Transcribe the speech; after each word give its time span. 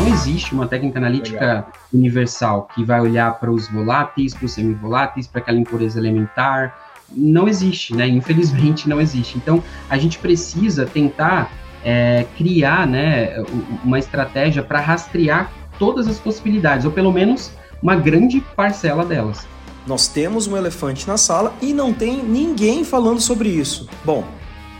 Não 0.00 0.08
existe 0.08 0.54
uma 0.54 0.66
técnica 0.66 0.98
analítica 0.98 1.38
Legal. 1.38 1.72
universal 1.92 2.68
que 2.74 2.82
vai 2.82 3.02
olhar 3.02 3.38
para 3.38 3.50
os 3.50 3.68
voláteis, 3.68 4.32
para 4.32 4.46
os 4.46 4.52
semivoláteis, 4.52 5.26
para 5.26 5.42
aquela 5.42 5.58
impureza 5.58 5.98
elementar. 5.98 6.74
Não 7.14 7.46
existe, 7.46 7.94
né? 7.94 8.08
Infelizmente 8.08 8.88
não 8.88 8.98
existe. 8.98 9.36
Então 9.36 9.62
a 9.90 9.98
gente 9.98 10.18
precisa 10.18 10.86
tentar 10.86 11.52
é, 11.84 12.24
criar 12.38 12.86
né, 12.86 13.44
uma 13.84 13.98
estratégia 13.98 14.62
para 14.62 14.80
rastrear 14.80 15.52
todas 15.78 16.08
as 16.08 16.18
possibilidades, 16.18 16.86
ou 16.86 16.92
pelo 16.92 17.12
menos 17.12 17.52
uma 17.82 17.94
grande 17.94 18.40
parcela 18.56 19.04
delas. 19.04 19.46
Nós 19.86 20.08
temos 20.08 20.46
um 20.46 20.56
elefante 20.56 21.06
na 21.06 21.18
sala 21.18 21.52
e 21.60 21.74
não 21.74 21.92
tem 21.92 22.22
ninguém 22.22 22.84
falando 22.84 23.20
sobre 23.20 23.50
isso. 23.50 23.86
Bom, 24.02 24.24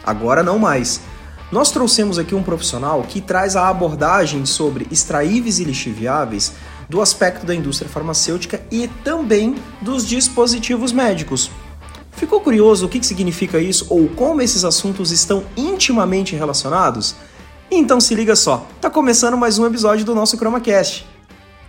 agora 0.03 0.43
não 0.43 0.59
mais. 0.59 1.03
Nós 1.51 1.73
trouxemos 1.73 2.17
aqui 2.19 2.35
um 2.35 2.43
profissional 2.43 3.03
que 3.03 3.21
traz 3.21 3.57
a 3.57 3.69
abordagem 3.69 4.47
sobre 4.47 4.87
extraíveis 4.91 5.59
e 5.59 5.65
lixiviáveis 5.65 6.53
do 6.89 7.01
aspecto 7.01 7.45
da 7.45 7.55
indústria 7.55 7.91
farmacêutica 7.91 8.63
e 8.71 8.87
também 9.03 9.57
dos 9.81 10.07
dispositivos 10.07 10.93
médicos. 10.93 11.51
Ficou 12.13 12.41
curioso 12.41 12.87
o 12.87 12.89
que 12.89 13.05
significa 13.05 13.59
isso 13.59 13.87
ou 13.91 14.09
como 14.09 14.43
esses 14.43 14.65
assuntos 14.65 15.11
estão 15.11 15.45
intimamente 15.57 16.37
relacionados? 16.37 17.17
Então 17.71 18.01
se 18.01 18.15
liga 18.15 18.37
só, 18.37 18.67
tá 18.81 18.89
começando 18.89 19.37
mais 19.37 19.59
um 19.59 19.67
episódio 19.67 20.05
do 20.05 20.15
nosso 20.15 20.37
ChromaCast. 20.37 21.07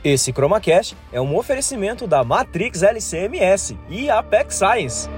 Esse 0.04 0.32
ChromaCast 0.32 0.96
é 1.12 1.22
um 1.22 1.36
oferecimento 1.36 2.06
da 2.06 2.24
Matrix 2.24 2.84
LCMS 2.84 3.78
e 3.90 4.10
Apex 4.10 4.56
Science. 4.56 5.10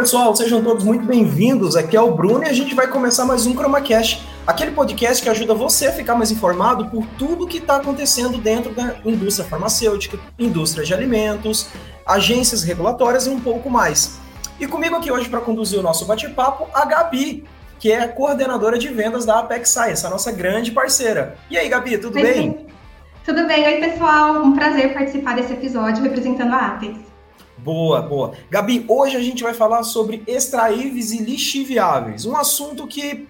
Pessoal, 0.00 0.34
sejam 0.34 0.62
todos 0.62 0.82
muito 0.82 1.04
bem-vindos. 1.04 1.76
Aqui 1.76 1.94
é 1.94 2.00
o 2.00 2.10
Bruno 2.14 2.42
e 2.44 2.48
a 2.48 2.54
gente 2.54 2.74
vai 2.74 2.88
começar 2.88 3.26
mais 3.26 3.46
um 3.46 3.52
ChromaCast, 3.52 4.26
aquele 4.46 4.70
podcast 4.70 5.22
que 5.22 5.28
ajuda 5.28 5.52
você 5.52 5.88
a 5.88 5.92
ficar 5.92 6.14
mais 6.14 6.30
informado 6.30 6.86
por 6.86 7.04
tudo 7.18 7.46
que 7.46 7.58
está 7.58 7.76
acontecendo 7.76 8.38
dentro 8.38 8.74
da 8.74 8.96
indústria 9.04 9.46
farmacêutica, 9.46 10.18
indústria 10.38 10.86
de 10.86 10.94
alimentos, 10.94 11.68
agências 12.06 12.62
regulatórias 12.62 13.26
e 13.26 13.28
um 13.28 13.38
pouco 13.38 13.68
mais. 13.68 14.18
E 14.58 14.66
comigo 14.66 14.96
aqui 14.96 15.12
hoje 15.12 15.28
para 15.28 15.42
conduzir 15.42 15.78
o 15.78 15.82
nosso 15.82 16.06
bate-papo, 16.06 16.66
a 16.72 16.86
Gabi, 16.86 17.44
que 17.78 17.92
é 17.92 18.00
a 18.00 18.08
coordenadora 18.08 18.78
de 18.78 18.88
vendas 18.88 19.26
da 19.26 19.40
Apex 19.40 19.68
Science, 19.68 20.06
a 20.06 20.08
nossa 20.08 20.32
grande 20.32 20.70
parceira. 20.70 21.36
E 21.50 21.58
aí, 21.58 21.68
Gabi, 21.68 21.98
tudo 21.98 22.16
Oi, 22.16 22.22
bem? 22.22 22.52
Sim. 22.52 22.66
Tudo 23.22 23.46
bem, 23.46 23.66
oi 23.66 23.86
pessoal, 23.86 24.42
um 24.42 24.54
prazer 24.54 24.94
participar 24.94 25.36
desse 25.36 25.52
episódio 25.52 26.02
representando 26.02 26.54
a 26.54 26.68
Apex. 26.68 27.09
Boa, 27.62 28.00
boa. 28.00 28.32
Gabi, 28.48 28.86
hoje 28.88 29.16
a 29.16 29.20
gente 29.20 29.42
vai 29.42 29.52
falar 29.52 29.82
sobre 29.82 30.22
extraíveis 30.26 31.12
e 31.12 31.18
lixiviáveis, 31.18 32.24
um 32.24 32.34
assunto 32.34 32.86
que 32.86 33.28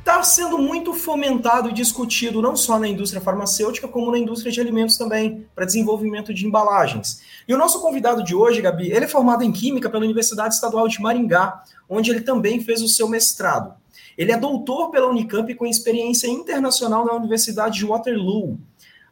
está 0.00 0.20
sendo 0.24 0.58
muito 0.58 0.92
fomentado 0.92 1.70
e 1.70 1.72
discutido 1.72 2.42
não 2.42 2.56
só 2.56 2.76
na 2.76 2.88
indústria 2.88 3.22
farmacêutica, 3.22 3.86
como 3.86 4.10
na 4.10 4.18
indústria 4.18 4.50
de 4.50 4.60
alimentos 4.60 4.96
também, 4.96 5.46
para 5.54 5.64
desenvolvimento 5.64 6.34
de 6.34 6.44
embalagens. 6.44 7.22
E 7.46 7.54
o 7.54 7.58
nosso 7.58 7.80
convidado 7.80 8.24
de 8.24 8.34
hoje, 8.34 8.60
Gabi, 8.60 8.90
ele 8.90 9.04
é 9.04 9.08
formado 9.08 9.44
em 9.44 9.52
Química 9.52 9.88
pela 9.88 10.02
Universidade 10.02 10.54
Estadual 10.54 10.88
de 10.88 11.00
Maringá, 11.00 11.62
onde 11.88 12.10
ele 12.10 12.22
também 12.22 12.60
fez 12.60 12.82
o 12.82 12.88
seu 12.88 13.08
mestrado. 13.08 13.74
Ele 14.18 14.32
é 14.32 14.36
doutor 14.36 14.90
pela 14.90 15.08
Unicamp 15.08 15.54
com 15.54 15.66
experiência 15.66 16.26
internacional 16.26 17.06
na 17.06 17.12
Universidade 17.12 17.78
de 17.78 17.86
Waterloo. 17.86 18.58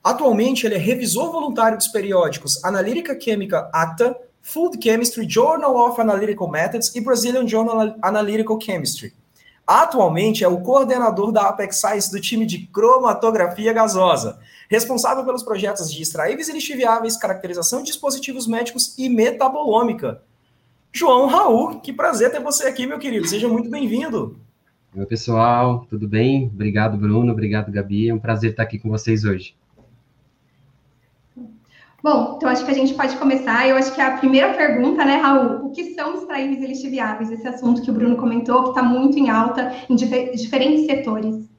Atualmente, 0.03 0.67
ele 0.67 0.75
é 0.75 0.79
revisor 0.79 1.31
voluntário 1.31 1.79
dos 1.79 1.89
periódicos 1.89 2.65
Analítica 2.65 3.15
Química 3.15 3.71
ATA, 3.73 4.17
Food 4.43 4.79
Chemistry, 4.83 5.29
Journal 5.29 5.77
of 5.77 6.01
Analytical 6.01 6.51
Methods 6.51 6.95
e 6.95 7.01
Brazilian 7.01 7.47
Journal 7.47 7.97
Analytical 8.03 8.61
Chemistry. 8.61 9.13
Atualmente 9.67 10.43
é 10.43 10.49
o 10.49 10.61
coordenador 10.63 11.31
da 11.31 11.49
Apex 11.49 11.77
Science 11.77 12.11
do 12.11 12.21
time 12.21 12.45
de 12.45 12.67
cromatografia 12.67 13.73
gasosa, 13.73 14.41
responsável 14.69 15.25
pelos 15.25 15.45
projetos 15.45 15.93
de 15.93 16.03
extraíveis 16.03 16.49
e 16.49 16.53
lixiviáveis, 16.53 17.17
caracterização 17.17 17.81
de 17.81 17.87
dispositivos 17.87 18.49
médicos 18.49 18.95
e 18.99 19.09
metabolômica. 19.09 20.23
João 20.93 21.29
Raul, 21.29 21.79
que 21.79 21.93
prazer 21.93 22.33
ter 22.33 22.41
você 22.41 22.67
aqui, 22.67 22.85
meu 22.85 22.99
querido. 22.99 23.29
Seja 23.29 23.47
muito 23.47 23.71
bem-vindo. 23.71 24.41
Oi, 24.97 25.07
pessoal, 25.07 25.87
tudo 25.89 26.09
bem? 26.09 26.51
Obrigado, 26.53 26.97
Bruno. 26.97 27.31
Obrigado, 27.31 27.71
Gabi. 27.71 28.09
É 28.09 28.15
um 28.15 28.19
prazer 28.19 28.51
estar 28.51 28.65
aqui 28.65 28.77
com 28.77 28.89
vocês 28.89 29.25
hoje. 29.25 29.55
Bom, 32.03 32.35
então 32.37 32.49
acho 32.49 32.65
que 32.65 32.71
a 32.71 32.75
gente 32.75 32.95
pode 32.95 33.17
começar. 33.17 33.69
Eu 33.69 33.77
acho 33.77 33.95
que 33.95 34.01
a 34.01 34.17
primeira 34.17 34.55
pergunta, 34.55 35.05
né, 35.05 35.17
Raul? 35.17 35.67
O 35.67 35.71
que 35.71 35.95
são 35.95 36.15
extraíveis 36.15 36.63
e 36.63 36.67
lixiviáveis? 36.67 37.31
Esse 37.31 37.47
assunto 37.47 37.83
que 37.83 37.91
o 37.91 37.95
Bruno 37.95 38.17
comentou, 38.17 38.63
que 38.65 38.69
está 38.71 38.83
muito 38.83 39.19
em 39.19 39.29
alta 39.29 39.73
em 39.89 39.95
dif 39.95 40.35
diferentes 40.35 40.87
setores. 40.87 41.51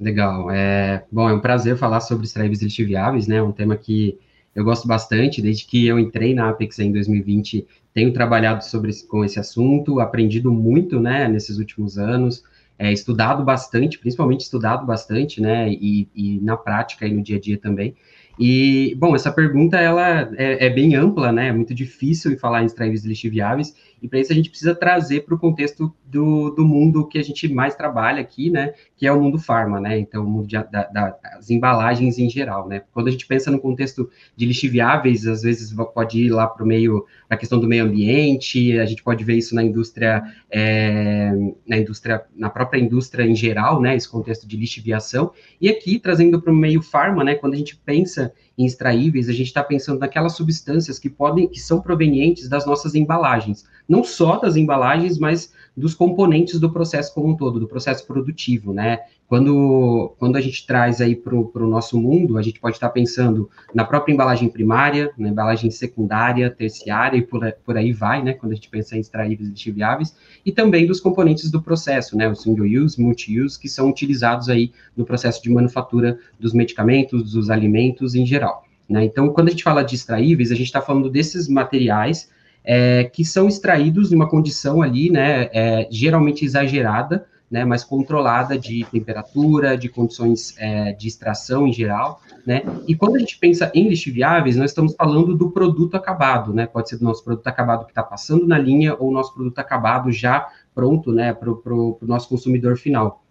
Legal. 0.00 0.50
É, 0.50 1.04
bom, 1.12 1.28
é 1.28 1.34
um 1.34 1.40
prazer 1.40 1.76
falar 1.76 2.00
sobre 2.00 2.26
e 2.26 2.48
lixiviáveis, 2.48 3.26
né? 3.26 3.42
Um 3.42 3.52
tema 3.52 3.76
que 3.76 4.18
eu 4.54 4.64
gosto 4.64 4.88
bastante. 4.88 5.42
Desde 5.42 5.66
que 5.66 5.86
eu 5.86 5.98
entrei 5.98 6.34
na 6.34 6.48
Apex 6.48 6.78
em 6.78 6.90
2020, 6.90 7.66
tenho 7.92 8.12
trabalhado 8.12 8.64
sobre 8.64 8.92
com 9.08 9.24
esse 9.24 9.38
assunto, 9.38 10.00
aprendido 10.00 10.50
muito, 10.50 10.98
né, 10.98 11.28
nesses 11.28 11.58
últimos 11.58 11.98
anos. 11.98 12.42
É, 12.76 12.92
estudado 12.92 13.44
bastante, 13.44 13.98
principalmente 13.98 14.40
estudado 14.40 14.84
bastante, 14.84 15.40
né, 15.40 15.70
e, 15.70 16.08
e 16.12 16.40
na 16.40 16.56
prática 16.56 17.06
e 17.06 17.14
no 17.14 17.22
dia 17.22 17.36
a 17.36 17.40
dia 17.40 17.56
também. 17.56 17.94
E, 18.38 18.94
bom, 18.96 19.14
essa 19.14 19.32
pergunta, 19.32 19.78
ela 19.78 20.30
é, 20.36 20.66
é 20.66 20.70
bem 20.70 20.94
ampla, 20.94 21.30
né, 21.30 21.48
é 21.48 21.52
muito 21.52 21.74
difícil 21.74 22.36
falar 22.38 22.62
em 22.62 22.66
extraíveis 22.66 23.04
lixiviáveis, 23.04 23.74
e 24.04 24.08
para 24.08 24.20
isso 24.20 24.30
a 24.30 24.34
gente 24.34 24.50
precisa 24.50 24.74
trazer 24.74 25.24
para 25.24 25.34
o 25.34 25.38
contexto 25.38 25.90
do, 26.04 26.50
do 26.50 26.62
mundo 26.62 27.08
que 27.08 27.18
a 27.18 27.22
gente 27.22 27.48
mais 27.48 27.74
trabalha 27.74 28.20
aqui, 28.20 28.50
né? 28.50 28.74
Que 28.94 29.06
é 29.06 29.12
o 29.12 29.18
mundo 29.18 29.38
farma, 29.38 29.80
né? 29.80 29.98
Então, 29.98 30.26
o 30.26 30.28
mundo 30.28 30.46
de, 30.46 30.62
da, 30.70 31.16
das 31.22 31.48
embalagens 31.48 32.18
em 32.18 32.28
geral, 32.28 32.68
né? 32.68 32.82
Quando 32.92 33.08
a 33.08 33.10
gente 33.10 33.26
pensa 33.26 33.50
no 33.50 33.58
contexto 33.58 34.10
de 34.36 34.44
lixiviáveis, 34.44 35.26
às 35.26 35.40
vezes 35.40 35.72
pode 35.94 36.22
ir 36.22 36.28
lá 36.28 36.46
para 36.46 36.62
o 36.62 36.66
meio, 36.66 37.06
a 37.30 37.34
questão 37.34 37.58
do 37.58 37.66
meio 37.66 37.82
ambiente, 37.82 38.78
a 38.78 38.84
gente 38.84 39.02
pode 39.02 39.24
ver 39.24 39.36
isso 39.36 39.54
na 39.54 39.62
indústria, 39.62 40.22
é, 40.50 41.32
na 41.66 41.78
indústria, 41.78 42.26
na 42.36 42.50
própria 42.50 42.78
indústria 42.78 43.24
em 43.24 43.34
geral, 43.34 43.80
né? 43.80 43.96
Esse 43.96 44.10
contexto 44.10 44.46
de 44.46 44.54
lixiviação. 44.58 45.32
E 45.58 45.70
aqui, 45.70 45.98
trazendo 45.98 46.42
para 46.42 46.52
o 46.52 46.54
meio 46.54 46.82
farma, 46.82 47.24
né? 47.24 47.36
Quando 47.36 47.54
a 47.54 47.56
gente 47.56 47.74
pensa 47.74 48.34
em 48.56 48.64
extraíveis, 48.64 49.28
a 49.28 49.32
gente 49.32 49.48
está 49.48 49.62
pensando 49.62 49.98
naquelas 49.98 50.34
substâncias 50.34 50.98
que 50.98 51.10
podem, 51.10 51.48
que 51.48 51.60
são 51.60 51.80
provenientes 51.80 52.48
das 52.48 52.64
nossas 52.64 52.94
embalagens, 52.94 53.64
não 53.88 54.04
só 54.04 54.36
das 54.36 54.56
embalagens, 54.56 55.18
mas 55.18 55.52
dos 55.76 55.94
componentes 55.94 56.60
do 56.60 56.70
processo 56.70 57.12
como 57.12 57.28
um 57.28 57.36
todo, 57.36 57.58
do 57.58 57.66
processo 57.66 58.06
produtivo, 58.06 58.72
né? 58.72 59.00
Quando, 59.26 60.14
quando 60.18 60.36
a 60.36 60.40
gente 60.40 60.66
traz 60.66 61.00
aí 61.00 61.16
para 61.16 61.34
o 61.34 61.68
nosso 61.68 61.98
mundo, 62.00 62.38
a 62.38 62.42
gente 62.42 62.60
pode 62.60 62.76
estar 62.76 62.90
pensando 62.90 63.50
na 63.74 63.84
própria 63.84 64.12
embalagem 64.12 64.48
primária, 64.48 65.10
na 65.18 65.28
embalagem 65.28 65.70
secundária, 65.70 66.50
terciária 66.50 67.16
e 67.16 67.22
por, 67.22 67.40
por 67.64 67.76
aí 67.76 67.92
vai, 67.92 68.22
né? 68.22 68.34
Quando 68.34 68.52
a 68.52 68.54
gente 68.54 68.68
pensa 68.68 68.96
em 68.96 69.00
extraíveis 69.00 69.48
e 69.48 69.52
lixiviáveis, 69.52 70.14
e 70.44 70.52
também 70.52 70.86
dos 70.86 71.00
componentes 71.00 71.50
do 71.50 71.60
processo, 71.60 72.16
né? 72.16 72.28
O 72.28 72.34
single 72.34 72.66
use, 72.66 73.00
multi-use, 73.00 73.58
que 73.58 73.68
são 73.68 73.88
utilizados 73.88 74.48
aí 74.48 74.72
no 74.96 75.04
processo 75.04 75.42
de 75.42 75.50
manufatura 75.50 76.18
dos 76.38 76.52
medicamentos, 76.52 77.32
dos 77.32 77.50
alimentos 77.50 78.14
em 78.14 78.24
geral. 78.24 78.64
Né? 78.88 79.04
Então, 79.04 79.28
quando 79.30 79.48
a 79.48 79.50
gente 79.50 79.64
fala 79.64 79.82
de 79.82 79.94
extraíveis, 79.94 80.52
a 80.52 80.54
gente 80.54 80.66
está 80.66 80.80
falando 80.80 81.08
desses 81.08 81.48
materiais 81.48 82.30
é, 82.64 83.04
que 83.04 83.24
são 83.24 83.46
extraídos 83.46 84.10
em 84.10 84.16
uma 84.16 84.28
condição 84.28 84.80
ali, 84.80 85.10
né, 85.10 85.50
é, 85.52 85.86
geralmente 85.90 86.44
exagerada, 86.44 87.26
né, 87.50 87.64
mais 87.64 87.84
controlada 87.84 88.58
de 88.58 88.84
temperatura, 88.90 89.76
de 89.76 89.88
condições 89.88 90.54
é, 90.58 90.92
de 90.92 91.06
extração 91.06 91.68
em 91.68 91.72
geral, 91.72 92.20
né, 92.46 92.62
e 92.88 92.96
quando 92.96 93.16
a 93.16 93.18
gente 93.18 93.38
pensa 93.38 93.70
em 93.74 93.88
lixiviáveis, 93.88 94.56
nós 94.56 94.70
estamos 94.70 94.94
falando 94.94 95.36
do 95.36 95.50
produto 95.50 95.94
acabado, 95.94 96.54
né, 96.54 96.66
pode 96.66 96.88
ser 96.88 96.96
do 96.96 97.04
nosso 97.04 97.22
produto 97.22 97.46
acabado 97.46 97.84
que 97.84 97.92
está 97.92 98.02
passando 98.02 98.46
na 98.46 98.58
linha 98.58 98.96
ou 98.98 99.12
nosso 99.12 99.34
produto 99.34 99.58
acabado 99.58 100.10
já 100.10 100.48
pronto, 100.74 101.12
né, 101.12 101.32
para 101.32 101.50
o 101.50 101.98
nosso 102.02 102.28
consumidor 102.28 102.76
final. 102.76 103.23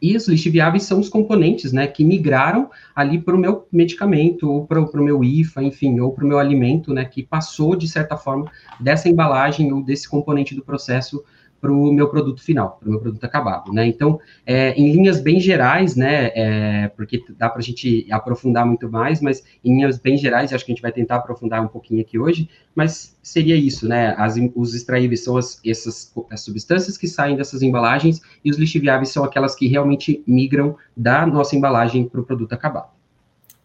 E 0.00 0.16
os 0.16 0.28
lixiviáveis 0.28 0.84
são 0.84 1.00
os 1.00 1.08
componentes, 1.08 1.72
né, 1.72 1.86
que 1.86 2.04
migraram 2.04 2.70
ali 2.94 3.18
para 3.18 3.34
o 3.34 3.38
meu 3.38 3.66
medicamento, 3.72 4.50
ou 4.50 4.66
para 4.66 4.80
o 4.80 5.02
meu 5.02 5.24
IFA, 5.24 5.62
enfim, 5.62 5.98
ou 6.00 6.12
para 6.12 6.24
o 6.24 6.28
meu 6.28 6.38
alimento, 6.38 6.94
né, 6.94 7.04
que 7.04 7.22
passou, 7.22 7.74
de 7.74 7.88
certa 7.88 8.16
forma, 8.16 8.50
dessa 8.78 9.08
embalagem 9.08 9.72
ou 9.72 9.82
desse 9.82 10.08
componente 10.08 10.54
do 10.54 10.64
processo 10.64 11.24
para 11.60 11.72
o 11.72 11.92
meu 11.92 12.08
produto 12.08 12.42
final, 12.42 12.78
para 12.78 12.88
o 12.88 12.92
meu 12.92 13.00
produto 13.00 13.24
acabado, 13.24 13.72
né? 13.72 13.86
Então, 13.86 14.20
é, 14.46 14.72
em 14.74 14.92
linhas 14.92 15.20
bem 15.20 15.40
gerais, 15.40 15.96
né, 15.96 16.30
é, 16.34 16.88
porque 16.88 17.22
dá 17.36 17.48
para 17.48 17.58
a 17.58 17.62
gente 17.62 18.06
aprofundar 18.10 18.64
muito 18.64 18.90
mais, 18.90 19.20
mas 19.20 19.44
em 19.64 19.74
linhas 19.74 19.98
bem 19.98 20.16
gerais, 20.16 20.52
acho 20.52 20.64
que 20.64 20.72
a 20.72 20.74
gente 20.74 20.82
vai 20.82 20.92
tentar 20.92 21.16
aprofundar 21.16 21.62
um 21.62 21.68
pouquinho 21.68 22.00
aqui 22.00 22.18
hoje, 22.18 22.48
mas 22.74 23.18
seria 23.22 23.56
isso, 23.56 23.88
né? 23.88 24.14
As, 24.16 24.36
os 24.54 24.74
extraíveis 24.74 25.24
são 25.24 25.36
as, 25.36 25.60
essas 25.64 26.12
as 26.30 26.40
substâncias 26.42 26.96
que 26.96 27.08
saem 27.08 27.36
dessas 27.36 27.62
embalagens 27.62 28.20
e 28.44 28.50
os 28.50 28.56
lixiviáveis 28.56 29.10
são 29.10 29.24
aquelas 29.24 29.54
que 29.54 29.66
realmente 29.66 30.22
migram 30.26 30.76
da 30.96 31.26
nossa 31.26 31.56
embalagem 31.56 32.08
para 32.08 32.20
o 32.20 32.24
produto 32.24 32.52
acabado. 32.52 32.97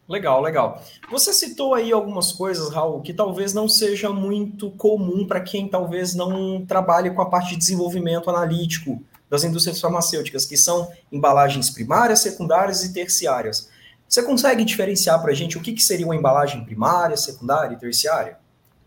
Legal, 0.08 0.42
legal. 0.42 0.84
Você 1.10 1.32
citou 1.32 1.74
aí 1.74 1.92
algumas 1.92 2.32
coisas, 2.32 2.74
Raul, 2.74 3.02
que 3.02 3.14
talvez 3.14 3.54
não 3.54 3.70
seja 3.70 4.10
muito 4.10 4.70
comum 4.72 5.26
para 5.26 5.40
quem 5.40 5.68
talvez 5.68 6.14
não 6.14 6.66
trabalhe 6.66 7.12
com 7.12 7.22
a 7.22 7.30
parte 7.30 7.52
de 7.52 7.58
desenvolvimento 7.58 8.30
analítico 8.30 9.02
das 9.30 9.44
indústrias 9.44 9.80
farmacêuticas, 9.80 10.46
que 10.46 10.58
são 10.58 10.92
embalagens 11.12 11.70
primárias, 11.70 12.20
secundárias 12.20 12.84
e 12.84 12.94
terciárias. 12.94 13.70
Você 14.08 14.22
consegue 14.22 14.64
diferenciar 14.64 15.22
para 15.22 15.32
a 15.32 15.34
gente 15.34 15.58
o 15.58 15.62
que, 15.62 15.74
que 15.74 15.82
seria 15.82 16.06
uma 16.06 16.16
embalagem 16.16 16.64
primária, 16.66 17.18
secundária 17.18 17.74
e 17.74 17.80
terciária? 17.80 18.38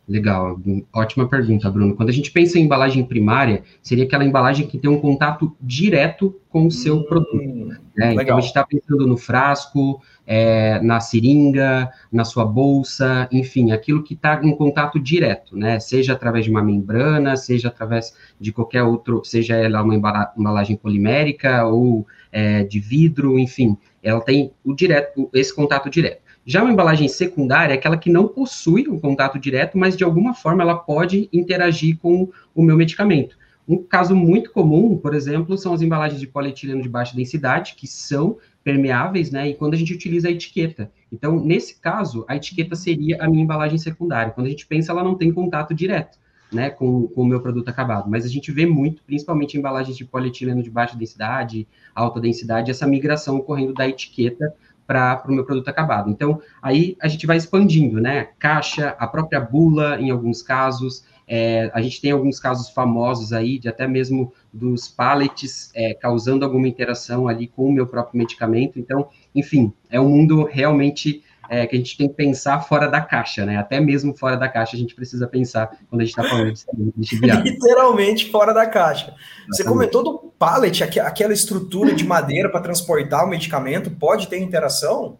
Legal, 0.08 0.60
ótima 0.92 1.28
pergunta, 1.28 1.68
Bruno. 1.68 1.96
Quando 1.96 2.10
a 2.10 2.12
gente 2.12 2.30
pensa 2.30 2.60
em 2.60 2.62
embalagem 2.62 3.04
primária, 3.04 3.64
seria 3.82 4.04
aquela 4.04 4.24
embalagem 4.24 4.68
que 4.68 4.78
tem 4.78 4.88
um 4.88 5.00
contato 5.00 5.56
direto 5.60 6.40
com 6.48 6.66
o 6.66 6.70
seu 6.70 6.98
hum, 6.98 7.02
produto. 7.02 7.74
Né? 7.96 8.14
Então 8.14 8.36
a 8.36 8.40
gente 8.40 8.50
está 8.50 8.64
pensando 8.64 9.04
no 9.04 9.16
frasco, 9.16 10.00
é, 10.26 10.80
na 10.80 10.98
seringa, 10.98 11.88
na 12.10 12.24
sua 12.24 12.44
bolsa, 12.44 13.28
enfim, 13.30 13.70
aquilo 13.70 14.02
que 14.02 14.14
está 14.14 14.40
em 14.42 14.56
contato 14.56 14.98
direto, 14.98 15.56
né? 15.56 15.78
Seja 15.78 16.14
através 16.14 16.44
de 16.44 16.50
uma 16.50 16.62
membrana, 16.62 17.36
seja 17.36 17.68
através 17.68 18.14
de 18.40 18.52
qualquer 18.52 18.82
outro, 18.82 19.22
seja 19.24 19.54
ela 19.54 19.82
uma 19.82 19.94
embalagem 19.94 20.76
polimérica 20.76 21.64
ou 21.66 22.06
é, 22.32 22.64
de 22.64 22.80
vidro, 22.80 23.38
enfim, 23.38 23.76
ela 24.02 24.20
tem 24.20 24.52
o 24.64 24.74
direto, 24.74 25.30
esse 25.32 25.54
contato 25.54 25.88
direto. 25.88 26.26
Já 26.44 26.62
uma 26.62 26.72
embalagem 26.72 27.08
secundária 27.08 27.74
é 27.74 27.76
aquela 27.76 27.96
que 27.96 28.10
não 28.10 28.28
possui 28.28 28.88
um 28.88 29.00
contato 29.00 29.38
direto, 29.38 29.76
mas 29.76 29.96
de 29.96 30.04
alguma 30.04 30.32
forma 30.32 30.62
ela 30.62 30.76
pode 30.76 31.28
interagir 31.32 31.98
com 31.98 32.28
o 32.54 32.62
meu 32.62 32.76
medicamento. 32.76 33.36
Um 33.68 33.82
caso 33.82 34.14
muito 34.14 34.52
comum, 34.52 34.96
por 34.96 35.12
exemplo, 35.12 35.58
são 35.58 35.74
as 35.74 35.82
embalagens 35.82 36.20
de 36.20 36.26
polietileno 36.28 36.80
de 36.80 36.88
baixa 36.88 37.16
densidade, 37.16 37.74
que 37.76 37.88
são 37.88 38.38
permeáveis, 38.66 39.30
né? 39.30 39.48
E 39.48 39.54
quando 39.54 39.74
a 39.74 39.76
gente 39.76 39.94
utiliza 39.94 40.26
a 40.26 40.30
etiqueta. 40.32 40.90
Então, 41.12 41.38
nesse 41.38 41.80
caso, 41.80 42.24
a 42.26 42.34
etiqueta 42.34 42.74
seria 42.74 43.22
a 43.22 43.30
minha 43.30 43.44
embalagem 43.44 43.78
secundária. 43.78 44.32
Quando 44.32 44.48
a 44.48 44.50
gente 44.50 44.66
pensa, 44.66 44.90
ela 44.90 45.04
não 45.04 45.14
tem 45.14 45.32
contato 45.32 45.72
direto, 45.72 46.18
né, 46.52 46.68
com, 46.68 47.06
com 47.06 47.22
o 47.22 47.24
meu 47.24 47.40
produto 47.40 47.68
acabado. 47.68 48.10
Mas 48.10 48.24
a 48.24 48.28
gente 48.28 48.50
vê 48.50 48.66
muito, 48.66 49.04
principalmente 49.04 49.54
em 49.54 49.60
embalagens 49.60 49.96
de 49.96 50.04
polietileno 50.04 50.64
de 50.64 50.68
baixa 50.68 50.96
densidade, 50.96 51.64
alta 51.94 52.18
densidade, 52.20 52.68
essa 52.68 52.88
migração 52.88 53.36
ocorrendo 53.36 53.72
da 53.72 53.88
etiqueta 53.88 54.52
para 54.86 55.22
o 55.26 55.32
meu 55.32 55.44
produto 55.44 55.68
acabado. 55.68 56.10
Então, 56.10 56.40
aí 56.62 56.96
a 57.00 57.08
gente 57.08 57.26
vai 57.26 57.36
expandindo, 57.36 58.00
né? 58.00 58.28
Caixa, 58.38 58.94
a 58.98 59.06
própria 59.06 59.40
bula, 59.40 60.00
em 60.00 60.10
alguns 60.10 60.42
casos. 60.42 61.04
É, 61.28 61.70
a 61.74 61.82
gente 61.82 62.00
tem 62.00 62.12
alguns 62.12 62.38
casos 62.38 62.70
famosos 62.70 63.32
aí, 63.32 63.58
de 63.58 63.68
até 63.68 63.86
mesmo 63.88 64.32
dos 64.52 64.86
pallets 64.86 65.72
é, 65.74 65.92
causando 65.94 66.44
alguma 66.44 66.68
interação 66.68 67.26
ali 67.26 67.48
com 67.48 67.66
o 67.66 67.72
meu 67.72 67.86
próprio 67.86 68.16
medicamento. 68.16 68.78
Então, 68.78 69.08
enfim, 69.34 69.72
é 69.90 70.00
um 70.00 70.08
mundo 70.08 70.44
realmente 70.44 71.24
é, 71.48 71.66
que 71.66 71.74
a 71.74 71.78
gente 71.78 71.96
tem 71.96 72.08
que 72.08 72.14
pensar 72.14 72.60
fora 72.60 72.88
da 72.88 73.00
caixa, 73.00 73.44
né? 73.44 73.56
Até 73.56 73.80
mesmo 73.80 74.16
fora 74.16 74.36
da 74.36 74.48
caixa 74.48 74.76
a 74.76 74.78
gente 74.78 74.94
precisa 74.94 75.26
pensar 75.26 75.76
quando 75.88 76.00
a 76.00 76.04
gente 76.04 76.16
está 76.18 76.24
falando 76.24 76.52
de 76.96 77.16
Literalmente 77.42 78.30
fora 78.30 78.52
da 78.52 78.66
caixa. 78.66 79.14
Você 79.48 79.64
comentou 79.64 80.02
do 80.02 80.25
pallet, 80.38 80.82
aquela 80.82 81.32
estrutura 81.32 81.94
de 81.94 82.04
madeira 82.04 82.50
para 82.50 82.60
transportar 82.60 83.24
o 83.24 83.28
medicamento, 83.28 83.90
pode 83.90 84.28
ter 84.28 84.38
interação? 84.38 85.18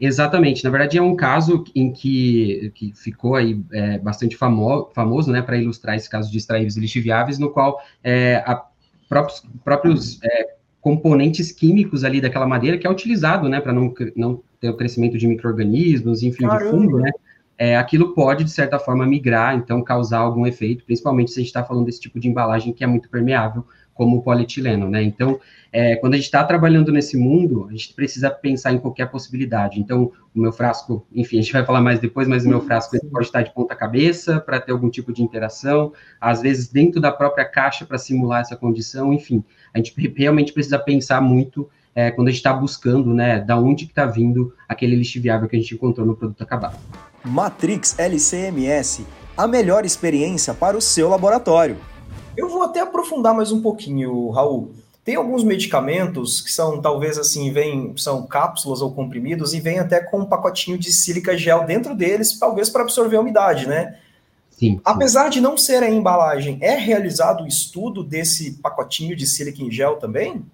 Exatamente. 0.00 0.64
Na 0.64 0.70
verdade, 0.70 0.96
é 0.96 1.02
um 1.02 1.14
caso 1.14 1.62
em 1.74 1.92
que, 1.92 2.72
que 2.74 2.92
ficou 2.94 3.34
aí 3.34 3.62
é, 3.70 3.98
bastante 3.98 4.34
famo, 4.34 4.90
famoso, 4.94 5.30
né, 5.30 5.42
para 5.42 5.58
ilustrar 5.58 5.94
esse 5.94 6.08
caso 6.08 6.32
de 6.32 6.38
extraíveis 6.38 6.76
lixiviáveis, 6.76 7.38
no 7.38 7.50
qual 7.50 7.78
é, 8.02 8.36
a, 8.46 8.64
próprios, 9.06 9.42
próprios 9.62 10.22
é, 10.22 10.54
componentes 10.80 11.52
químicos 11.52 12.02
ali 12.02 12.18
daquela 12.18 12.46
madeira 12.46 12.78
que 12.78 12.86
é 12.86 12.90
utilizado, 12.90 13.46
né, 13.46 13.60
para 13.60 13.74
não, 13.74 13.92
não 14.16 14.42
ter 14.58 14.70
o 14.70 14.76
crescimento 14.76 15.18
de 15.18 15.26
micro-organismos, 15.26 16.22
enfim, 16.22 16.46
Caramba. 16.46 16.64
de 16.64 16.70
fungo, 16.70 16.98
né, 16.98 17.10
é, 17.58 17.76
aquilo 17.76 18.14
pode, 18.14 18.42
de 18.42 18.50
certa 18.50 18.78
forma, 18.78 19.06
migrar, 19.06 19.54
então 19.54 19.84
causar 19.84 20.20
algum 20.20 20.46
efeito, 20.46 20.82
principalmente 20.82 21.30
se 21.30 21.38
a 21.38 21.42
gente 21.42 21.48
está 21.48 21.62
falando 21.62 21.84
desse 21.84 22.00
tipo 22.00 22.18
de 22.18 22.26
embalagem 22.26 22.72
que 22.72 22.82
é 22.82 22.86
muito 22.86 23.10
permeável, 23.10 23.66
como 24.00 24.16
o 24.16 24.22
polietileno, 24.22 24.88
né? 24.88 25.02
Então, 25.02 25.38
é, 25.70 25.94
quando 25.96 26.14
a 26.14 26.16
gente 26.16 26.24
está 26.24 26.42
trabalhando 26.42 26.90
nesse 26.90 27.18
mundo, 27.18 27.66
a 27.68 27.72
gente 27.72 27.92
precisa 27.92 28.30
pensar 28.30 28.72
em 28.72 28.78
qualquer 28.78 29.10
possibilidade. 29.10 29.78
Então, 29.78 30.10
o 30.34 30.40
meu 30.40 30.50
frasco, 30.50 31.06
enfim, 31.14 31.38
a 31.38 31.42
gente 31.42 31.52
vai 31.52 31.66
falar 31.66 31.82
mais 31.82 32.00
depois, 32.00 32.26
mas 32.26 32.46
o 32.46 32.48
meu 32.48 32.62
frasco 32.62 32.96
pode 33.10 33.26
estar 33.26 33.42
de 33.42 33.52
ponta 33.52 33.76
cabeça 33.76 34.40
para 34.40 34.58
ter 34.58 34.72
algum 34.72 34.88
tipo 34.88 35.12
de 35.12 35.22
interação, 35.22 35.92
às 36.18 36.40
vezes 36.40 36.66
dentro 36.66 36.98
da 36.98 37.12
própria 37.12 37.44
caixa 37.44 37.84
para 37.84 37.98
simular 37.98 38.40
essa 38.40 38.56
condição, 38.56 39.12
enfim, 39.12 39.44
a 39.74 39.76
gente 39.76 39.94
realmente 40.16 40.50
precisa 40.54 40.78
pensar 40.78 41.20
muito 41.20 41.68
é, 41.94 42.10
quando 42.10 42.28
a 42.28 42.30
gente 42.30 42.38
está 42.38 42.54
buscando, 42.54 43.12
né, 43.12 43.38
da 43.38 43.58
onde 43.58 43.84
que 43.84 43.92
está 43.92 44.06
vindo 44.06 44.54
aquele 44.66 44.96
lixo 44.96 45.20
viável 45.20 45.46
que 45.46 45.56
a 45.56 45.58
gente 45.58 45.74
encontrou 45.74 46.06
no 46.06 46.16
produto 46.16 46.40
acabado. 46.40 46.78
Matrix 47.22 47.98
LCMS, 47.98 49.04
a 49.36 49.46
melhor 49.46 49.84
experiência 49.84 50.54
para 50.54 50.74
o 50.74 50.80
seu 50.80 51.10
laboratório. 51.10 51.89
Eu 52.40 52.48
vou 52.48 52.62
até 52.62 52.80
aprofundar 52.80 53.34
mais 53.34 53.52
um 53.52 53.60
pouquinho, 53.60 54.30
Raul. 54.30 54.72
Tem 55.04 55.14
alguns 55.16 55.44
medicamentos 55.44 56.40
que 56.40 56.50
são, 56.50 56.80
talvez 56.80 57.18
assim, 57.18 57.52
vem, 57.52 57.94
são 57.96 58.26
cápsulas 58.26 58.80
ou 58.80 58.92
comprimidos 58.92 59.52
e 59.52 59.60
vem 59.60 59.78
até 59.78 60.00
com 60.00 60.20
um 60.20 60.24
pacotinho 60.24 60.78
de 60.78 60.92
sílica 60.92 61.36
gel 61.36 61.64
dentro 61.64 61.94
deles, 61.94 62.38
talvez 62.38 62.70
para 62.70 62.82
absorver 62.82 63.16
a 63.16 63.20
umidade, 63.20 63.66
né? 63.66 63.98
Sim, 64.50 64.72
sim. 64.74 64.80
Apesar 64.84 65.28
de 65.28 65.40
não 65.40 65.56
ser 65.56 65.82
a 65.82 65.90
embalagem, 65.90 66.58
é 66.60 66.76
realizado 66.76 67.44
o 67.44 67.46
estudo 67.46 68.02
desse 68.02 68.52
pacotinho 68.52 69.16
de 69.16 69.26
sílica 69.26 69.62
em 69.62 69.70
gel 69.70 69.96
também? 69.96 70.44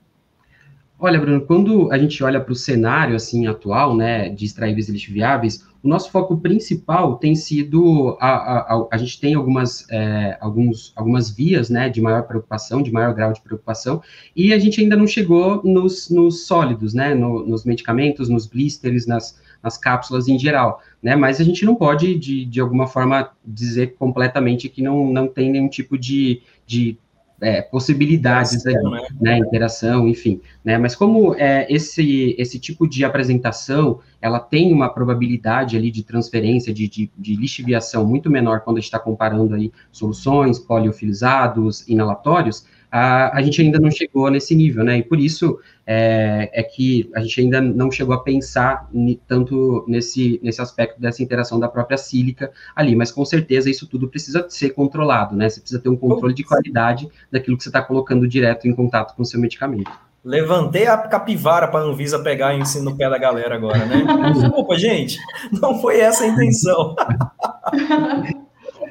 Olha, 0.98 1.20
Bruno, 1.20 1.42
quando 1.42 1.92
a 1.92 1.98
gente 1.98 2.24
olha 2.24 2.40
para 2.40 2.52
o 2.52 2.56
cenário 2.56 3.14
assim 3.14 3.46
atual, 3.46 3.94
né, 3.94 4.30
de 4.30 4.46
extraíveis 4.46 4.88
e 4.88 4.92
lixo 4.92 5.12
viáveis, 5.12 5.62
o 5.82 5.88
nosso 5.88 6.10
foco 6.10 6.38
principal 6.38 7.18
tem 7.18 7.34
sido 7.34 8.16
a, 8.18 8.28
a, 8.28 8.58
a, 8.60 8.88
a 8.92 8.96
gente 8.96 9.20
tem 9.20 9.34
algumas 9.34 9.86
é, 9.90 10.38
alguns, 10.40 10.94
algumas 10.96 11.28
vias, 11.28 11.68
né, 11.68 11.90
de 11.90 12.00
maior 12.00 12.22
preocupação, 12.22 12.82
de 12.82 12.90
maior 12.90 13.12
grau 13.12 13.30
de 13.30 13.42
preocupação, 13.42 14.02
e 14.34 14.54
a 14.54 14.58
gente 14.58 14.80
ainda 14.80 14.96
não 14.96 15.06
chegou 15.06 15.60
nos, 15.62 16.08
nos 16.08 16.46
sólidos, 16.46 16.94
né, 16.94 17.14
no, 17.14 17.44
nos 17.46 17.66
medicamentos, 17.66 18.30
nos 18.30 18.46
blisters, 18.46 19.06
nas, 19.06 19.38
nas 19.62 19.76
cápsulas 19.76 20.28
em 20.28 20.38
geral, 20.38 20.80
né, 21.02 21.14
mas 21.14 21.42
a 21.42 21.44
gente 21.44 21.62
não 21.66 21.74
pode 21.74 22.18
de, 22.18 22.46
de 22.46 22.58
alguma 22.58 22.86
forma 22.86 23.30
dizer 23.44 23.96
completamente 23.98 24.66
que 24.70 24.80
não, 24.80 25.12
não 25.12 25.28
tem 25.28 25.52
nenhum 25.52 25.68
tipo 25.68 25.98
de, 25.98 26.40
de 26.66 26.98
é, 27.40 27.60
possibilidades 27.60 28.66
aí, 28.66 28.74
né? 28.74 29.06
né? 29.20 29.38
interação, 29.38 30.08
enfim, 30.08 30.40
né, 30.64 30.78
mas 30.78 30.94
como 30.94 31.34
é, 31.34 31.66
esse, 31.72 32.34
esse 32.38 32.58
tipo 32.58 32.88
de 32.88 33.04
apresentação, 33.04 34.00
ela 34.20 34.40
tem 34.40 34.72
uma 34.72 34.88
probabilidade 34.88 35.76
ali 35.76 35.90
de 35.90 36.02
transferência, 36.02 36.72
de, 36.72 36.88
de, 36.88 37.10
de 37.16 37.36
lixiviação 37.36 38.06
muito 38.06 38.30
menor 38.30 38.60
quando 38.60 38.78
a 38.78 38.80
gente 38.80 38.88
está 38.88 38.98
comparando 38.98 39.54
aí 39.54 39.70
soluções, 39.92 40.58
poliofilizados, 40.58 41.86
inalatórios, 41.86 42.66
a, 42.90 43.36
a 43.36 43.42
gente 43.42 43.60
ainda 43.60 43.78
não 43.78 43.90
chegou 43.90 44.30
nesse 44.30 44.54
nível, 44.54 44.84
né? 44.84 44.98
E 44.98 45.02
por 45.02 45.18
isso 45.18 45.58
é, 45.86 46.50
é 46.52 46.62
que 46.62 47.10
a 47.14 47.20
gente 47.20 47.40
ainda 47.40 47.60
não 47.60 47.90
chegou 47.90 48.14
a 48.14 48.22
pensar 48.22 48.88
ni, 48.92 49.20
tanto 49.28 49.84
nesse, 49.86 50.40
nesse 50.42 50.60
aspecto 50.60 51.00
dessa 51.00 51.22
interação 51.22 51.60
da 51.60 51.68
própria 51.68 51.96
sílica 51.96 52.50
ali, 52.74 52.96
mas 52.96 53.12
com 53.12 53.24
certeza 53.24 53.70
isso 53.70 53.86
tudo 53.86 54.08
precisa 54.08 54.46
ser 54.48 54.70
controlado, 54.70 55.36
né? 55.36 55.48
Você 55.48 55.60
precisa 55.60 55.80
ter 55.80 55.88
um 55.88 55.96
controle 55.96 56.34
de 56.34 56.44
qualidade 56.44 57.08
daquilo 57.30 57.56
que 57.56 57.62
você 57.62 57.68
está 57.68 57.82
colocando 57.82 58.26
direto 58.26 58.66
em 58.66 58.74
contato 58.74 59.14
com 59.14 59.22
o 59.22 59.26
seu 59.26 59.40
medicamento. 59.40 59.90
Levantei 60.24 60.88
a 60.88 60.98
capivara 60.98 61.68
para 61.68 61.80
a 61.80 61.88
Anvisa 61.88 62.18
pegar 62.18 62.52
e 62.52 62.58
ensinar 62.58 62.90
no 62.90 62.96
pé 62.96 63.08
da 63.08 63.16
galera 63.16 63.54
agora, 63.54 63.84
né? 63.84 64.04
Desculpa, 64.34 64.76
gente, 64.76 65.18
não 65.60 65.80
foi 65.80 66.00
essa 66.00 66.24
a 66.24 66.26
intenção. 66.26 66.96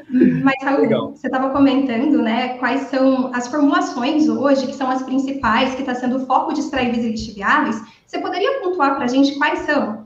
Mas, 0.09 0.55
Raul, 0.61 0.81
Legal. 0.81 1.11
você 1.11 1.27
estava 1.27 1.49
comentando, 1.49 2.21
né, 2.21 2.57
quais 2.57 2.81
são 2.81 3.33
as 3.33 3.47
formulações 3.47 4.27
hoje, 4.29 4.67
que 4.67 4.75
são 4.75 4.89
as 4.89 5.01
principais, 5.01 5.73
que 5.73 5.81
está 5.81 5.95
sendo 5.95 6.17
o 6.17 6.25
foco 6.25 6.53
de 6.53 6.59
extraíveis 6.59 7.03
e 7.03 7.09
lixiviáveis. 7.09 7.81
Você 8.05 8.19
poderia 8.19 8.61
pontuar 8.61 8.95
para 8.95 9.05
a 9.05 9.07
gente 9.07 9.35
quais 9.37 9.59
são? 9.59 10.05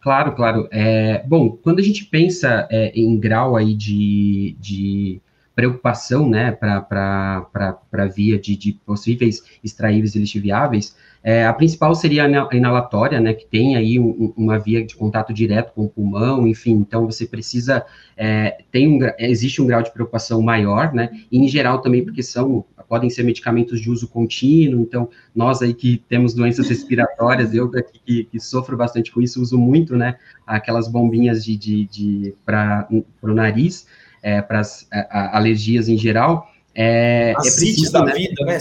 Claro, 0.00 0.34
claro. 0.34 0.68
É, 0.70 1.24
bom, 1.26 1.50
quando 1.50 1.80
a 1.80 1.82
gente 1.82 2.04
pensa 2.04 2.68
é, 2.70 2.92
em 2.94 3.18
grau 3.18 3.56
aí 3.56 3.74
de, 3.74 4.56
de 4.60 5.20
preocupação, 5.54 6.28
né, 6.28 6.52
para 6.52 7.46
a 7.92 8.06
via 8.06 8.38
de, 8.38 8.56
de, 8.56 8.72
possíveis 8.72 9.42
extraíveis 9.62 10.14
e 10.14 10.20
lixiviáveis, 10.20 10.96
é, 11.22 11.46
a 11.46 11.52
principal 11.52 11.94
seria 11.94 12.24
a 12.24 12.56
inalatória, 12.56 13.20
né, 13.20 13.34
que 13.34 13.46
tem 13.46 13.76
aí 13.76 13.98
um, 13.98 14.32
uma 14.36 14.58
via 14.58 14.84
de 14.84 14.94
contato 14.94 15.32
direto 15.32 15.72
com 15.72 15.84
o 15.84 15.88
pulmão, 15.88 16.46
enfim, 16.46 16.72
então 16.72 17.06
você 17.06 17.26
precisa, 17.26 17.84
é, 18.16 18.58
tem 18.70 18.88
um, 18.88 18.98
existe 19.18 19.60
um 19.60 19.66
grau 19.66 19.82
de 19.82 19.92
preocupação 19.92 20.40
maior, 20.40 20.92
né, 20.92 21.10
e 21.30 21.38
em 21.38 21.48
geral 21.48 21.80
também 21.80 22.04
porque 22.04 22.22
são, 22.22 22.64
podem 22.88 23.10
ser 23.10 23.24
medicamentos 23.24 23.80
de 23.80 23.90
uso 23.90 24.08
contínuo, 24.08 24.80
então 24.80 25.08
nós 25.34 25.60
aí 25.60 25.74
que 25.74 26.02
temos 26.08 26.34
doenças 26.34 26.68
respiratórias, 26.68 27.52
eu 27.52 27.70
que, 27.70 28.24
que 28.24 28.40
sofro 28.40 28.76
bastante 28.76 29.12
com 29.12 29.20
isso, 29.20 29.42
uso 29.42 29.58
muito, 29.58 29.96
né, 29.96 30.16
aquelas 30.46 30.88
bombinhas 30.88 31.44
de, 31.44 31.56
de, 31.56 31.84
de 31.86 32.34
para 32.44 32.88
o 33.22 33.34
nariz, 33.34 33.86
é, 34.22 34.40
para 34.40 34.60
as 34.60 34.88
alergias 35.32 35.88
em 35.88 35.96
geral, 35.96 36.48
é, 36.80 37.30
é 37.30 37.34
preciso, 37.34 37.92
da 37.92 38.04
né? 38.04 38.14
vida, 38.14 38.44
né? 38.44 38.58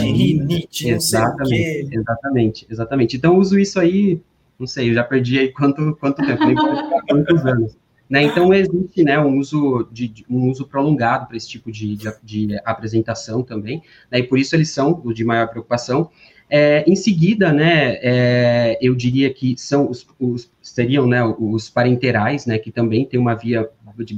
Rinite, 0.00 0.88
exatamente, 0.88 1.88
exatamente, 1.94 2.66
exatamente. 2.70 3.16
Então, 3.16 3.38
uso 3.38 3.58
isso 3.58 3.78
aí 3.78 4.20
não 4.58 4.66
sei, 4.66 4.90
eu 4.90 4.94
já 4.94 5.04
perdi 5.04 5.38
aí 5.38 5.52
quanto, 5.52 5.96
quanto 5.96 6.24
tempo, 6.24 6.44
nem 6.44 6.56
quantos 7.06 7.44
anos. 7.44 7.76
Né, 8.08 8.22
então 8.22 8.54
existe 8.54 9.02
né, 9.02 9.18
um, 9.18 9.36
uso 9.36 9.88
de, 9.90 10.24
um 10.30 10.48
uso 10.48 10.64
prolongado 10.64 11.26
para 11.26 11.36
esse 11.36 11.48
tipo 11.48 11.72
de, 11.72 11.96
de, 11.96 12.12
de 12.22 12.60
apresentação 12.64 13.42
também, 13.42 13.82
né, 14.10 14.20
e 14.20 14.22
por 14.22 14.38
isso 14.38 14.54
eles 14.54 14.70
são 14.70 15.02
de 15.12 15.24
maior 15.24 15.48
preocupação. 15.48 16.08
É, 16.48 16.84
em 16.88 16.94
seguida, 16.94 17.52
né, 17.52 17.98
é, 18.00 18.78
eu 18.80 18.94
diria 18.94 19.34
que 19.34 19.56
são 19.58 19.90
os, 19.90 20.06
os, 20.20 20.48
seriam 20.62 21.04
né, 21.04 21.20
os 21.24 21.68
parenterais, 21.68 22.46
né, 22.46 22.58
que 22.58 22.70
também 22.70 23.04
tem 23.04 23.18
uma 23.18 23.34
via 23.34 23.68
de 24.04 24.16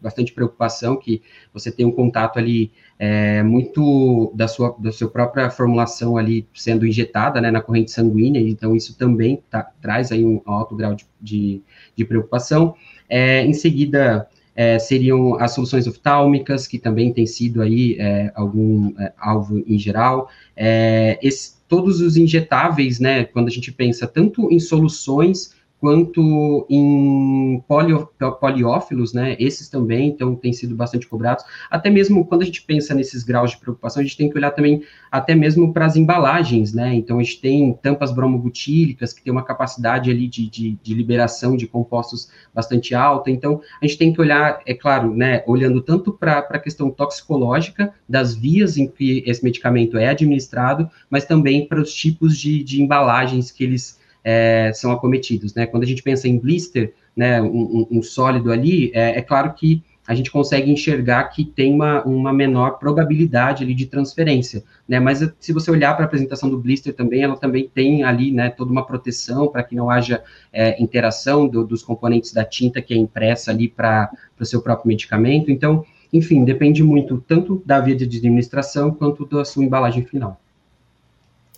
bastante 0.00 0.32
preocupação, 0.32 0.96
que 0.96 1.22
você 1.52 1.70
tem 1.70 1.84
um 1.84 1.92
contato 1.92 2.38
ali 2.38 2.72
é, 2.98 3.42
muito 3.42 4.32
da 4.34 4.48
sua, 4.48 4.74
da 4.78 4.92
sua 4.92 5.08
própria 5.08 5.50
formulação 5.50 6.16
ali 6.16 6.46
sendo 6.54 6.86
injetada 6.86 7.40
né, 7.40 7.50
na 7.50 7.60
corrente 7.60 7.90
sanguínea, 7.90 8.40
então 8.40 8.74
isso 8.74 8.96
também 8.96 9.42
tá, 9.50 9.70
traz 9.80 10.12
aí 10.12 10.24
um 10.24 10.40
alto 10.44 10.74
grau 10.74 10.94
de, 10.94 11.06
de, 11.20 11.62
de 11.94 12.04
preocupação. 12.04 12.74
É, 13.08 13.44
em 13.44 13.52
seguida, 13.52 14.28
é, 14.54 14.78
seriam 14.78 15.38
as 15.38 15.52
soluções 15.52 15.86
oftálmicas, 15.86 16.66
que 16.66 16.78
também 16.78 17.12
tem 17.12 17.26
sido 17.26 17.60
aí 17.60 17.96
é, 17.98 18.32
algum 18.34 18.98
é, 18.98 19.12
alvo 19.18 19.62
em 19.66 19.78
geral. 19.78 20.30
É, 20.56 21.18
esse, 21.22 21.56
todos 21.68 22.00
os 22.00 22.16
injetáveis, 22.16 22.98
né, 22.98 23.24
quando 23.24 23.48
a 23.48 23.50
gente 23.50 23.70
pensa 23.70 24.06
tanto 24.06 24.50
em 24.50 24.58
soluções 24.58 25.54
quanto 25.86 26.66
em 26.68 27.62
polio, 27.68 28.08
poliófilos, 28.40 29.12
né, 29.12 29.36
esses 29.38 29.68
também 29.68 30.08
então, 30.08 30.34
têm 30.34 30.52
sido 30.52 30.74
bastante 30.74 31.06
cobrados, 31.06 31.44
até 31.70 31.88
mesmo 31.88 32.26
quando 32.26 32.42
a 32.42 32.44
gente 32.44 32.62
pensa 32.62 32.92
nesses 32.92 33.22
graus 33.22 33.52
de 33.52 33.58
preocupação, 33.58 34.00
a 34.00 34.04
gente 34.04 34.16
tem 34.16 34.28
que 34.28 34.36
olhar 34.36 34.50
também 34.50 34.82
até 35.12 35.32
mesmo 35.32 35.72
para 35.72 35.86
as 35.86 35.94
embalagens, 35.94 36.72
né, 36.72 36.92
então 36.92 37.20
a 37.20 37.22
gente 37.22 37.40
tem 37.40 37.72
tampas 37.80 38.10
bromobutílicas, 38.10 39.12
que 39.12 39.22
tem 39.22 39.32
uma 39.32 39.44
capacidade 39.44 40.10
ali 40.10 40.26
de, 40.26 40.50
de, 40.50 40.76
de, 40.82 40.92
liberação 40.92 41.56
de 41.56 41.68
compostos 41.68 42.32
bastante 42.52 42.92
alta, 42.92 43.30
então 43.30 43.60
a 43.80 43.86
gente 43.86 43.96
tem 43.96 44.12
que 44.12 44.20
olhar, 44.20 44.58
é 44.66 44.74
claro, 44.74 45.14
né, 45.14 45.44
olhando 45.46 45.80
tanto 45.80 46.12
para 46.12 46.38
a 46.38 46.58
questão 46.58 46.90
toxicológica 46.90 47.94
das 48.08 48.34
vias 48.34 48.76
em 48.76 48.88
que 48.88 49.22
esse 49.24 49.44
medicamento 49.44 49.96
é 49.96 50.08
administrado, 50.08 50.90
mas 51.08 51.24
também 51.24 51.64
para 51.64 51.80
os 51.80 51.94
tipos 51.94 52.36
de, 52.36 52.64
de 52.64 52.82
embalagens 52.82 53.52
que 53.52 53.62
eles 53.62 54.04
é, 54.28 54.72
são 54.74 54.90
acometidos, 54.90 55.54
né? 55.54 55.66
Quando 55.66 55.84
a 55.84 55.86
gente 55.86 56.02
pensa 56.02 56.26
em 56.26 56.36
blister, 56.36 56.92
né, 57.16 57.40
um, 57.40 57.86
um 57.88 58.02
sólido 58.02 58.50
ali, 58.50 58.90
é, 58.92 59.18
é, 59.18 59.22
claro 59.22 59.54
que 59.54 59.84
a 60.04 60.16
gente 60.16 60.32
consegue 60.32 60.68
enxergar 60.68 61.22
que 61.24 61.44
tem 61.44 61.72
uma, 61.72 62.02
uma 62.02 62.32
menor 62.32 62.78
probabilidade 62.78 63.62
ali 63.62 63.72
de 63.72 63.86
transferência, 63.86 64.64
né? 64.88 64.98
Mas 64.98 65.24
se 65.38 65.52
você 65.52 65.70
olhar 65.70 65.94
para 65.94 66.04
a 66.04 66.06
apresentação 66.06 66.50
do 66.50 66.58
blister 66.58 66.92
também, 66.92 67.22
ela 67.22 67.36
também 67.36 67.70
tem 67.72 68.02
ali, 68.02 68.32
né, 68.32 68.50
toda 68.50 68.72
uma 68.72 68.84
proteção 68.84 69.46
para 69.46 69.62
que 69.62 69.76
não 69.76 69.88
haja 69.88 70.24
é, 70.52 70.82
interação 70.82 71.46
do, 71.46 71.64
dos 71.64 71.84
componentes 71.84 72.32
da 72.32 72.44
tinta 72.44 72.82
que 72.82 72.92
é 72.92 72.96
impressa 72.96 73.52
ali 73.52 73.68
para 73.68 74.10
o 74.40 74.44
seu 74.44 74.60
próprio 74.60 74.88
medicamento. 74.88 75.52
Então, 75.52 75.84
enfim, 76.12 76.44
depende 76.44 76.82
muito 76.82 77.22
tanto 77.28 77.62
da 77.64 77.78
via 77.78 77.94
de 77.94 78.04
administração 78.04 78.90
quanto 78.90 79.24
da 79.24 79.44
sua 79.44 79.64
embalagem 79.64 80.04
final. 80.04 80.40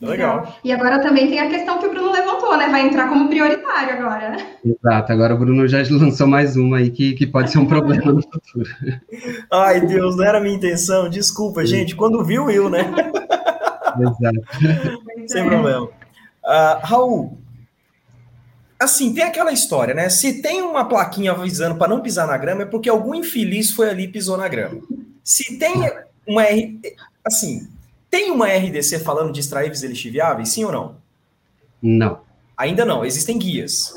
Legal. 0.01 0.57
E 0.63 0.73
agora 0.73 1.01
também 1.01 1.29
tem 1.29 1.41
a 1.41 1.49
questão 1.49 1.79
que 1.79 1.87
o 1.87 1.91
Bruno 1.91 2.13
levantou, 2.13 2.57
né? 2.57 2.69
Vai 2.69 2.87
entrar 2.87 3.09
como 3.09 3.29
prioritário 3.29 3.95
agora, 3.95 4.31
né? 4.31 4.47
Exato, 4.65 5.13
agora 5.13 5.35
o 5.35 5.39
Bruno 5.39 5.67
já 5.67 5.79
lançou 5.91 6.27
mais 6.27 6.57
uma 6.57 6.79
aí 6.79 6.91
que, 6.91 7.15
que 7.15 7.27
pode 7.27 7.51
ser 7.51 7.59
um 7.59 7.67
problema 7.67 8.13
no 8.13 8.23
futuro. 8.23 8.71
Ai, 9.51 9.81
Deus, 9.81 10.17
não 10.17 10.25
era 10.25 10.39
a 10.39 10.41
minha 10.41 10.55
intenção, 10.55 11.09
desculpa, 11.09 11.63
Sim. 11.63 11.67
gente. 11.67 11.97
Quando 11.97 12.25
viu, 12.25 12.47
viu, 12.47 12.71
né? 12.71 12.93
Exato. 14.01 14.41
Sem 15.27 15.43
é. 15.43 15.49
problema. 15.49 15.87
Uh, 15.87 16.79
Raul, 16.83 17.39
assim, 18.79 19.13
tem 19.13 19.25
aquela 19.25 19.53
história, 19.53 19.95
né? 19.95 20.09
Se 20.09 20.41
tem 20.41 20.63
uma 20.63 20.85
plaquinha 20.85 21.33
avisando 21.33 21.77
para 21.77 21.89
não 21.89 22.01
pisar 22.01 22.27
na 22.27 22.37
grama, 22.37 22.63
é 22.63 22.67
porque 22.67 22.89
algum 22.89 23.15
infeliz 23.15 23.73
foi 23.73 23.91
ali 23.91 24.05
e 24.05 24.09
pisou 24.09 24.37
na 24.37 24.47
grama. 24.47 24.81
Se 25.25 25.59
tem 25.59 25.75
uma. 26.27 26.45
Assim, 27.25 27.69
tem 28.11 28.31
uma 28.31 28.47
RDC 28.47 29.01
falando 29.01 29.33
de 29.33 29.41
extraíveis 29.41 29.83
lixiviáveis, 29.83 30.51
sim 30.51 30.65
ou 30.65 30.73
não? 30.73 30.97
Não. 31.83 32.21
Ainda 32.57 32.85
não, 32.85 33.05
existem 33.05 33.39
guias. 33.39 33.95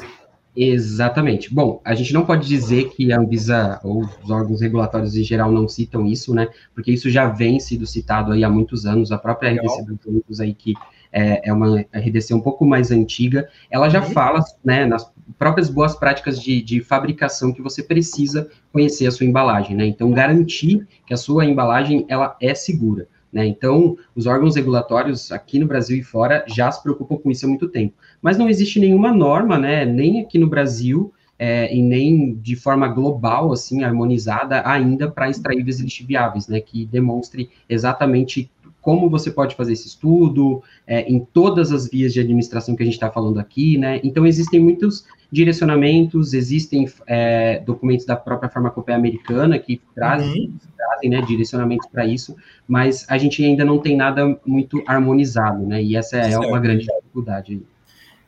Exatamente. 0.55 1.53
Bom, 1.53 1.81
a 1.83 1.95
gente 1.95 2.13
não 2.13 2.25
pode 2.25 2.47
dizer 2.47 2.89
que 2.89 3.11
a 3.13 3.19
Anvisa 3.19 3.79
ou 3.83 4.03
os 4.21 4.29
órgãos 4.29 4.61
regulatórios 4.61 5.15
em 5.15 5.23
geral 5.23 5.51
não 5.51 5.67
citam 5.67 6.05
isso, 6.05 6.33
né? 6.33 6.49
Porque 6.75 6.91
isso 6.91 7.09
já 7.09 7.27
vem 7.27 7.59
sido 7.59 7.87
citado 7.87 8.33
aí 8.33 8.43
há 8.43 8.49
muitos 8.49 8.85
anos. 8.85 9.11
A 9.11 9.17
própria 9.17 9.51
Legal. 9.51 9.65
RDC 9.65 9.85
Britânicos 9.85 10.41
aí, 10.41 10.53
que 10.53 10.73
é, 11.11 11.49
é, 11.49 11.53
uma 11.53 11.79
RDC 11.93 12.33
um 12.33 12.41
pouco 12.41 12.65
mais 12.65 12.91
antiga, 12.91 13.49
ela 13.69 13.89
já 13.89 14.01
uhum. 14.01 14.11
fala, 14.11 14.43
né, 14.63 14.85
nas 14.85 15.09
próprias 15.37 15.69
boas 15.69 15.95
práticas 15.95 16.41
de, 16.41 16.61
de 16.61 16.81
fabricação 16.81 17.53
que 17.53 17.61
você 17.61 17.81
precisa 17.81 18.49
conhecer 18.71 19.07
a 19.07 19.11
sua 19.11 19.25
embalagem, 19.25 19.75
né? 19.75 19.85
Então, 19.85 20.11
garantir 20.11 20.85
que 21.05 21.13
a 21.13 21.17
sua 21.17 21.45
embalagem, 21.45 22.05
ela 22.09 22.35
é 22.41 22.53
segura. 22.53 23.07
Né? 23.31 23.45
Então, 23.45 23.97
os 24.15 24.25
órgãos 24.25 24.55
regulatórios 24.55 25.31
aqui 25.31 25.57
no 25.57 25.67
Brasil 25.67 25.97
e 25.97 26.03
fora 26.03 26.43
já 26.47 26.69
se 26.71 26.83
preocupam 26.83 27.17
com 27.17 27.31
isso 27.31 27.45
há 27.45 27.49
muito 27.49 27.69
tempo. 27.69 27.93
Mas 28.21 28.37
não 28.37 28.49
existe 28.49 28.79
nenhuma 28.79 29.13
norma, 29.13 29.57
né, 29.57 29.85
nem 29.85 30.21
aqui 30.21 30.37
no 30.37 30.47
Brasil, 30.47 31.13
é, 31.39 31.73
e 31.73 31.81
nem 31.81 32.35
de 32.35 32.55
forma 32.55 32.87
global, 32.87 33.51
assim, 33.51 33.83
harmonizada 33.83 34.61
ainda 34.63 35.09
para 35.09 35.29
extraíveis 35.29 35.79
lixiviáveis, 35.79 36.47
né, 36.47 36.59
que 36.59 36.85
demonstre 36.85 37.49
exatamente 37.67 38.51
como 38.81 39.09
você 39.09 39.29
pode 39.29 39.55
fazer 39.55 39.73
esse 39.73 39.87
estudo, 39.87 40.61
é, 40.87 41.01
em 41.01 41.19
todas 41.19 41.71
as 41.71 41.87
vias 41.89 42.13
de 42.13 42.19
administração 42.19 42.75
que 42.75 42.81
a 42.81 42.85
gente 42.85 42.95
está 42.95 43.11
falando 43.11 43.39
aqui, 43.39 43.77
né? 43.77 43.99
Então, 44.03 44.25
existem 44.25 44.59
muitos 44.59 45.05
direcionamentos, 45.31 46.33
existem 46.33 46.89
é, 47.07 47.59
documentos 47.59 48.05
da 48.05 48.15
própria 48.15 48.49
farmacopeia 48.49 48.97
americana 48.97 49.57
que 49.57 49.81
trazem, 49.95 50.47
uhum. 50.47 50.53
trazem 50.75 51.09
né, 51.09 51.21
direcionamentos 51.21 51.87
para 51.87 52.05
isso, 52.05 52.35
mas 52.67 53.05
a 53.07 53.17
gente 53.17 53.43
ainda 53.43 53.63
não 53.63 53.77
tem 53.77 53.95
nada 53.95 54.37
muito 54.45 54.83
harmonizado, 54.85 55.65
né? 55.65 55.81
E 55.81 55.95
essa 55.95 56.17
é 56.17 56.31
certo. 56.31 56.47
uma 56.47 56.59
grande 56.59 56.85
dificuldade. 56.85 57.61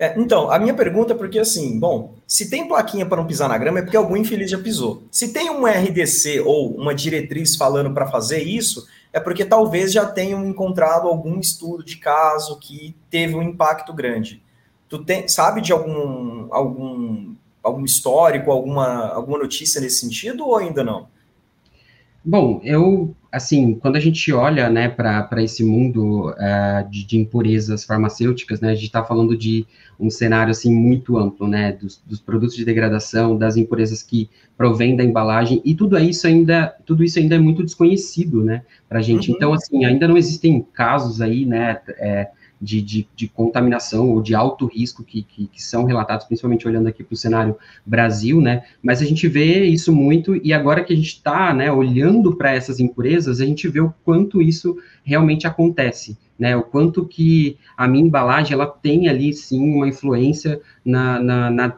É, 0.04 0.14
então, 0.20 0.52
a 0.52 0.60
minha 0.60 0.74
pergunta 0.74 1.14
é 1.14 1.16
porque, 1.16 1.40
assim, 1.40 1.80
bom, 1.80 2.16
se 2.28 2.50
tem 2.50 2.68
plaquinha 2.68 3.06
para 3.06 3.16
não 3.16 3.26
pisar 3.26 3.48
na 3.48 3.58
grama, 3.58 3.80
é 3.80 3.82
porque 3.82 3.96
algum 3.96 4.18
infeliz 4.18 4.52
já 4.52 4.58
pisou. 4.58 5.04
Se 5.10 5.32
tem 5.32 5.50
um 5.50 5.66
RDC 5.66 6.42
ou 6.42 6.76
uma 6.76 6.94
diretriz 6.94 7.56
falando 7.56 7.94
para 7.94 8.06
fazer 8.08 8.44
isso, 8.44 8.86
é 9.14 9.20
porque 9.22 9.46
talvez 9.46 9.94
já 9.94 10.06
tenham 10.06 10.46
encontrado 10.46 11.08
algum 11.08 11.40
estudo 11.40 11.86
de 11.86 11.96
caso 11.96 12.60
que 12.60 12.94
teve 13.10 13.34
um 13.34 13.42
impacto 13.42 13.94
grande. 13.94 14.44
Tu 14.90 15.02
tem, 15.06 15.26
sabe 15.30 15.62
de 15.62 15.72
algum, 15.72 16.54
algum, 16.54 17.34
algum 17.64 17.86
histórico, 17.86 18.52
alguma, 18.52 19.08
alguma 19.08 19.38
notícia 19.38 19.80
nesse 19.80 20.02
sentido 20.02 20.46
ou 20.46 20.58
ainda 20.58 20.84
não? 20.84 21.08
Bom, 22.26 22.60
eu, 22.62 23.16
assim, 23.34 23.74
quando 23.74 23.96
a 23.96 24.00
gente 24.00 24.32
olha, 24.32 24.70
né, 24.70 24.88
para 24.88 25.42
esse 25.42 25.64
mundo 25.64 26.30
uh, 26.30 26.88
de, 26.88 27.04
de, 27.04 27.18
impurezas 27.18 27.84
farmacêuticas, 27.84 28.62
né, 28.62 28.70
a 28.70 28.76
gente 28.76 28.86
está 28.86 29.04
falando 29.04 29.36
de 29.36 29.66
um 30.00 30.08
cenário, 30.08 30.52
assim, 30.52 30.72
muito 30.72 31.18
amplo, 31.18 31.48
né, 31.48 31.72
dos, 31.72 32.00
dos, 32.06 32.22
produtos 32.22 32.56
de 32.56 32.64
degradação, 32.64 33.36
das 33.36 33.58
impurezas 33.58 34.04
que 34.04 34.30
provém 34.56 34.96
da 34.96 35.04
embalagem, 35.04 35.60
e 35.66 35.74
tudo 35.74 35.98
isso 35.98 36.28
ainda, 36.28 36.76
tudo 36.86 37.04
isso 37.04 37.18
ainda 37.18 37.34
é 37.34 37.40
muito 37.40 37.64
desconhecido, 37.64 38.44
né, 38.44 38.62
para 38.88 39.00
a 39.00 39.02
gente. 39.02 39.32
Uhum. 39.32 39.36
Então, 39.36 39.52
assim, 39.52 39.84
ainda 39.84 40.08
não 40.08 40.16
existem 40.16 40.64
casos 40.72 41.20
aí, 41.20 41.44
né, 41.44 41.80
é, 41.98 42.30
de, 42.64 42.82
de, 42.82 43.08
de, 43.14 43.28
contaminação 43.28 44.10
ou 44.10 44.22
de 44.22 44.34
alto 44.34 44.66
risco 44.66 45.04
que, 45.04 45.24
que, 45.24 45.48
que 45.48 45.62
são 45.62 45.84
relatados, 45.84 46.26
principalmente 46.26 46.68
olhando 46.68 46.88
aqui 46.88 47.04
para 47.04 47.14
o 47.14 47.18
cenário 47.18 47.58
Brasil, 47.86 48.40
né? 48.40 48.64
Mas 48.82 49.02
a 49.02 49.06
gente 49.06 49.28
vê 49.28 49.66
isso 49.66 49.94
muito, 49.94 50.36
e 50.36 50.54
agora 50.54 50.84
que 50.84 50.94
a 50.94 50.96
gente 50.96 51.08
está 51.08 51.54
né, 51.54 51.72
olhando 51.72 52.36
para 52.36 52.54
essas 52.54 52.80
impurezas, 52.80 53.42
a 53.42 53.46
gente 53.46 53.68
vê 53.68 53.82
o 53.82 53.94
quanto 54.06 54.42
isso 54.42 54.78
realmente 55.04 55.46
acontece. 55.46 56.18
Né, 56.40 56.56
o 56.58 56.64
quanto 56.64 57.06
que 57.06 57.58
a 57.78 57.88
minha 57.88 58.04
embalagem 58.04 58.54
ela 58.54 58.66
tem 58.66 59.08
ali 59.08 59.32
sim 59.34 59.76
uma 59.76 59.88
influência 59.88 60.60
na, 60.84 61.20
na, 61.20 61.50
na 61.52 61.78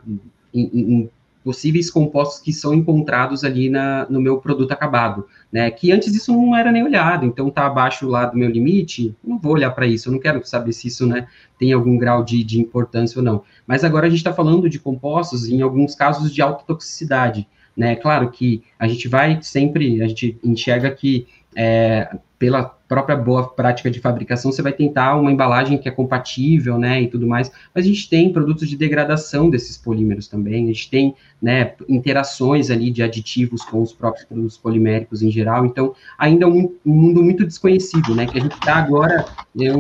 em, 0.54 0.70
em, 0.74 1.10
possíveis 1.46 1.92
compostos 1.92 2.42
que 2.42 2.52
são 2.52 2.74
encontrados 2.74 3.44
ali 3.44 3.70
na, 3.70 4.08
no 4.10 4.20
meu 4.20 4.40
produto 4.40 4.72
acabado, 4.72 5.28
né? 5.52 5.70
Que 5.70 5.92
antes 5.92 6.16
isso 6.16 6.34
não 6.34 6.58
era 6.58 6.72
nem 6.72 6.84
olhado, 6.84 7.24
então 7.24 7.52
tá 7.52 7.68
abaixo 7.68 8.08
lá 8.08 8.26
do 8.26 8.36
meu 8.36 8.50
limite, 8.50 9.16
não 9.24 9.38
vou 9.38 9.54
olhar 9.54 9.70
para 9.70 9.86
isso, 9.86 10.10
eu 10.10 10.14
não 10.14 10.20
quero 10.20 10.44
saber 10.44 10.74
se 10.74 10.88
isso, 10.88 11.06
né, 11.06 11.28
tem 11.60 11.72
algum 11.72 12.00
grau 12.00 12.24
de, 12.24 12.44
de 12.44 12.60
importância 12.60 13.20
ou 13.20 13.24
não. 13.24 13.44
Mas 13.68 13.84
agora 13.84 14.08
a 14.08 14.10
gente 14.10 14.18
está 14.18 14.34
falando 14.34 14.68
de 14.68 14.80
compostos, 14.80 15.48
em 15.48 15.62
alguns 15.62 15.94
casos 15.94 16.34
de 16.34 16.42
alta 16.42 16.64
toxicidade, 16.66 17.48
né? 17.78 17.96
Claro 17.96 18.32
que 18.32 18.64
a 18.80 18.88
gente 18.88 19.08
vai 19.08 19.40
sempre, 19.44 20.02
a 20.02 20.08
gente 20.08 20.40
enxerga 20.44 20.90
que 20.90 21.28
é, 21.56 22.10
pela 22.38 22.64
própria 22.64 23.16
boa 23.16 23.48
prática 23.48 23.90
de 23.90 24.00
fabricação, 24.00 24.52
você 24.52 24.62
vai 24.62 24.74
tentar 24.74 25.16
uma 25.16 25.32
embalagem 25.32 25.78
que 25.78 25.88
é 25.90 25.92
compatível, 25.92 26.78
né, 26.78 27.02
e 27.02 27.08
tudo 27.08 27.26
mais, 27.26 27.52
mas 27.74 27.86
a 27.86 27.88
gente 27.88 28.08
tem 28.10 28.32
produtos 28.32 28.70
de 28.70 28.78
degradação 28.78 29.50
desses 29.50 29.78
polímeros 29.78 30.28
também, 30.28 30.66
a 30.66 30.68
gente 30.68 30.90
tem, 30.90 31.16
né, 31.42 31.74
interações 31.88 32.70
ali 32.70 32.92
de 32.92 33.02
aditivos 33.02 33.64
com 33.64 33.82
os 33.82 33.92
próprios 33.92 34.26
produtos 34.26 34.58
poliméricos 34.58 35.22
em 35.22 35.32
geral, 35.32 35.66
então, 35.66 35.96
ainda 36.18 36.46
é 36.46 36.48
um, 36.48 36.76
um 36.86 36.94
mundo 36.94 37.24
muito 37.24 37.46
desconhecido, 37.46 38.14
né, 38.14 38.26
que 38.28 38.38
a 38.38 38.42
gente 38.42 38.56
está 38.56 38.76
agora, 38.76 39.26
eu 39.58 39.80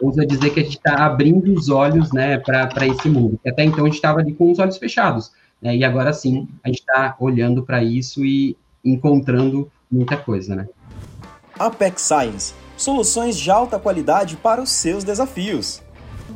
usa 0.00 0.26
dizer 0.26 0.50
que 0.50 0.60
a 0.60 0.64
gente 0.64 0.76
está 0.76 1.06
abrindo 1.06 1.52
os 1.52 1.68
olhos, 1.68 2.12
né, 2.12 2.38
para 2.38 2.86
esse 2.86 3.08
mundo. 3.08 3.38
Até 3.46 3.64
então 3.64 3.84
a 3.84 3.86
gente 3.86 3.96
estava 3.96 4.18
ali 4.18 4.34
com 4.34 4.50
os 4.50 4.58
olhos 4.58 4.76
fechados, 4.76 5.32
né, 5.62 5.76
e 5.76 5.84
agora 5.84 6.12
sim 6.12 6.48
a 6.64 6.68
gente 6.68 6.80
está 6.80 7.16
olhando 7.20 7.62
para 7.62 7.82
isso 7.82 8.24
e 8.24 8.56
encontrando 8.84 9.70
muita 9.90 10.16
coisa, 10.16 10.56
né. 10.56 10.68
Apex 11.58 12.02
Science, 12.02 12.54
soluções 12.76 13.36
de 13.36 13.50
alta 13.50 13.78
qualidade 13.78 14.36
para 14.36 14.60
os 14.60 14.70
seus 14.70 15.04
desafios. 15.04 15.82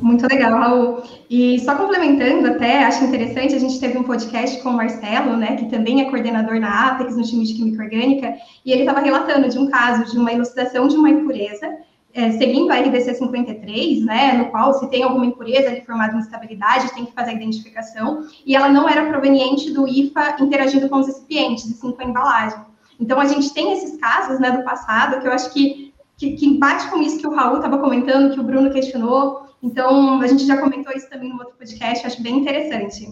Muito 0.01 0.25
legal, 0.27 0.57
Raul. 0.57 1.03
E 1.29 1.59
só 1.59 1.75
complementando 1.75 2.47
até, 2.47 2.83
acho 2.83 3.03
interessante, 3.03 3.53
a 3.53 3.59
gente 3.59 3.79
teve 3.79 3.97
um 3.97 4.03
podcast 4.03 4.61
com 4.61 4.69
o 4.69 4.73
Marcelo, 4.73 5.35
né, 5.35 5.57
que 5.57 5.65
também 5.65 6.01
é 6.01 6.09
coordenador 6.09 6.59
na 6.59 6.89
Apex, 6.89 7.17
no 7.17 7.23
time 7.23 7.45
de 7.45 7.53
Química 7.53 7.83
Orgânica, 7.83 8.33
e 8.65 8.71
ele 8.71 8.81
estava 8.81 9.01
relatando 9.01 9.49
de 9.49 9.57
um 9.57 9.67
caso 9.69 10.11
de 10.11 10.17
uma 10.17 10.31
elucidação 10.31 10.87
de 10.87 10.95
uma 10.95 11.09
impureza, 11.09 11.77
é, 12.13 12.31
seguindo 12.31 12.71
a 12.71 12.79
RDC 12.79 13.15
53, 13.15 14.05
né, 14.05 14.33
no 14.33 14.45
qual 14.45 14.73
se 14.73 14.89
tem 14.89 15.03
alguma 15.03 15.25
impureza 15.25 15.69
ali 15.69 15.81
formada 15.81 16.15
em 16.15 16.19
estabilidade, 16.19 16.93
tem 16.93 17.05
que 17.05 17.13
fazer 17.13 17.31
a 17.31 17.33
identificação, 17.33 18.23
e 18.45 18.55
ela 18.55 18.69
não 18.69 18.87
era 18.87 19.05
proveniente 19.07 19.71
do 19.71 19.87
IFA 19.87 20.37
interagindo 20.39 20.87
com 20.87 20.99
os 20.99 21.07
recipientes, 21.07 21.65
e 21.65 21.73
sim 21.73 21.91
com 21.91 22.01
a 22.01 22.05
embalagem. 22.05 22.68
Então, 22.99 23.19
a 23.19 23.25
gente 23.25 23.53
tem 23.53 23.73
esses 23.73 23.97
casos, 23.99 24.39
né, 24.39 24.51
do 24.51 24.63
passado, 24.63 25.21
que 25.21 25.27
eu 25.27 25.31
acho 25.31 25.51
que, 25.53 25.93
que, 26.17 26.35
que 26.35 26.57
bate 26.57 26.89
com 26.89 27.01
isso 27.01 27.19
que 27.19 27.27
o 27.27 27.33
Raul 27.33 27.57
estava 27.57 27.77
comentando, 27.77 28.33
que 28.33 28.39
o 28.39 28.43
Bruno 28.43 28.71
questionou, 28.71 29.49
então, 29.61 30.21
a 30.21 30.27
gente 30.27 30.45
já 30.45 30.57
comentou 30.57 30.93
isso 30.95 31.09
também 31.09 31.29
no 31.29 31.39
outro 31.39 31.55
podcast, 31.55 32.05
acho 32.05 32.21
bem 32.23 32.37
interessante. 32.37 33.11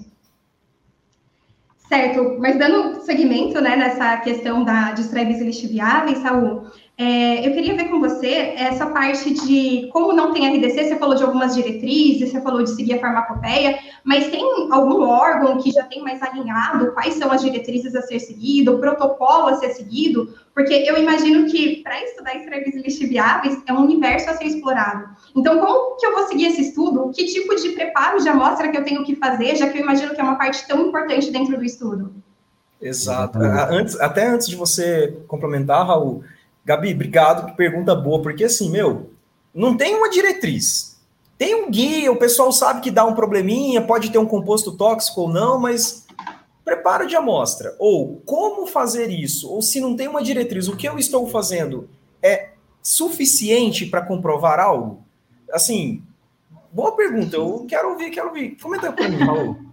Certo, 1.87 2.37
mas 2.39 2.57
dando 2.57 3.01
seguimento 3.01 3.61
né, 3.61 3.75
nessa 3.75 4.17
questão 4.17 4.63
da, 4.63 4.91
de 4.91 5.01
extraíveis 5.01 5.41
lixiviáveis, 5.41 6.17
Saul, 6.19 6.67
é, 6.99 7.47
eu 7.47 7.53
queria 7.53 7.75
ver 7.75 7.89
com 7.89 7.99
você 7.99 8.55
essa 8.57 8.87
parte 8.87 9.31
de 9.31 9.87
como 9.93 10.13
não 10.13 10.33
tem 10.33 10.47
RDC, 10.47 10.85
você 10.85 10.95
falou 10.95 11.13
de 11.13 11.21
algumas 11.21 11.53
diretrizes, 11.53 12.31
você 12.31 12.41
falou 12.41 12.63
de 12.63 12.71
seguir 12.71 12.95
a 12.95 12.99
farmacopeia, 12.99 13.77
mas 14.03 14.31
tem 14.31 14.43
algum 14.71 15.03
órgão 15.03 15.59
que 15.59 15.69
já 15.69 15.83
tem 15.83 16.01
mais 16.01 16.19
alinhado 16.23 16.93
quais 16.93 17.13
são 17.13 17.31
as 17.31 17.41
diretrizes 17.41 17.93
a 17.93 18.01
ser 18.01 18.19
seguido, 18.19 18.75
o 18.75 18.79
protocolo 18.79 19.49
a 19.49 19.57
ser 19.57 19.69
seguido? 19.73 20.33
Porque 20.55 20.73
eu 20.73 20.97
imagino 20.97 21.45
que 21.45 21.83
para 21.83 22.03
estudar 22.03 22.35
extraíveis 22.35 22.75
lixiviáveis 22.75 23.61
é 23.67 23.73
um 23.73 23.83
universo 23.83 24.31
a 24.31 24.33
ser 24.33 24.45
explorado. 24.45 25.07
Então, 25.35 25.59
como 25.59 25.97
que 25.97 26.05
eu 26.05 26.15
vou 26.15 26.25
seguir 26.25 26.47
esse 26.47 26.61
estudo? 26.61 27.11
Que 27.11 27.25
tipo 27.25 27.55
de 27.55 27.69
preparo 27.69 28.19
de 28.23 28.27
amostra 28.27 28.69
que 28.69 28.77
eu 28.77 28.83
tenho 28.83 29.05
que 29.05 29.15
fazer, 29.15 29.55
já 29.55 29.69
que 29.69 29.77
eu 29.77 29.83
imagino 29.83 30.15
que 30.15 30.19
é 30.19 30.23
uma 30.23 30.35
parte 30.35 30.67
tão 30.67 30.87
importante 30.87 31.29
dentro 31.29 31.55
do 31.55 31.63
estudo? 31.63 32.11
Exato. 32.81 33.37
Antes, 33.39 33.99
até 33.99 34.27
antes 34.27 34.47
de 34.47 34.55
você 34.55 35.15
complementar, 35.27 35.85
Raul, 35.85 36.23
Gabi, 36.67 36.93
obrigado, 36.93 37.45
que 37.45 37.55
pergunta 37.55 37.95
boa, 37.95 38.21
porque 38.21 38.43
assim, 38.43 38.69
meu, 38.69 39.11
não 39.55 39.77
tem 39.77 39.95
uma 39.95 40.09
diretriz. 40.09 40.99
Tem 41.37 41.55
um 41.55 41.71
guia, 41.71 42.11
o 42.11 42.17
pessoal 42.17 42.51
sabe 42.51 42.81
que 42.81 42.91
dá 42.91 43.05
um 43.05 43.15
probleminha, 43.15 43.81
pode 43.81 44.11
ter 44.11 44.17
um 44.17 44.25
composto 44.25 44.75
tóxico 44.75 45.21
ou 45.21 45.29
não, 45.29 45.57
mas 45.57 46.05
preparo 46.65 47.07
de 47.07 47.15
amostra, 47.15 47.73
ou 47.79 48.21
como 48.25 48.67
fazer 48.67 49.09
isso, 49.09 49.49
ou 49.49 49.61
se 49.61 49.79
não 49.79 49.95
tem 49.95 50.09
uma 50.09 50.21
diretriz, 50.21 50.67
o 50.67 50.75
que 50.75 50.89
eu 50.89 50.99
estou 50.99 51.25
fazendo 51.27 51.89
é 52.21 52.49
suficiente 52.81 53.85
para 53.85 54.01
comprovar 54.01 54.59
algo? 54.59 55.05
Assim, 55.53 56.03
boa 56.69 56.97
pergunta, 56.97 57.37
eu 57.37 57.65
quero 57.65 57.91
ouvir, 57.91 58.09
quero 58.09 58.27
ouvir. 58.27 58.57
Comenta 58.61 58.91
para 58.91 59.07
mim, 59.07 59.19
Raul. 59.19 59.66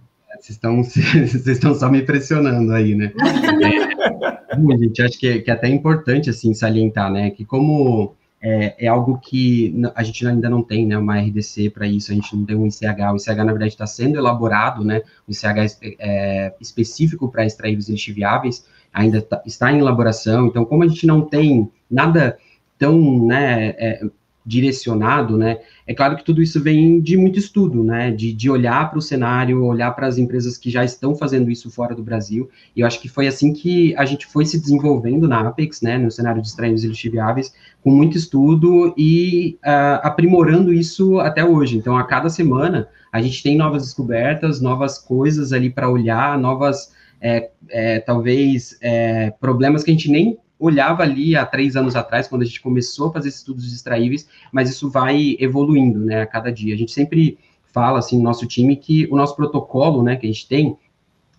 Vocês 0.44 0.56
estão, 0.56 0.82
vocês 0.84 1.46
estão 1.46 1.74
só 1.74 1.90
me 1.90 2.02
pressionando 2.02 2.72
aí, 2.72 2.94
né? 2.94 3.12
É, 4.54 4.78
gente, 4.78 5.02
acho 5.02 5.18
que, 5.18 5.40
que 5.40 5.50
é 5.50 5.54
até 5.54 5.66
importante, 5.68 6.30
assim, 6.30 6.54
salientar, 6.54 7.10
né? 7.10 7.28
Que 7.30 7.44
como 7.44 8.14
é, 8.40 8.86
é, 8.86 8.86
algo 8.86 9.18
que 9.18 9.74
a 9.96 10.02
gente 10.04 10.24
ainda 10.24 10.48
não 10.48 10.62
tem, 10.62 10.86
né? 10.86 10.96
Uma 10.96 11.18
RDC 11.18 11.70
para 11.70 11.88
isso, 11.88 12.12
a 12.12 12.14
gente 12.14 12.36
não 12.36 12.44
tem 12.44 12.54
um 12.54 12.64
ICH. 12.64 13.00
O 13.12 13.16
ICH, 13.16 13.36
na 13.38 13.52
verdade, 13.52 13.72
está 13.72 13.86
sendo 13.86 14.16
elaborado, 14.16 14.84
né? 14.84 15.02
O 15.26 15.32
ICH 15.32 15.76
é, 15.82 15.96
é 15.98 16.54
específico 16.60 17.28
para 17.28 17.44
extrair 17.44 17.74
resíduos 17.74 18.06
viáveis, 18.06 18.64
ainda 18.92 19.20
tá, 19.22 19.42
está 19.44 19.72
em 19.72 19.80
elaboração. 19.80 20.46
Então, 20.46 20.64
como 20.64 20.84
a 20.84 20.86
gente 20.86 21.04
não 21.04 21.22
tem 21.22 21.68
nada 21.90 22.38
tão, 22.78 23.26
né? 23.26 23.71
É, 23.76 24.04
direcionado, 24.45 25.39
né? 25.39 25.59
É 25.87 25.95
claro 25.95 26.17
que 26.17 26.25
tudo 26.25 26.43
isso 26.43 26.61
vem 26.61 27.00
de 27.00 27.17
muito 27.17 27.39
estudo, 27.39 27.83
né? 27.83 28.11
De, 28.11 28.33
de 28.33 28.50
olhar 28.50 28.91
para 28.91 28.99
o 28.99 29.02
cenário, 29.02 29.65
olhar 29.65 29.91
para 29.93 30.07
as 30.07 30.19
empresas 30.19 30.59
que 30.59 30.69
já 30.71 30.85
estão 30.85 31.15
fazendo 31.15 31.50
isso 31.50 31.71
fora 31.71 31.95
do 31.95 32.02
Brasil. 32.02 32.50
E 32.76 32.80
eu 32.80 32.87
acho 32.87 33.00
que 33.00 33.09
foi 33.09 33.26
assim 33.26 33.52
que 33.52 33.97
a 33.97 34.04
gente 34.04 34.26
foi 34.26 34.45
se 34.45 34.61
desenvolvendo 34.61 35.26
na 35.26 35.41
Apex, 35.41 35.80
né? 35.80 35.97
No 35.97 36.11
cenário 36.11 36.43
de 36.43 36.49
extraídos 36.49 36.85
ilustríveis, 36.85 37.54
com 37.83 37.91
muito 37.91 38.19
estudo 38.19 38.95
e 38.99 39.59
uh, 39.65 40.00
aprimorando 40.02 40.73
isso 40.73 41.19
até 41.21 41.45
hoje. 41.45 41.78
Então, 41.78 41.97
a 41.97 42.04
cada 42.04 42.28
semana 42.28 42.89
a 43.11 43.23
gente 43.23 43.43
tem 43.43 43.57
novas 43.57 43.85
descobertas, 43.85 44.61
novas 44.61 44.99
coisas 44.99 45.52
ali 45.52 45.71
para 45.71 45.89
olhar, 45.89 46.39
novas 46.39 46.93
é, 47.21 47.49
é, 47.71 48.00
talvez 48.00 48.76
é, 48.83 49.30
problemas 49.41 49.83
que 49.83 49.91
a 49.91 49.95
gente 49.95 50.11
nem 50.11 50.37
olhava 50.64 51.02
ali 51.02 51.36
há 51.36 51.44
três 51.44 51.76
anos 51.76 51.94
atrás, 51.94 52.26
quando 52.26 52.42
a 52.42 52.44
gente 52.44 52.60
começou 52.60 53.08
a 53.08 53.12
fazer 53.12 53.28
estudos 53.28 53.72
extraíveis, 53.72 54.28
mas 54.50 54.70
isso 54.70 54.90
vai 54.90 55.36
evoluindo, 55.38 56.00
né, 56.00 56.22
a 56.22 56.26
cada 56.26 56.50
dia. 56.50 56.74
A 56.74 56.78
gente 56.78 56.92
sempre 56.92 57.38
fala, 57.72 57.98
assim, 57.98 58.18
no 58.18 58.24
nosso 58.24 58.46
time, 58.46 58.76
que 58.76 59.06
o 59.10 59.16
nosso 59.16 59.34
protocolo, 59.36 60.02
né, 60.02 60.16
que 60.16 60.26
a 60.26 60.32
gente 60.32 60.48
tem, 60.48 60.76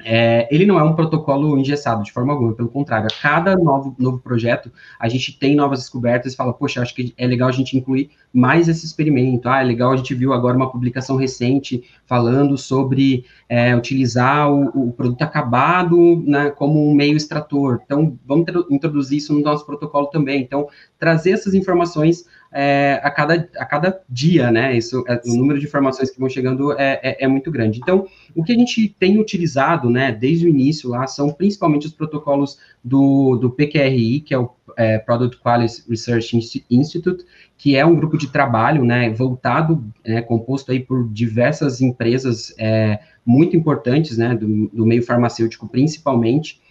é, 0.04 0.48
ele 0.54 0.66
não 0.66 0.80
é 0.80 0.84
um 0.84 0.94
protocolo 0.94 1.58
engessado 1.58 2.04
de 2.04 2.12
forma 2.12 2.34
alguma, 2.34 2.54
pelo 2.54 2.70
contrário, 2.70 3.08
a 3.08 3.22
cada 3.22 3.56
novo, 3.56 3.96
novo 3.98 4.20
projeto, 4.20 4.72
a 5.00 5.08
gente 5.08 5.38
tem 5.38 5.56
novas 5.56 5.80
descobertas 5.80 6.34
e 6.34 6.36
fala, 6.36 6.54
poxa, 6.54 6.82
acho 6.82 6.94
que 6.94 7.14
é 7.18 7.26
legal 7.26 7.50
a 7.50 7.52
gente 7.52 7.78
incluir 7.78 8.12
mais 8.34 8.68
esse 8.68 8.86
experimento. 8.86 9.48
Ah, 9.48 9.62
é 9.62 9.64
legal, 9.64 9.92
a 9.92 9.98
gente 9.98 10.14
viu 10.14 10.34
agora 10.34 10.58
uma 10.58 10.70
publicação 10.70 11.16
recente 11.16 11.84
falando 12.06 12.58
sobre 12.58 13.26
é, 13.48 13.76
utilizar 13.76 14.52
o, 14.52 14.90
o, 14.90 14.92
produto 14.92 15.22
acabado 15.22 16.22
né, 16.26 16.52
como 16.52 16.90
um 16.90 16.94
meio 16.94 17.16
extrator. 17.16 17.82
Então, 17.86 18.18
vamos 18.26 18.46
introduzir 18.70 19.18
isso 19.18 19.34
no 19.34 19.42
nosso 19.42 19.66
protocolo 19.66 20.08
também. 20.08 20.42
Então, 20.42 20.68
trazer 21.00 21.32
essas 21.32 21.54
informações 21.54 22.26
é, 22.58 23.02
a, 23.04 23.12
cada, 23.12 23.50
a 23.58 23.66
cada 23.66 24.02
dia, 24.10 24.50
né? 24.50 24.78
Isso, 24.78 25.04
é, 25.10 25.22
o 25.26 25.36
número 25.36 25.60
de 25.60 25.66
informações 25.66 26.10
que 26.10 26.18
vão 26.18 26.30
chegando 26.30 26.72
é, 26.80 27.00
é, 27.04 27.26
é, 27.26 27.28
muito 27.28 27.52
grande. 27.52 27.80
Então, 27.80 28.08
o 28.34 28.44
que 28.44 28.54
a 28.54 28.56
gente 28.56 28.96
tem 28.98 29.20
utilizado, 29.20 29.90
né, 29.90 30.14
desde 30.14 30.46
o 30.46 30.50
início 30.50 30.90
lá, 30.90 31.06
são 31.06 31.34
principalmente 31.34 31.86
os 31.86 31.94
protocolos 31.94 32.58
do, 32.82 33.36
do 33.36 33.50
PQRI, 33.50 34.22
que 34.22 34.34
é 34.34 34.40
o 34.40 34.50
é, 34.78 34.98
Product 34.98 35.42
Quality 35.42 35.84
Research 35.90 36.66
Institute, 36.70 37.26
que 37.58 37.76
é 37.76 37.86
um 37.86 37.96
grupo 37.96 38.18
de 38.18 38.32
trabalho, 38.32 38.86
né, 38.86 39.10
voltado, 39.10 39.84
né, 40.06 40.22
composto 40.22 40.72
aí 40.72 40.80
por 40.80 41.10
diversas 41.10 41.82
empresas 41.82 42.56
é, 42.58 43.00
muito 43.26 43.58
importantes, 43.58 44.18
né, 44.18 44.34
do, 44.34 44.70
do 44.70 44.86
meio 44.86 45.04
farmacêutico 45.04 45.68
principalmente, 45.68 46.62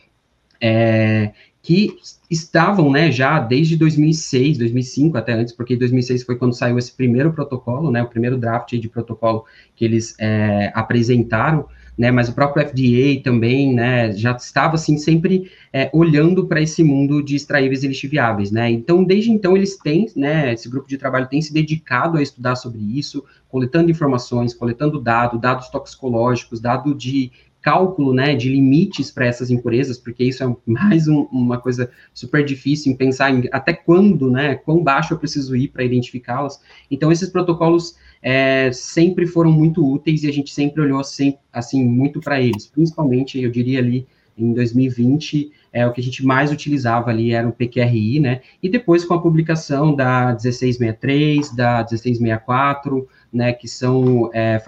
é, 0.60 1.32
que 1.64 1.96
estavam, 2.30 2.92
né, 2.92 3.10
já 3.10 3.40
desde 3.40 3.74
2006, 3.74 4.58
2005 4.58 5.16
até 5.16 5.32
antes, 5.32 5.54
porque 5.54 5.74
2006 5.74 6.22
foi 6.22 6.36
quando 6.36 6.54
saiu 6.54 6.78
esse 6.78 6.92
primeiro 6.92 7.32
protocolo, 7.32 7.90
né, 7.90 8.02
o 8.02 8.06
primeiro 8.06 8.36
draft 8.36 8.74
de 8.74 8.86
protocolo 8.86 9.46
que 9.74 9.82
eles 9.82 10.14
é, 10.20 10.70
apresentaram, 10.74 11.66
né, 11.96 12.10
mas 12.10 12.28
o 12.28 12.34
próprio 12.34 12.68
FDA 12.68 13.22
também, 13.24 13.72
né, 13.72 14.12
já 14.12 14.32
estava, 14.32 14.74
assim, 14.74 14.98
sempre 14.98 15.50
é, 15.72 15.88
olhando 15.94 16.46
para 16.46 16.60
esse 16.60 16.84
mundo 16.84 17.22
de 17.22 17.34
extraíveis 17.34 17.82
e 17.82 17.88
lixiviáveis, 17.88 18.50
né, 18.50 18.70
então, 18.70 19.02
desde 19.02 19.30
então, 19.30 19.56
eles 19.56 19.78
têm, 19.78 20.06
né, 20.14 20.52
esse 20.52 20.68
grupo 20.68 20.86
de 20.86 20.98
trabalho 20.98 21.28
tem 21.28 21.40
se 21.40 21.50
dedicado 21.50 22.18
a 22.18 22.22
estudar 22.22 22.56
sobre 22.56 22.78
isso, 22.78 23.24
coletando 23.48 23.90
informações, 23.90 24.52
coletando 24.52 25.00
dados, 25.00 25.40
dados 25.40 25.70
toxicológicos, 25.70 26.60
dado 26.60 26.94
de 26.94 27.32
cálculo 27.64 28.12
né, 28.12 28.34
de 28.34 28.50
limites 28.50 29.10
para 29.10 29.24
essas 29.24 29.50
impurezas, 29.50 29.96
porque 29.96 30.22
isso 30.22 30.44
é 30.44 30.56
mais 30.66 31.08
um, 31.08 31.22
uma 31.32 31.58
coisa 31.58 31.90
super 32.12 32.44
difícil 32.44 32.92
em 32.92 32.94
pensar 32.94 33.30
em 33.30 33.48
até 33.50 33.72
quando, 33.72 34.30
né, 34.30 34.54
quão 34.54 34.84
baixo 34.84 35.14
eu 35.14 35.18
preciso 35.18 35.56
ir 35.56 35.68
para 35.68 35.82
identificá-las. 35.82 36.60
Então, 36.90 37.10
esses 37.10 37.30
protocolos 37.30 37.96
é, 38.22 38.70
sempre 38.70 39.26
foram 39.26 39.50
muito 39.50 39.82
úteis 39.82 40.24
e 40.24 40.28
a 40.28 40.32
gente 40.32 40.52
sempre 40.52 40.82
olhou 40.82 41.00
assim, 41.00 41.38
assim 41.50 41.82
muito 41.82 42.20
para 42.20 42.38
eles, 42.38 42.66
principalmente, 42.66 43.40
eu 43.40 43.50
diria 43.50 43.78
ali, 43.78 44.06
em 44.36 44.52
2020, 44.52 45.52
é, 45.72 45.86
o 45.86 45.92
que 45.92 46.00
a 46.00 46.04
gente 46.04 46.26
mais 46.26 46.50
utilizava 46.50 47.08
ali 47.08 47.30
era 47.32 47.48
o 47.48 47.52
PQRI, 47.52 48.20
né, 48.20 48.40
e 48.62 48.68
depois 48.68 49.06
com 49.06 49.14
a 49.14 49.22
publicação 49.22 49.94
da 49.94 50.26
1663, 50.32 51.54
da 51.54 51.76
1664, 51.78 53.08
né, 53.34 53.52
que 53.52 53.66
são 53.66 54.30
é, 54.32 54.62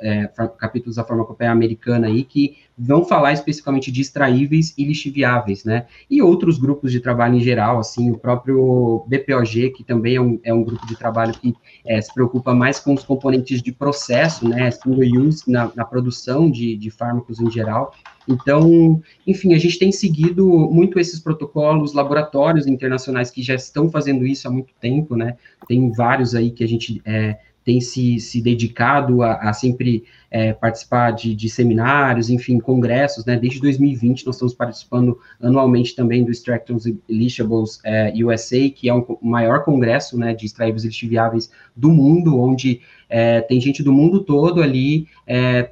é, 0.00 0.30
capítulos 0.58 0.96
da 0.96 1.04
farmacopeia 1.04 1.52
americana 1.52 2.08
aí, 2.08 2.24
que 2.24 2.58
vão 2.76 3.04
falar 3.04 3.32
especificamente 3.32 3.92
de 3.92 4.00
extraíveis 4.00 4.74
e 4.76 4.84
lixiviáveis, 4.84 5.64
né, 5.64 5.86
e 6.10 6.20
outros 6.20 6.58
grupos 6.58 6.90
de 6.90 7.00
trabalho 7.00 7.36
em 7.36 7.40
geral, 7.40 7.78
assim, 7.78 8.10
o 8.10 8.18
próprio 8.18 9.04
BPOG, 9.06 9.70
que 9.70 9.84
também 9.84 10.16
é 10.16 10.20
um, 10.20 10.40
é 10.42 10.52
um 10.52 10.64
grupo 10.64 10.86
de 10.86 10.96
trabalho 10.96 11.32
que 11.32 11.54
é, 11.86 12.00
se 12.00 12.12
preocupa 12.12 12.52
mais 12.52 12.80
com 12.80 12.92
os 12.92 13.04
componentes 13.04 13.62
de 13.62 13.70
processo, 13.70 14.48
né, 14.48 14.70
single 14.70 15.22
use 15.22 15.50
na, 15.50 15.70
na 15.76 15.84
produção 15.84 16.50
de, 16.50 16.76
de 16.76 16.90
fármacos 16.90 17.40
em 17.40 17.50
geral, 17.50 17.92
então, 18.28 19.00
enfim, 19.26 19.54
a 19.54 19.58
gente 19.58 19.78
tem 19.78 19.90
seguido 19.90 20.46
muito 20.46 20.98
esses 20.98 21.18
protocolos, 21.18 21.94
laboratórios 21.94 22.66
internacionais 22.66 23.30
que 23.30 23.42
já 23.42 23.54
estão 23.54 23.88
fazendo 23.88 24.26
isso 24.26 24.46
há 24.46 24.50
muito 24.50 24.74
tempo, 24.78 25.16
né? 25.16 25.36
Tem 25.66 25.90
vários 25.90 26.34
aí 26.34 26.50
que 26.50 26.62
a 26.62 26.68
gente 26.68 27.00
é, 27.06 27.38
tem 27.68 27.82
se, 27.82 28.18
se 28.18 28.40
dedicado 28.40 29.22
a, 29.22 29.34
a 29.34 29.52
sempre 29.52 30.04
é, 30.30 30.54
participar 30.54 31.10
de, 31.10 31.34
de, 31.34 31.50
seminários, 31.50 32.30
enfim, 32.30 32.58
congressos, 32.58 33.26
né? 33.26 33.36
Desde 33.36 33.60
2020 33.60 34.24
nós 34.24 34.36
estamos 34.36 34.54
participando 34.54 35.18
anualmente 35.38 35.94
também 35.94 36.24
do 36.24 36.30
Extractions 36.30 36.84
Leachables 37.06 37.78
é, 37.84 38.10
USA, 38.24 38.70
que 38.70 38.88
é 38.88 38.94
um, 38.94 39.00
o 39.00 39.28
maior 39.28 39.64
congresso, 39.64 40.16
né, 40.16 40.32
de 40.32 40.46
extraíveis 40.46 40.82
lixiviáveis 40.82 41.50
do 41.76 41.90
mundo, 41.90 42.40
onde 42.40 42.80
é, 43.06 43.42
tem 43.42 43.60
gente 43.60 43.82
do 43.82 43.92
mundo 43.92 44.24
todo 44.24 44.62
ali 44.62 45.06
é, 45.26 45.68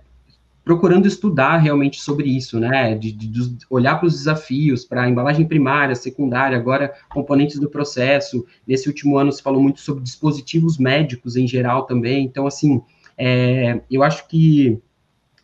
procurando 0.66 1.06
estudar 1.06 1.58
realmente 1.58 2.00
sobre 2.02 2.28
isso, 2.28 2.58
né, 2.58 2.96
de, 2.96 3.12
de 3.12 3.56
olhar 3.70 4.00
para 4.00 4.08
os 4.08 4.14
desafios, 4.14 4.84
para 4.84 5.04
a 5.04 5.08
embalagem 5.08 5.46
primária, 5.46 5.94
secundária, 5.94 6.58
agora 6.58 6.92
componentes 7.08 7.60
do 7.60 7.70
processo. 7.70 8.44
Nesse 8.66 8.88
último 8.88 9.16
ano 9.16 9.30
se 9.30 9.40
falou 9.40 9.62
muito 9.62 9.78
sobre 9.80 10.02
dispositivos 10.02 10.76
médicos 10.76 11.36
em 11.36 11.46
geral 11.46 11.86
também. 11.86 12.24
Então, 12.24 12.48
assim, 12.48 12.82
é, 13.16 13.80
eu 13.88 14.02
acho 14.02 14.26
que 14.26 14.76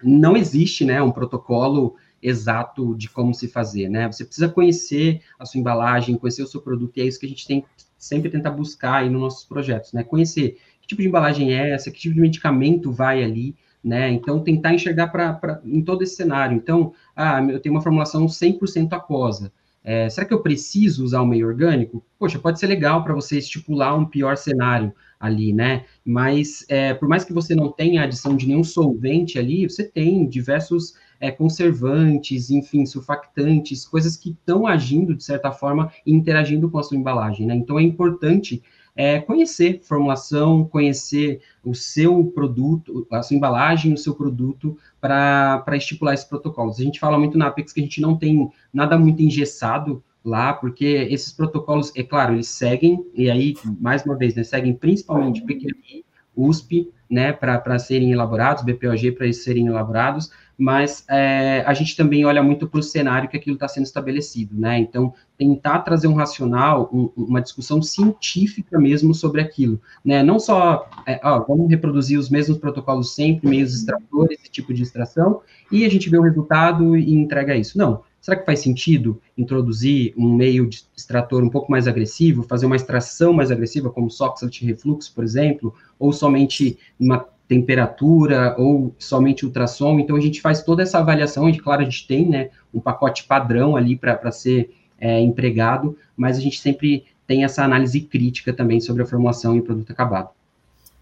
não 0.02 0.36
existe, 0.36 0.84
né, 0.84 1.00
um 1.00 1.12
protocolo 1.12 1.94
exato 2.20 2.92
de 2.96 3.08
como 3.08 3.32
se 3.32 3.46
fazer, 3.46 3.88
né? 3.88 4.10
Você 4.10 4.24
precisa 4.24 4.48
conhecer 4.48 5.20
a 5.38 5.46
sua 5.46 5.60
embalagem, 5.60 6.18
conhecer 6.18 6.42
o 6.42 6.48
seu 6.48 6.60
produto, 6.60 6.96
e 6.96 7.00
é 7.00 7.04
isso 7.04 7.20
que 7.20 7.26
a 7.26 7.28
gente 7.28 7.46
tem 7.46 7.64
sempre 7.96 8.28
tentar 8.28 8.50
buscar 8.50 8.94
aí 8.94 9.08
nos 9.08 9.20
nossos 9.20 9.44
projetos, 9.44 9.92
né? 9.92 10.02
Conhecer 10.02 10.58
que 10.80 10.88
tipo 10.88 11.00
de 11.00 11.06
embalagem 11.06 11.54
é 11.54 11.70
essa, 11.70 11.92
que 11.92 12.00
tipo 12.00 12.14
de 12.16 12.20
medicamento 12.20 12.90
vai 12.90 13.22
ali, 13.22 13.54
né? 13.82 14.10
Então, 14.10 14.40
tentar 14.40 14.74
enxergar 14.74 15.08
para 15.08 15.60
em 15.64 15.82
todo 15.82 16.02
esse 16.02 16.16
cenário. 16.16 16.56
Então, 16.56 16.92
ah, 17.16 17.42
eu 17.42 17.60
tenho 17.60 17.74
uma 17.74 17.82
formulação 17.82 18.26
100% 18.26 18.92
aquosa. 18.92 19.52
É, 19.84 20.08
será 20.08 20.24
que 20.26 20.32
eu 20.32 20.40
preciso 20.40 21.04
usar 21.04 21.20
o 21.20 21.26
meio 21.26 21.46
orgânico? 21.48 22.04
Poxa, 22.18 22.38
pode 22.38 22.60
ser 22.60 22.68
legal 22.68 23.02
para 23.02 23.14
você 23.14 23.38
estipular 23.38 23.98
um 23.98 24.04
pior 24.04 24.36
cenário 24.36 24.94
ali, 25.18 25.52
né? 25.52 25.84
Mas, 26.04 26.64
é, 26.68 26.94
por 26.94 27.08
mais 27.08 27.24
que 27.24 27.32
você 27.32 27.54
não 27.54 27.70
tenha 27.70 28.02
adição 28.02 28.36
de 28.36 28.46
nenhum 28.46 28.62
solvente 28.62 29.38
ali, 29.38 29.68
você 29.68 29.82
tem 29.84 30.26
diversos 30.26 30.94
é, 31.18 31.30
conservantes, 31.30 32.50
enfim, 32.50 32.86
surfactantes, 32.86 33.84
coisas 33.84 34.16
que 34.16 34.30
estão 34.30 34.66
agindo, 34.66 35.14
de 35.14 35.24
certa 35.24 35.50
forma, 35.50 35.92
e 36.06 36.12
interagindo 36.12 36.70
com 36.70 36.78
a 36.78 36.82
sua 36.82 36.96
embalagem, 36.96 37.46
né? 37.46 37.54
Então, 37.54 37.78
é 37.78 37.82
importante 37.82 38.62
é 38.94 39.20
conhecer 39.20 39.80
formulação, 39.82 40.64
conhecer 40.64 41.40
o 41.64 41.74
seu 41.74 42.24
produto, 42.26 43.06
a 43.10 43.22
sua 43.22 43.36
embalagem, 43.36 43.92
o 43.92 43.98
seu 43.98 44.14
produto, 44.14 44.76
para 45.00 45.64
estipular 45.72 46.14
esses 46.14 46.26
protocolos. 46.26 46.78
A 46.78 46.82
gente 46.82 47.00
fala 47.00 47.18
muito 47.18 47.38
na 47.38 47.46
Apex 47.46 47.72
que 47.72 47.80
a 47.80 47.82
gente 47.82 48.00
não 48.00 48.16
tem 48.16 48.50
nada 48.72 48.98
muito 48.98 49.22
engessado 49.22 50.02
lá, 50.24 50.52
porque 50.52 50.84
esses 50.84 51.32
protocolos, 51.32 51.90
é 51.96 52.02
claro, 52.02 52.34
eles 52.34 52.48
seguem, 52.48 53.04
e 53.14 53.28
aí, 53.28 53.54
mais 53.80 54.04
uma 54.04 54.16
vez, 54.16 54.34
né, 54.34 54.44
seguem 54.44 54.74
principalmente 54.74 55.42
PQI, 55.42 56.04
USP, 56.36 56.90
né, 57.12 57.30
para 57.30 57.78
serem 57.78 58.10
elaborados, 58.10 58.64
BPOG 58.64 59.12
para 59.12 59.30
serem 59.34 59.66
elaborados, 59.66 60.30
mas 60.56 61.04
é, 61.10 61.62
a 61.66 61.74
gente 61.74 61.94
também 61.94 62.24
olha 62.24 62.42
muito 62.42 62.66
para 62.66 62.80
o 62.80 62.82
cenário 62.82 63.28
que 63.28 63.36
aquilo 63.36 63.56
está 63.56 63.68
sendo 63.68 63.84
estabelecido, 63.84 64.58
né? 64.58 64.78
Então, 64.78 65.12
tentar 65.36 65.80
trazer 65.80 66.06
um 66.08 66.14
racional, 66.14 66.88
um, 66.90 67.10
uma 67.14 67.42
discussão 67.42 67.82
científica 67.82 68.78
mesmo 68.78 69.12
sobre 69.12 69.42
aquilo, 69.42 69.78
né? 70.02 70.22
Não 70.22 70.38
só, 70.38 70.88
é, 71.06 71.20
ó, 71.22 71.40
vamos 71.40 71.68
reproduzir 71.68 72.18
os 72.18 72.30
mesmos 72.30 72.56
protocolos 72.56 73.14
sempre, 73.14 73.46
meios 73.46 73.74
extratores, 73.74 74.38
esse 74.40 74.50
tipo 74.50 74.72
de 74.72 74.82
extração, 74.82 75.42
e 75.70 75.84
a 75.84 75.90
gente 75.90 76.08
vê 76.08 76.16
o 76.16 76.22
resultado 76.22 76.96
e 76.96 77.12
entrega 77.12 77.54
isso. 77.54 77.76
Não. 77.76 78.02
Será 78.22 78.36
que 78.36 78.46
faz 78.46 78.60
sentido 78.60 79.20
introduzir 79.36 80.14
um 80.16 80.32
meio 80.32 80.68
de 80.68 80.84
extrator 80.96 81.42
um 81.42 81.50
pouco 81.50 81.72
mais 81.72 81.88
agressivo, 81.88 82.44
fazer 82.44 82.66
uma 82.66 82.76
extração 82.76 83.32
mais 83.32 83.50
agressiva, 83.50 83.90
como 83.90 84.08
Soxhlet 84.08 84.64
refluxo, 84.64 85.12
por 85.12 85.24
exemplo, 85.24 85.74
ou 85.98 86.12
somente 86.12 86.78
uma 87.00 87.26
temperatura 87.48 88.54
ou 88.56 88.94
somente 88.96 89.44
ultrassom. 89.44 89.98
Então, 89.98 90.14
a 90.14 90.20
gente 90.20 90.40
faz 90.40 90.62
toda 90.62 90.84
essa 90.84 91.00
avaliação, 91.00 91.48
e 91.50 91.58
claro, 91.58 91.82
a 91.82 91.84
gente 91.84 92.06
tem 92.06 92.28
né, 92.28 92.50
um 92.72 92.78
pacote 92.78 93.24
padrão 93.24 93.74
ali 93.74 93.96
para 93.96 94.30
ser 94.30 94.72
é, 95.00 95.20
empregado, 95.20 95.98
mas 96.16 96.38
a 96.38 96.40
gente 96.40 96.60
sempre 96.60 97.04
tem 97.26 97.42
essa 97.42 97.64
análise 97.64 98.00
crítica 98.02 98.52
também 98.52 98.80
sobre 98.80 99.02
a 99.02 99.06
formulação 99.06 99.56
e 99.56 99.58
o 99.58 99.64
produto 99.64 99.90
acabado. 99.90 100.30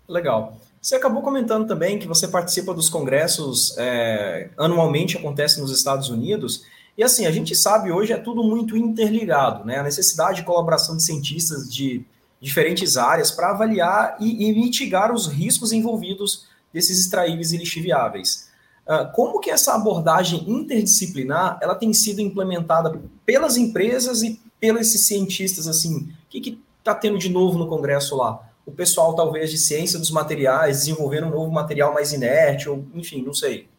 Legal. 0.08 0.56
Você 0.80 0.96
acabou 0.96 1.20
comentando 1.20 1.68
também 1.68 1.98
que 1.98 2.08
você 2.08 2.26
participa 2.26 2.72
dos 2.72 2.88
congressos 2.88 3.76
é, 3.76 4.48
anualmente 4.56 5.18
acontece 5.18 5.60
nos 5.60 5.70
Estados 5.70 6.08
Unidos. 6.08 6.64
E 7.00 7.02
assim, 7.02 7.24
a 7.24 7.30
gente 7.30 7.56
sabe 7.56 7.90
hoje 7.90 8.12
é 8.12 8.18
tudo 8.18 8.44
muito 8.44 8.76
interligado, 8.76 9.64
né? 9.64 9.78
A 9.78 9.82
necessidade 9.82 10.40
de 10.40 10.44
colaboração 10.44 10.98
de 10.98 11.02
cientistas 11.02 11.72
de 11.72 12.04
diferentes 12.38 12.98
áreas 12.98 13.30
para 13.30 13.52
avaliar 13.52 14.18
e, 14.20 14.46
e, 14.46 14.52
mitigar 14.52 15.10
os 15.10 15.26
riscos 15.26 15.72
envolvidos 15.72 16.46
desses 16.70 17.00
extraíveis 17.00 17.54
e 17.54 17.56
lixiviáveis. 17.56 18.50
Uh, 18.86 19.10
como 19.14 19.40
que 19.40 19.50
essa 19.50 19.74
abordagem 19.74 20.44
interdisciplinar 20.46 21.58
ela 21.62 21.74
tem 21.74 21.90
sido 21.94 22.20
implementada 22.20 23.00
pelas 23.24 23.56
empresas 23.56 24.22
e 24.22 24.38
pelos 24.60 24.92
cientistas 24.92 25.66
assim? 25.66 26.12
O 26.26 26.28
que 26.28 26.60
está 26.80 26.94
tendo 26.94 27.16
de 27.16 27.30
novo 27.30 27.58
no 27.58 27.66
congresso 27.66 28.14
lá? 28.14 28.46
O 28.66 28.72
pessoal 28.72 29.14
talvez 29.14 29.50
de 29.50 29.56
ciência 29.56 29.98
dos 29.98 30.10
materiais 30.10 30.80
desenvolvendo 30.80 31.28
um 31.28 31.30
novo 31.30 31.50
material 31.50 31.94
mais 31.94 32.12
inerte 32.12 32.68
ou 32.68 32.84
enfim, 32.94 33.22
não 33.22 33.32
sei. 33.32 33.69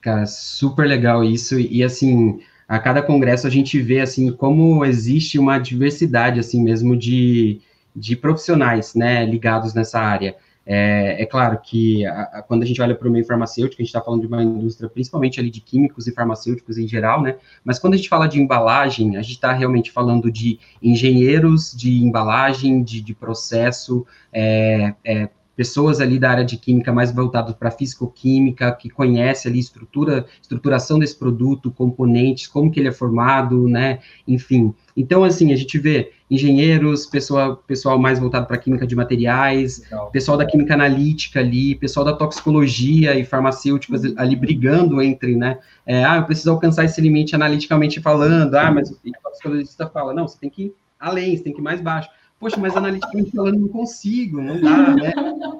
Cara, 0.00 0.26
super 0.26 0.86
legal 0.86 1.24
isso 1.24 1.58
e 1.58 1.82
assim 1.82 2.40
a 2.68 2.78
cada 2.78 3.02
congresso 3.02 3.46
a 3.46 3.50
gente 3.50 3.80
vê 3.80 4.00
assim 4.00 4.30
como 4.30 4.84
existe 4.84 5.38
uma 5.38 5.58
diversidade 5.58 6.38
assim 6.38 6.62
mesmo 6.62 6.96
de, 6.96 7.60
de 7.96 8.14
profissionais 8.14 8.94
né, 8.94 9.24
ligados 9.24 9.74
nessa 9.74 9.98
área. 10.00 10.36
É, 10.70 11.22
é 11.22 11.24
claro 11.24 11.58
que 11.62 12.04
a, 12.04 12.22
a, 12.24 12.42
quando 12.42 12.62
a 12.62 12.66
gente 12.66 12.80
olha 12.82 12.94
para 12.94 13.08
o 13.08 13.10
meio 13.10 13.24
farmacêutico, 13.24 13.80
a 13.80 13.82
gente 13.82 13.88
está 13.88 14.02
falando 14.02 14.20
de 14.20 14.26
uma 14.26 14.42
indústria 14.42 14.86
principalmente 14.86 15.40
ali 15.40 15.50
de 15.50 15.62
químicos 15.62 16.06
e 16.06 16.12
farmacêuticos 16.12 16.76
em 16.76 16.86
geral, 16.86 17.22
né? 17.22 17.36
Mas 17.64 17.78
quando 17.78 17.94
a 17.94 17.96
gente 17.96 18.08
fala 18.10 18.28
de 18.28 18.38
embalagem, 18.38 19.16
a 19.16 19.22
gente 19.22 19.36
está 19.36 19.50
realmente 19.50 19.90
falando 19.90 20.30
de 20.30 20.60
engenheiros 20.82 21.74
de 21.74 22.04
embalagem, 22.04 22.82
de, 22.82 23.00
de 23.00 23.14
processo, 23.14 24.06
é, 24.30 24.92
é, 25.02 25.30
pessoas 25.58 26.00
ali 26.00 26.20
da 26.20 26.30
área 26.30 26.44
de 26.44 26.56
química 26.56 26.92
mais 26.92 27.10
voltadas 27.10 27.52
para 27.52 27.68
físico-química, 27.68 28.70
que 28.70 28.88
conhece 28.88 29.48
ali 29.48 29.58
estrutura, 29.58 30.24
estruturação 30.40 31.00
desse 31.00 31.18
produto, 31.18 31.68
componentes, 31.72 32.46
como 32.46 32.70
que 32.70 32.78
ele 32.78 32.86
é 32.86 32.92
formado, 32.92 33.66
né, 33.66 33.98
enfim. 34.26 34.72
Então, 34.96 35.24
assim, 35.24 35.52
a 35.52 35.56
gente 35.56 35.76
vê 35.76 36.12
engenheiros, 36.30 37.06
pessoal, 37.06 37.56
pessoal 37.56 37.98
mais 37.98 38.20
voltado 38.20 38.46
para 38.46 38.56
química 38.56 38.86
de 38.86 38.94
materiais, 38.94 39.82
Legal. 39.82 40.10
pessoal 40.12 40.38
da 40.38 40.46
química 40.46 40.74
analítica 40.74 41.40
ali, 41.40 41.74
pessoal 41.74 42.06
da 42.06 42.12
toxicologia 42.12 43.18
e 43.18 43.24
farmacêuticos 43.24 44.04
uhum. 44.04 44.14
ali 44.16 44.36
brigando 44.36 45.02
entre, 45.02 45.34
né, 45.34 45.58
é, 45.84 46.04
ah, 46.04 46.18
eu 46.18 46.22
preciso 46.22 46.52
alcançar 46.52 46.84
esse 46.84 47.00
limite 47.00 47.34
analiticamente 47.34 48.00
falando, 48.00 48.54
ah, 48.54 48.70
mas 48.70 48.92
o 48.92 48.96
toxicologista 49.24 49.88
fala, 49.88 50.14
não, 50.14 50.28
você 50.28 50.38
tem 50.38 50.50
que 50.50 50.62
ir 50.66 50.74
além, 51.00 51.36
você 51.36 51.42
tem 51.42 51.52
que 51.52 51.58
ir 51.58 51.64
mais 51.64 51.80
baixo. 51.80 52.08
Poxa, 52.38 52.56
mas 52.56 52.76
analiticamente 52.76 53.32
falando, 53.32 53.58
não 53.58 53.68
consigo, 53.68 54.40
não 54.40 54.60
dá, 54.60 54.94
né? 54.94 55.12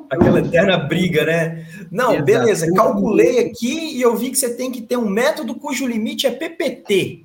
Aquela 0.08 0.38
eterna 0.38 0.76
briga, 0.78 1.24
né? 1.24 1.66
Não, 1.90 2.12
Exato. 2.12 2.24
beleza, 2.24 2.72
calculei 2.72 3.40
aqui 3.40 3.96
e 3.96 4.00
eu 4.00 4.16
vi 4.16 4.30
que 4.30 4.38
você 4.38 4.54
tem 4.54 4.70
que 4.70 4.82
ter 4.82 4.96
um 4.96 5.08
método 5.08 5.56
cujo 5.56 5.86
limite 5.86 6.26
é 6.26 6.30
PPT. 6.30 7.24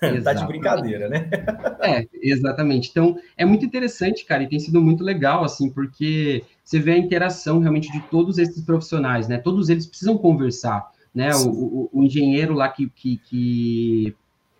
tá 0.22 0.32
de 0.32 0.46
brincadeira, 0.46 1.08
né? 1.08 1.28
é, 1.80 2.06
exatamente. 2.22 2.90
Então, 2.90 3.16
é 3.36 3.44
muito 3.44 3.64
interessante, 3.64 4.24
cara, 4.24 4.42
e 4.42 4.48
tem 4.48 4.58
sido 4.58 4.80
muito 4.82 5.02
legal, 5.02 5.44
assim, 5.44 5.70
porque 5.70 6.42
você 6.62 6.78
vê 6.78 6.92
a 6.92 6.98
interação 6.98 7.58
realmente 7.60 7.90
de 7.90 8.00
todos 8.10 8.38
esses 8.38 8.62
profissionais, 8.62 9.28
né? 9.28 9.38
Todos 9.38 9.68
eles 9.68 9.86
precisam 9.86 10.18
conversar, 10.18 10.90
né? 11.14 11.34
O, 11.34 11.48
o, 11.48 11.90
o, 11.92 12.04
engenheiro 12.04 12.54
lá 12.54 12.68
que, 12.68 12.90
que, 12.90 13.18
que 13.18 14.14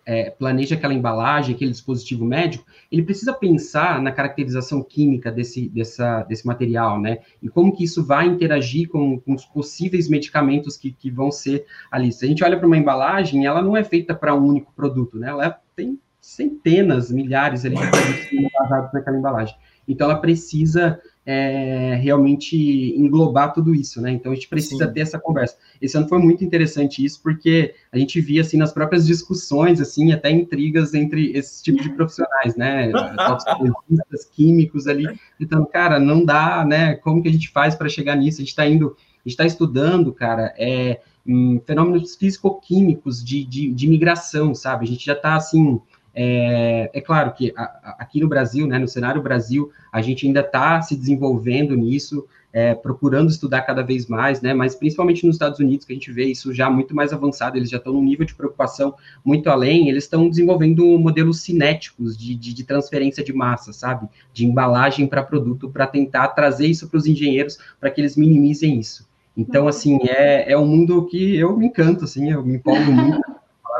é, 0.05 0.29
planeja 0.29 0.75
aquela 0.75 0.93
embalagem, 0.93 1.55
aquele 1.55 1.71
dispositivo 1.71 2.23
médico, 2.23 2.65
ele 2.91 3.01
precisa 3.01 3.33
pensar 3.33 4.01
na 4.01 4.11
caracterização 4.11 4.83
química 4.83 5.31
desse, 5.31 5.67
dessa, 5.69 6.23
desse 6.23 6.45
material, 6.45 7.01
né? 7.01 7.19
E 7.41 7.49
como 7.49 7.75
que 7.75 7.83
isso 7.83 8.05
vai 8.05 8.27
interagir 8.27 8.87
com, 8.87 9.19
com 9.19 9.33
os 9.33 9.45
possíveis 9.45 10.07
medicamentos 10.07 10.77
que, 10.77 10.91
que 10.91 11.09
vão 11.09 11.31
ser 11.31 11.65
ali. 11.91 12.11
Se 12.11 12.23
a 12.23 12.27
gente 12.27 12.43
olha 12.43 12.57
para 12.57 12.67
uma 12.67 12.77
embalagem, 12.77 13.45
ela 13.45 13.61
não 13.61 13.75
é 13.75 13.83
feita 13.83 14.13
para 14.13 14.35
um 14.35 14.45
único 14.45 14.71
produto, 14.73 15.17
né? 15.17 15.29
Ela 15.29 15.59
tem 15.75 15.99
centenas, 16.21 17.11
milhares 17.11 17.65
ali 17.65 17.75
de 17.75 17.87
produtos 17.87 18.93
naquela 18.93 19.17
embalagem. 19.17 19.55
Então, 19.87 20.09
ela 20.09 20.19
precisa 20.19 20.99
é, 21.25 21.95
realmente 21.95 22.55
englobar 22.95 23.53
tudo 23.53 23.73
isso, 23.73 23.99
né? 23.99 24.11
Então 24.11 24.31
a 24.31 24.35
gente 24.35 24.47
precisa 24.47 24.87
Sim. 24.87 24.93
ter 24.93 24.99
essa 25.01 25.19
conversa. 25.19 25.57
Esse 25.81 25.97
ano 25.97 26.07
foi 26.07 26.19
muito 26.19 26.43
interessante 26.43 27.03
isso, 27.03 27.21
porque 27.23 27.73
a 27.91 27.97
gente 27.97 28.21
via 28.21 28.41
assim 28.41 28.57
nas 28.57 28.71
próprias 28.71 29.07
discussões, 29.07 29.81
assim, 29.81 30.11
até 30.11 30.29
intrigas 30.29 30.93
entre 30.93 31.31
esse 31.31 31.63
tipo 31.63 31.81
de 31.81 31.89
profissionais, 31.89 32.55
né? 32.55 32.91
Toxicologistas, 32.91 34.25
químicos 34.31 34.87
ali, 34.87 35.07
então, 35.39 35.65
cara, 35.65 35.99
não 35.99 36.23
dá, 36.23 36.63
né? 36.65 36.95
Como 36.95 37.21
que 37.21 37.29
a 37.29 37.31
gente 37.31 37.49
faz 37.49 37.75
para 37.75 37.89
chegar 37.89 38.15
nisso? 38.15 38.37
A 38.37 38.43
gente 38.43 38.49
está 38.49 38.67
indo, 38.67 38.87
a 38.87 39.29
gente 39.29 39.33
está 39.33 39.45
estudando, 39.45 40.13
cara, 40.13 40.53
é 40.57 41.01
um, 41.25 41.59
fenômenos 41.65 42.15
físico-químicos 42.15 43.23
de, 43.23 43.43
de, 43.43 43.73
de, 43.73 43.87
migração, 43.87 44.53
sabe? 44.53 44.85
A 44.85 44.87
gente 44.87 45.05
já 45.05 45.13
está 45.13 45.35
assim. 45.35 45.81
É, 46.17 46.89
é, 46.93 47.01
claro 47.01 47.33
que 47.33 47.53
a, 47.57 47.63
a, 47.63 47.95
aqui 47.99 48.21
no 48.21 48.29
Brasil, 48.29 48.65
né, 48.65 48.79
no 48.79 48.87
cenário 48.87 49.21
Brasil, 49.21 49.69
a 49.91 50.01
gente 50.01 50.25
ainda 50.25 50.39
está 50.39 50.81
se 50.81 50.95
desenvolvendo 50.95 51.75
nisso, 51.75 52.25
é, 52.53 52.73
procurando 52.73 53.29
estudar 53.29 53.63
cada 53.63 53.83
vez 53.83 54.07
mais, 54.07 54.41
né? 54.41 54.53
Mas 54.53 54.75
principalmente 54.75 55.25
nos 55.25 55.35
Estados 55.35 55.59
Unidos, 55.59 55.85
que 55.85 55.91
a 55.91 55.95
gente 55.95 56.09
vê 56.13 56.23
isso 56.23 56.53
já 56.53 56.69
muito 56.69 56.95
mais 56.95 57.11
avançado, 57.11 57.57
eles 57.57 57.69
já 57.69 57.75
estão 57.75 57.91
num 57.91 58.01
nível 58.01 58.25
de 58.25 58.33
preocupação 58.33 58.95
muito 59.25 59.49
além, 59.49 59.89
eles 59.89 60.05
estão 60.05 60.29
desenvolvendo 60.29 60.97
modelos 60.97 61.41
cinéticos 61.41 62.17
de, 62.17 62.33
de, 62.33 62.53
de 62.53 62.63
transferência 62.63 63.21
de 63.21 63.33
massa, 63.33 63.73
sabe? 63.73 64.07
De 64.31 64.45
embalagem 64.45 65.07
para 65.07 65.21
produto, 65.21 65.69
para 65.69 65.85
tentar 65.85 66.29
trazer 66.29 66.67
isso 66.67 66.87
para 66.87 66.97
os 66.97 67.05
engenheiros, 67.05 67.59
para 67.77 67.89
que 67.89 67.99
eles 67.99 68.15
minimizem 68.15 68.79
isso. 68.79 69.05
Então, 69.35 69.67
assim, 69.67 69.99
é, 70.03 70.53
é 70.53 70.57
um 70.57 70.65
mundo 70.65 71.05
que 71.07 71.35
eu 71.35 71.57
me 71.57 71.65
encanto, 71.65 72.05
assim, 72.05 72.31
eu 72.31 72.41
me 72.41 72.55
empolgo 72.55 72.89
muito 72.89 73.35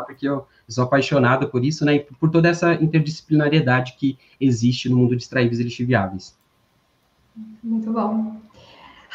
porque 0.06 0.28
eu 0.28 0.46
sou 0.72 0.84
apaixonado 0.84 1.48
por 1.50 1.64
isso, 1.64 1.86
né, 1.86 1.96
e 1.96 2.00
por 2.00 2.30
toda 2.30 2.50
essa 2.50 2.74
interdisciplinariedade 2.74 3.96
que 3.98 4.18
existe 4.40 4.90
no 4.90 4.98
mundo 4.98 5.16
de 5.16 5.24
extraíveis 5.24 5.60
e 5.60 5.64
lixiviáveis. 5.64 6.36
Muito 7.64 7.92
bom. 7.92 8.38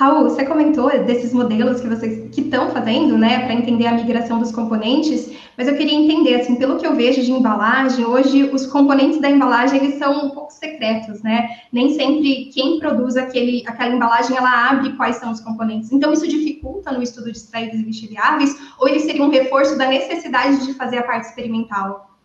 Raul, 0.01 0.23
você 0.31 0.47
comentou 0.47 0.89
desses 1.05 1.31
modelos 1.31 1.83
que 1.83 1.87
vocês 1.87 2.31
que 2.35 2.41
estão 2.41 2.71
fazendo, 2.71 3.19
né, 3.19 3.41
para 3.41 3.53
entender 3.53 3.87
a 3.87 3.93
migração 3.93 4.39
dos 4.39 4.51
componentes, 4.51 5.31
mas 5.59 5.69
eu 5.69 5.77
queria 5.77 5.93
entender, 5.93 6.37
assim, 6.37 6.57
pelo 6.57 6.79
que 6.79 6.87
eu 6.87 6.97
vejo 6.97 7.21
de 7.21 7.31
embalagem, 7.31 8.07
hoje 8.07 8.45
os 8.45 8.65
componentes 8.65 9.21
da 9.21 9.29
embalagem 9.29 9.79
eles 9.79 9.99
são 9.99 10.29
um 10.29 10.31
pouco 10.31 10.51
secretos, 10.55 11.23
né? 11.23 11.51
Nem 11.71 11.93
sempre 11.93 12.47
quem 12.47 12.79
produz 12.79 13.15
aquele, 13.15 13.63
aquela 13.67 13.95
embalagem 13.95 14.35
ela 14.35 14.71
abre 14.71 14.95
quais 14.95 15.17
são 15.17 15.33
os 15.33 15.41
componentes. 15.41 15.93
Então 15.93 16.15
isso 16.15 16.27
dificulta 16.27 16.91
no 16.93 17.03
estudo 17.03 17.31
de 17.31 17.37
extraídos 17.37 17.79
e 17.79 17.83
lixiviáveis, 17.83 18.57
ou 18.79 18.89
ele 18.89 19.01
seria 19.01 19.23
um 19.23 19.29
reforço 19.29 19.77
da 19.77 19.87
necessidade 19.87 20.65
de 20.65 20.73
fazer 20.73 20.97
a 20.97 21.03
parte 21.03 21.29
experimental? 21.29 22.17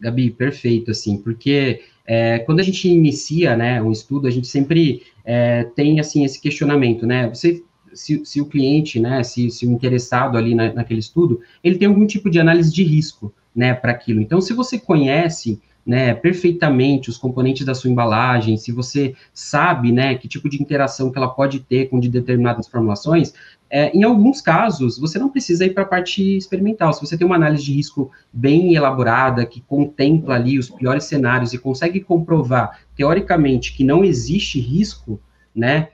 Gabi, 0.00 0.30
perfeito, 0.32 0.90
assim, 0.90 1.18
porque 1.18 1.82
é, 2.06 2.38
quando 2.40 2.60
a 2.60 2.62
gente 2.62 2.88
inicia, 2.88 3.56
né, 3.56 3.82
um 3.82 3.92
estudo, 3.92 4.26
a 4.26 4.30
gente 4.30 4.46
sempre 4.46 5.02
é, 5.24 5.64
tem, 5.64 6.00
assim, 6.00 6.24
esse 6.24 6.40
questionamento, 6.40 7.06
né, 7.06 7.28
você, 7.28 7.62
se, 7.92 8.24
se 8.24 8.40
o 8.40 8.46
cliente, 8.46 8.98
né, 8.98 9.22
se, 9.22 9.50
se 9.50 9.66
o 9.66 9.70
interessado 9.70 10.36
ali 10.36 10.54
na, 10.54 10.72
naquele 10.72 11.00
estudo, 11.00 11.40
ele 11.62 11.78
tem 11.78 11.88
algum 11.88 12.06
tipo 12.06 12.30
de 12.30 12.40
análise 12.40 12.72
de 12.72 12.82
risco, 12.82 13.32
né, 13.54 13.74
para 13.74 13.92
aquilo. 13.92 14.20
Então, 14.20 14.40
se 14.40 14.52
você 14.52 14.78
conhece 14.78 15.60
né, 15.84 16.14
perfeitamente 16.14 17.08
os 17.08 17.16
componentes 17.16 17.64
da 17.64 17.74
sua 17.74 17.90
embalagem, 17.90 18.56
se 18.56 18.70
você 18.70 19.14
sabe, 19.32 19.90
né, 19.90 20.14
que 20.14 20.28
tipo 20.28 20.48
de 20.48 20.60
interação 20.60 21.10
que 21.10 21.18
ela 21.18 21.28
pode 21.28 21.60
ter 21.60 21.88
com 21.88 21.98
de 21.98 22.08
determinadas 22.08 22.68
formulações, 22.68 23.34
é, 23.70 23.96
em 23.96 24.02
alguns 24.02 24.42
casos, 24.42 24.98
você 24.98 25.16
não 25.18 25.28
precisa 25.28 25.64
ir 25.64 25.72
para 25.72 25.84
a 25.84 25.86
parte 25.86 26.36
experimental. 26.36 26.92
Se 26.92 27.00
você 27.00 27.16
tem 27.16 27.24
uma 27.24 27.36
análise 27.36 27.62
de 27.62 27.72
risco 27.72 28.10
bem 28.32 28.74
elaborada, 28.74 29.46
que 29.46 29.60
contempla 29.60 30.34
ali 30.34 30.58
os 30.58 30.68
piores 30.68 31.04
cenários 31.04 31.52
e 31.52 31.58
consegue 31.58 32.00
comprovar, 32.00 32.80
teoricamente, 32.96 33.72
que 33.72 33.84
não 33.84 34.04
existe 34.04 34.58
risco, 34.58 35.20
né, 35.54 35.90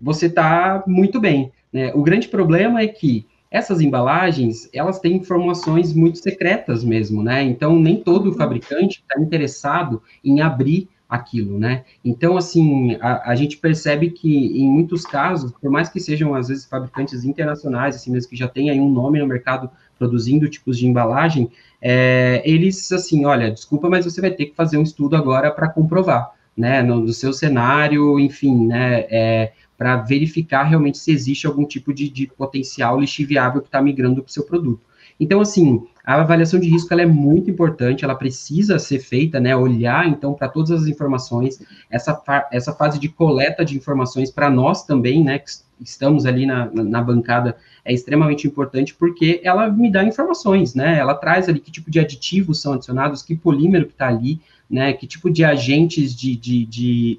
você 0.00 0.26
está 0.26 0.82
muito 0.86 1.20
bem. 1.20 1.52
Né? 1.72 1.92
O 1.94 2.02
grande 2.02 2.26
problema 2.26 2.80
é 2.80 2.88
que 2.88 3.26
essas 3.48 3.80
embalagens, 3.80 4.68
elas 4.72 4.98
têm 4.98 5.14
informações 5.14 5.92
muito 5.94 6.18
secretas 6.18 6.82
mesmo, 6.82 7.22
né? 7.22 7.40
Então, 7.44 7.78
nem 7.78 8.02
todo 8.02 8.34
fabricante 8.34 9.00
está 9.00 9.22
interessado 9.22 10.02
em 10.24 10.40
abrir 10.40 10.88
aquilo, 11.08 11.58
né? 11.58 11.84
Então, 12.04 12.36
assim, 12.36 12.96
a, 13.00 13.30
a, 13.30 13.34
gente 13.34 13.56
percebe 13.58 14.10
que, 14.10 14.58
em 14.58 14.68
muitos 14.68 15.04
casos, 15.04 15.52
por 15.52 15.70
mais 15.70 15.88
que 15.88 16.00
sejam, 16.00 16.34
às 16.34 16.48
vezes, 16.48 16.64
fabricantes 16.64 17.24
internacionais, 17.24 17.94
assim 17.94 18.10
mesmo, 18.10 18.30
que 18.30 18.36
já 18.36 18.48
tem 18.48 18.70
aí 18.70 18.80
um 18.80 18.90
nome 18.90 19.18
no 19.18 19.26
mercado 19.26 19.70
produzindo 19.98 20.48
tipos 20.48 20.78
de 20.78 20.86
embalagem, 20.86 21.50
é, 21.80 22.42
eles, 22.44 22.90
assim, 22.90 23.24
olha, 23.24 23.50
desculpa, 23.50 23.88
mas 23.88 24.04
você 24.04 24.20
vai 24.20 24.30
ter 24.30 24.46
que 24.46 24.54
fazer 24.54 24.76
um 24.76 24.82
estudo 24.82 25.16
agora 25.16 25.50
para 25.50 25.68
comprovar, 25.68 26.32
né, 26.56 26.82
no, 26.82 27.00
no, 27.00 27.12
seu 27.12 27.32
cenário, 27.32 28.18
enfim, 28.18 28.66
né, 28.66 29.06
é, 29.10 29.52
para 29.76 29.96
verificar 29.96 30.64
realmente 30.64 30.98
se 30.98 31.12
existe 31.12 31.46
algum 31.46 31.66
tipo 31.66 31.92
de, 31.92 32.08
de 32.08 32.26
potencial 32.26 32.98
lixiviável 32.98 33.60
que 33.60 33.68
está 33.68 33.80
migrando 33.82 34.22
para 34.22 34.30
o 34.30 34.32
seu 34.32 34.44
produto. 34.44 34.80
Então, 35.18 35.40
assim, 35.40 35.86
a 36.04 36.20
avaliação 36.20 36.60
de 36.60 36.68
risco 36.68 36.92
ela 36.92 37.00
é 37.00 37.06
muito 37.06 37.50
importante, 37.50 38.04
ela 38.04 38.14
precisa 38.14 38.78
ser 38.78 38.98
feita, 38.98 39.40
né? 39.40 39.56
Olhar 39.56 40.06
então 40.06 40.34
para 40.34 40.48
todas 40.48 40.70
as 40.70 40.86
informações, 40.86 41.60
essa, 41.90 42.20
essa 42.52 42.74
fase 42.74 42.98
de 42.98 43.08
coleta 43.08 43.64
de 43.64 43.74
informações 43.74 44.30
para 44.30 44.50
nós 44.50 44.84
também, 44.84 45.24
né? 45.24 45.38
Que 45.38 45.50
estamos 45.80 46.26
ali 46.26 46.44
na, 46.44 46.70
na 46.70 47.00
bancada 47.00 47.56
é 47.84 47.92
extremamente 47.92 48.46
importante 48.46 48.94
porque 48.94 49.40
ela 49.42 49.70
me 49.70 49.90
dá 49.90 50.04
informações, 50.04 50.74
né? 50.74 50.98
Ela 50.98 51.14
traz 51.14 51.48
ali 51.48 51.58
que 51.58 51.70
tipo 51.70 51.90
de 51.90 51.98
aditivos 51.98 52.60
são 52.60 52.74
adicionados, 52.74 53.22
que 53.22 53.34
polímero 53.34 53.86
que 53.86 53.92
está 53.92 54.08
ali, 54.08 54.40
né? 54.68 54.92
Que 54.92 55.06
tipo 55.06 55.30
de 55.30 55.42
agentes 55.42 56.14
de, 56.14 56.36
de, 56.36 56.66
de, 56.66 57.18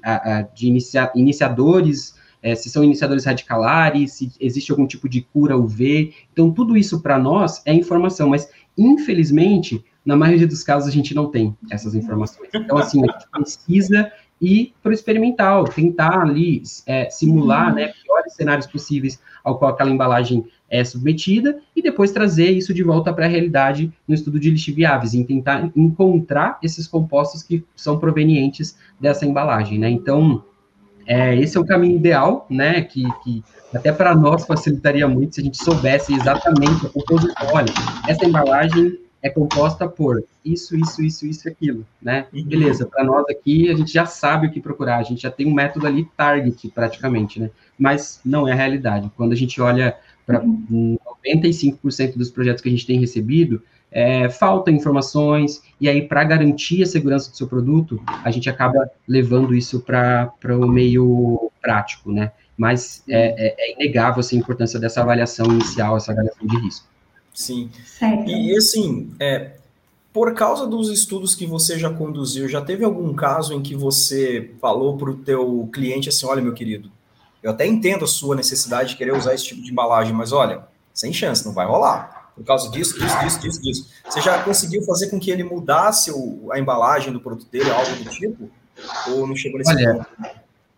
de 0.54 0.68
inicia, 0.68 1.10
iniciadores 1.16 2.14
é, 2.46 2.54
se 2.54 2.70
são 2.70 2.84
iniciadores 2.84 3.24
radicalares, 3.24 4.12
se 4.12 4.30
existe 4.38 4.70
algum 4.70 4.86
tipo 4.86 5.08
de 5.08 5.20
cura 5.20 5.58
UV. 5.58 6.14
Então, 6.32 6.52
tudo 6.52 6.76
isso 6.76 7.00
para 7.00 7.18
nós 7.18 7.60
é 7.64 7.74
informação, 7.74 8.28
mas 8.28 8.48
infelizmente, 8.76 9.84
na 10.04 10.16
maioria 10.16 10.46
dos 10.46 10.62
casos, 10.62 10.88
a 10.88 10.92
gente 10.92 11.14
não 11.14 11.30
tem 11.30 11.56
essas 11.70 11.94
informações. 11.94 12.48
Então, 12.54 12.78
assim, 12.78 13.02
a 13.02 13.12
gente 13.12 13.28
precisa 13.30 14.12
ir 14.40 14.74
para 14.82 14.90
o 14.90 14.92
experimental, 14.92 15.64
tentar 15.64 16.20
ali 16.20 16.62
é, 16.86 17.08
simular 17.10 17.74
né, 17.74 17.92
piores 18.04 18.34
cenários 18.34 18.66
possíveis 18.66 19.20
ao 19.42 19.58
qual 19.58 19.70
aquela 19.70 19.90
embalagem 19.90 20.46
é 20.68 20.84
submetida 20.84 21.60
e 21.74 21.80
depois 21.80 22.10
trazer 22.10 22.50
isso 22.50 22.74
de 22.74 22.82
volta 22.82 23.12
para 23.12 23.24
a 23.24 23.28
realidade 23.28 23.92
no 24.06 24.14
estudo 24.14 24.38
de 24.38 24.50
lixiviáveis, 24.50 25.14
e 25.14 25.24
tentar 25.24 25.70
encontrar 25.76 26.58
esses 26.62 26.86
compostos 26.86 27.42
que 27.42 27.64
são 27.74 27.98
provenientes 27.98 28.76
dessa 29.00 29.24
embalagem, 29.24 29.78
né? 29.78 29.88
Então, 29.88 30.44
é, 31.06 31.36
esse 31.36 31.56
é 31.56 31.60
o 31.60 31.64
caminho 31.64 31.96
ideal, 31.96 32.46
né? 32.50 32.82
Que, 32.82 33.04
que 33.22 33.42
até 33.74 33.92
para 33.92 34.14
nós 34.14 34.44
facilitaria 34.44 35.06
muito 35.06 35.34
se 35.34 35.40
a 35.40 35.44
gente 35.44 35.62
soubesse 35.62 36.14
exatamente 36.14 36.86
a 36.86 36.88
composição. 36.88 37.34
Olha, 37.52 37.72
essa 38.08 38.24
embalagem 38.24 38.98
é 39.22 39.30
composta 39.30 39.88
por 39.88 40.24
isso, 40.44 40.76
isso, 40.76 41.02
isso, 41.02 41.26
isso, 41.26 41.48
aquilo, 41.48 41.84
né? 42.00 42.26
Uhum. 42.32 42.44
Beleza, 42.44 42.86
para 42.86 43.04
nós 43.04 43.24
aqui 43.28 43.70
a 43.70 43.74
gente 43.74 43.92
já 43.92 44.06
sabe 44.06 44.46
o 44.46 44.50
que 44.50 44.60
procurar, 44.60 44.98
a 44.98 45.02
gente 45.02 45.22
já 45.22 45.30
tem 45.30 45.46
um 45.46 45.54
método 45.54 45.86
ali 45.86 46.08
target 46.16 46.68
praticamente, 46.68 47.40
né? 47.40 47.50
Mas 47.78 48.20
não 48.24 48.46
é 48.46 48.52
a 48.52 48.56
realidade. 48.56 49.10
Quando 49.16 49.32
a 49.32 49.36
gente 49.36 49.60
olha 49.60 49.96
para 50.24 50.40
95% 50.42 52.16
dos 52.16 52.30
projetos 52.30 52.62
que 52.62 52.68
a 52.68 52.72
gente 52.72 52.86
tem 52.86 52.98
recebido, 52.98 53.62
é, 53.90 54.28
falta 54.28 54.70
informações, 54.70 55.62
e 55.80 55.88
aí, 55.88 56.06
para 56.06 56.24
garantir 56.24 56.82
a 56.82 56.86
segurança 56.86 57.30
do 57.30 57.36
seu 57.36 57.46
produto, 57.46 58.02
a 58.24 58.30
gente 58.30 58.48
acaba 58.48 58.90
levando 59.06 59.54
isso 59.54 59.80
para 59.80 60.32
o 60.44 60.66
meio 60.66 61.50
prático, 61.60 62.12
né? 62.12 62.32
Mas 62.56 63.02
é, 63.08 63.48
é, 63.48 63.54
é, 63.58 63.74
inegável 63.74 64.20
assim, 64.20 64.36
a 64.36 64.40
importância 64.40 64.80
dessa 64.80 65.02
avaliação 65.02 65.46
inicial, 65.46 65.96
essa 65.96 66.12
avaliação 66.12 66.46
de 66.46 66.58
risco. 66.58 66.86
Sim. 67.34 67.70
Certo. 67.84 68.30
E, 68.30 68.56
assim, 68.56 69.10
é, 69.20 69.52
por 70.12 70.32
causa 70.32 70.66
dos 70.66 70.90
estudos 70.90 71.34
que 71.34 71.46
você 71.46 71.78
já 71.78 71.90
conduziu, 71.90 72.48
já 72.48 72.62
teve 72.62 72.84
algum 72.84 73.12
caso 73.12 73.52
em 73.52 73.60
que 73.60 73.76
você 73.76 74.52
falou 74.60 74.96
para 74.96 75.10
o 75.10 75.16
teu 75.16 75.68
cliente 75.72 76.08
assim, 76.08 76.24
olha, 76.24 76.40
meu 76.40 76.54
querido, 76.54 76.90
eu 77.42 77.50
até 77.50 77.66
entendo 77.66 78.06
a 78.06 78.08
sua 78.08 78.34
necessidade 78.34 78.90
de 78.90 78.96
querer 78.96 79.12
usar 79.12 79.34
esse 79.34 79.44
tipo 79.44 79.60
de 79.62 79.70
embalagem, 79.70 80.14
mas 80.14 80.32
olha, 80.32 80.62
sem 80.94 81.12
chance, 81.12 81.44
não 81.44 81.52
vai 81.52 81.66
rolar 81.66 82.15
por 82.36 82.44
causa 82.44 82.70
disso, 82.70 82.98
disso, 82.98 83.18
disso, 83.18 83.40
disso, 83.40 83.62
disso. 83.62 83.90
Você 84.04 84.20
já 84.20 84.42
conseguiu 84.42 84.82
fazer 84.82 85.08
com 85.08 85.18
que 85.18 85.30
ele 85.30 85.42
mudasse 85.42 86.12
o, 86.12 86.52
a 86.52 86.58
embalagem 86.58 87.12
do 87.12 87.18
produto 87.18 87.50
dele, 87.50 87.70
algo 87.70 87.96
do 87.96 88.10
tipo? 88.10 88.50
Ou 89.08 89.26
não 89.26 89.34
chegou 89.34 89.58
nesse 89.58 89.72
olha, 89.72 89.94
ponto? 89.94 90.06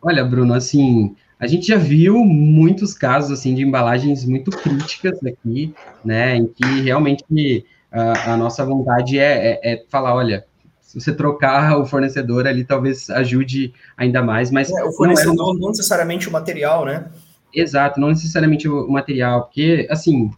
Olha, 0.01 0.25
Bruno, 0.25 0.55
assim, 0.55 1.17
a 1.39 1.49
gente 1.49 1.67
já 1.67 1.77
viu 1.77 2.25
muitos 2.25 2.95
casos 2.95 3.33
assim 3.33 3.57
de 3.57 3.63
embalagens 3.63 4.25
muito 4.25 4.53
críticas 4.53 5.19
aqui, 5.25 5.75
né, 6.05 6.37
em 6.37 6.47
que 6.47 6.81
realmente 6.81 7.67
a, 7.91 8.35
a 8.35 8.37
nossa 8.37 8.65
vontade 8.65 9.19
é, 9.19 9.51
é, 9.51 9.73
é, 9.73 9.85
falar, 9.89 10.15
olha, 10.15 10.47
se 10.81 10.99
você 10.99 11.13
trocar 11.13 11.77
o 11.77 11.85
fornecedor 11.85 12.47
ali, 12.47 12.65
talvez 12.65 13.11
ajude 13.11 13.75
ainda 13.97 14.23
mais, 14.23 14.53
mas... 14.53 14.71
É, 14.71 14.85
o 14.85 14.93
fornecedor 14.93 15.35
não, 15.35 15.57
é... 15.57 15.59
não 15.59 15.69
necessariamente 15.71 16.29
o 16.29 16.33
material, 16.33 16.85
né? 16.85 17.09
Exato, 17.53 17.99
não 17.99 18.09
necessariamente 18.09 18.69
o 18.69 18.89
material, 18.89 19.43
porque, 19.43 19.89
assim, 19.91 20.31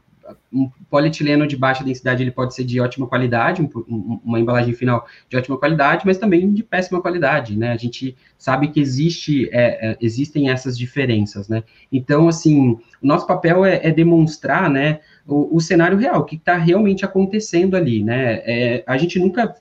um 0.52 0.70
polietileno 0.88 1.46
de 1.46 1.56
baixa 1.56 1.84
densidade 1.84 2.22
ele 2.22 2.30
pode 2.30 2.54
ser 2.54 2.64
de 2.64 2.80
ótima 2.80 3.06
qualidade, 3.06 3.62
um, 3.62 4.20
uma 4.24 4.40
embalagem 4.40 4.74
final 4.74 5.06
de 5.28 5.36
ótima 5.36 5.56
qualidade, 5.56 6.04
mas 6.04 6.18
também 6.18 6.52
de 6.52 6.62
péssima 6.62 7.00
qualidade, 7.00 7.56
né? 7.56 7.72
A 7.72 7.76
gente 7.76 8.16
sabe 8.36 8.68
que 8.68 8.80
existe, 8.80 9.48
é, 9.52 9.90
é, 9.90 9.96
existem 10.00 10.50
essas 10.50 10.76
diferenças, 10.76 11.48
né? 11.48 11.62
Então, 11.92 12.28
assim, 12.28 12.78
o 13.02 13.06
nosso 13.06 13.26
papel 13.26 13.64
é, 13.64 13.80
é 13.82 13.90
demonstrar, 13.90 14.68
né, 14.68 15.00
o, 15.26 15.56
o, 15.56 15.60
cenário 15.60 15.98
real, 15.98 16.20
o 16.20 16.24
que 16.24 16.36
está 16.36 16.56
realmente 16.56 17.04
acontecendo 17.04 17.76
ali, 17.76 18.02
né? 18.02 18.42
É, 18.44 18.84
a 18.86 18.96
gente 18.96 19.18
nunca 19.18 19.54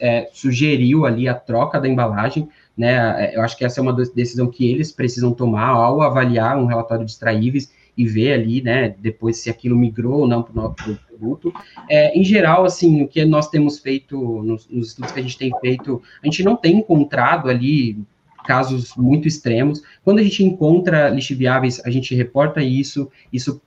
é, 0.00 0.28
sugeriu 0.32 1.04
ali 1.04 1.28
a 1.28 1.34
troca 1.34 1.80
da 1.80 1.88
embalagem, 1.88 2.48
né? 2.76 3.34
Eu 3.34 3.42
acho 3.42 3.56
que 3.56 3.64
essa 3.64 3.80
é 3.80 3.82
uma 3.82 3.92
decisão 3.92 4.48
que 4.48 4.70
eles 4.70 4.90
precisam 4.90 5.32
tomar 5.32 5.68
ao 5.68 6.02
avaliar 6.02 6.58
um 6.58 6.66
relatório 6.66 7.04
de 7.04 7.12
extraíveis 7.12 7.72
e 7.96 8.06
ver 8.06 8.32
ali, 8.32 8.60
né, 8.60 8.94
depois 8.98 9.38
se 9.38 9.48
aquilo 9.48 9.76
migrou 9.76 10.20
ou 10.20 10.28
não 10.28 10.42
para 10.42 10.52
o 10.52 10.56
nosso 10.56 10.98
produto. 11.08 11.52
É, 11.88 12.16
em 12.18 12.24
geral, 12.24 12.64
assim, 12.64 13.02
o 13.02 13.08
que 13.08 13.24
nós 13.24 13.48
temos 13.48 13.78
feito, 13.78 14.16
nos, 14.42 14.68
nos 14.68 14.88
estudos 14.88 15.12
que 15.12 15.20
a 15.20 15.22
gente 15.22 15.38
tem 15.38 15.52
feito, 15.60 16.02
a 16.22 16.26
gente 16.26 16.42
não 16.42 16.56
tem 16.56 16.76
encontrado 16.76 17.48
ali 17.48 17.98
casos 18.44 18.94
muito 18.96 19.26
extremos. 19.26 19.82
Quando 20.04 20.18
a 20.18 20.22
gente 20.22 20.44
encontra 20.44 21.08
lixiviáveis, 21.08 21.80
a 21.84 21.90
gente 21.90 22.14
reporta 22.14 22.62
isso, 22.62 23.10
isso 23.32 23.60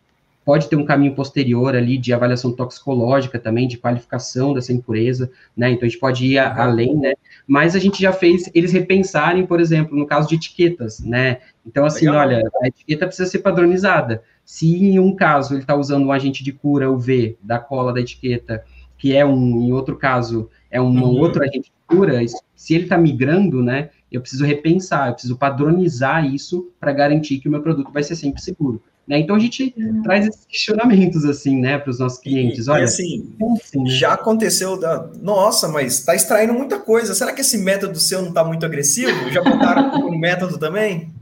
pode 0.48 0.70
ter 0.70 0.78
um 0.78 0.86
caminho 0.86 1.14
posterior 1.14 1.76
ali 1.76 1.98
de 1.98 2.14
avaliação 2.14 2.54
toxicológica 2.54 3.38
também, 3.38 3.68
de 3.68 3.78
qualificação 3.78 4.54
dessa 4.54 4.72
impureza, 4.72 5.30
né? 5.58 5.72
Então 5.72 5.86
a 5.86 5.90
gente 5.90 6.00
pode 6.00 6.26
ir 6.26 6.38
a, 6.38 6.64
além, 6.64 6.96
né? 6.96 7.16
Mas 7.46 7.76
a 7.76 7.80
gente 7.80 8.02
já 8.02 8.14
fez 8.14 8.50
eles 8.56 8.72
repensarem, 8.72 9.46
por 9.46 9.60
exemplo, 9.60 9.98
no 9.98 10.08
caso 10.08 10.30
de 10.30 10.36
etiquetas, 10.36 11.02
né? 11.02 11.40
Então, 11.66 11.84
assim, 11.84 12.06
Legal. 12.06 12.22
olha, 12.22 12.50
a 12.64 12.68
etiqueta 12.70 13.06
precisa 13.06 13.30
ser 13.30 13.40
padronizada. 13.40 14.24
Se 14.46 14.74
em 14.74 14.98
um 15.00 15.14
caso 15.14 15.54
ele 15.54 15.64
está 15.64 15.76
usando 15.76 16.06
um 16.06 16.14
agente 16.14 16.46
de 16.46 16.54
cura 16.54 16.90
UV 16.90 17.38
da 17.44 17.60
cola 17.60 17.92
da 17.92 18.00
etiqueta, 18.00 18.64
que 18.98 19.14
é 19.14 19.26
um, 19.26 19.62
em 19.64 19.74
outro 19.74 19.98
caso, 19.98 20.50
é 20.72 20.80
um 20.80 20.86
uhum. 20.86 21.20
outro 21.20 21.44
agente 21.44 21.74
de 21.74 21.74
cura, 21.86 22.22
se 22.56 22.74
ele 22.74 22.86
está 22.86 22.98
migrando, 22.98 23.62
né? 23.62 23.90
Eu 24.10 24.22
preciso 24.22 24.46
repensar, 24.46 25.10
eu 25.10 25.14
preciso 25.14 25.36
padronizar 25.36 26.26
isso 26.26 26.72
para 26.80 26.94
garantir 26.94 27.40
que 27.40 27.50
o 27.50 27.52
meu 27.52 27.62
produto 27.62 27.92
vai 27.92 28.02
ser 28.02 28.16
sempre 28.16 28.42
seguro. 28.42 28.82
Né? 29.08 29.20
Então 29.20 29.36
a 29.36 29.40
gente 29.40 29.74
traz 30.04 30.28
esses 30.28 30.46
questionamentos 30.46 31.24
assim, 31.24 31.58
né, 31.62 31.78
para 31.78 31.90
os 31.90 32.00
nossos 32.00 32.20
clientes. 32.20 32.68
Olha, 32.68 32.82
e 32.82 32.84
assim, 32.84 33.34
assim 33.56 33.84
né? 33.84 33.90
já 33.90 34.14
aconteceu 34.14 34.78
da, 34.78 35.10
nossa, 35.22 35.70
mas 35.70 36.00
está 36.00 36.14
extraindo 36.14 36.54
muita 36.54 36.78
coisa. 36.78 37.16
Será 37.16 37.32
que 37.32 37.40
esse 37.40 37.58
método 37.58 37.98
seu 38.00 38.22
não 38.22 38.30
está 38.30 38.44
muito 38.44 38.66
agressivo? 38.66 39.32
Já 39.32 39.42
botaram 39.42 39.98
no 39.98 40.12
método 40.20 40.58
também? 40.58 41.14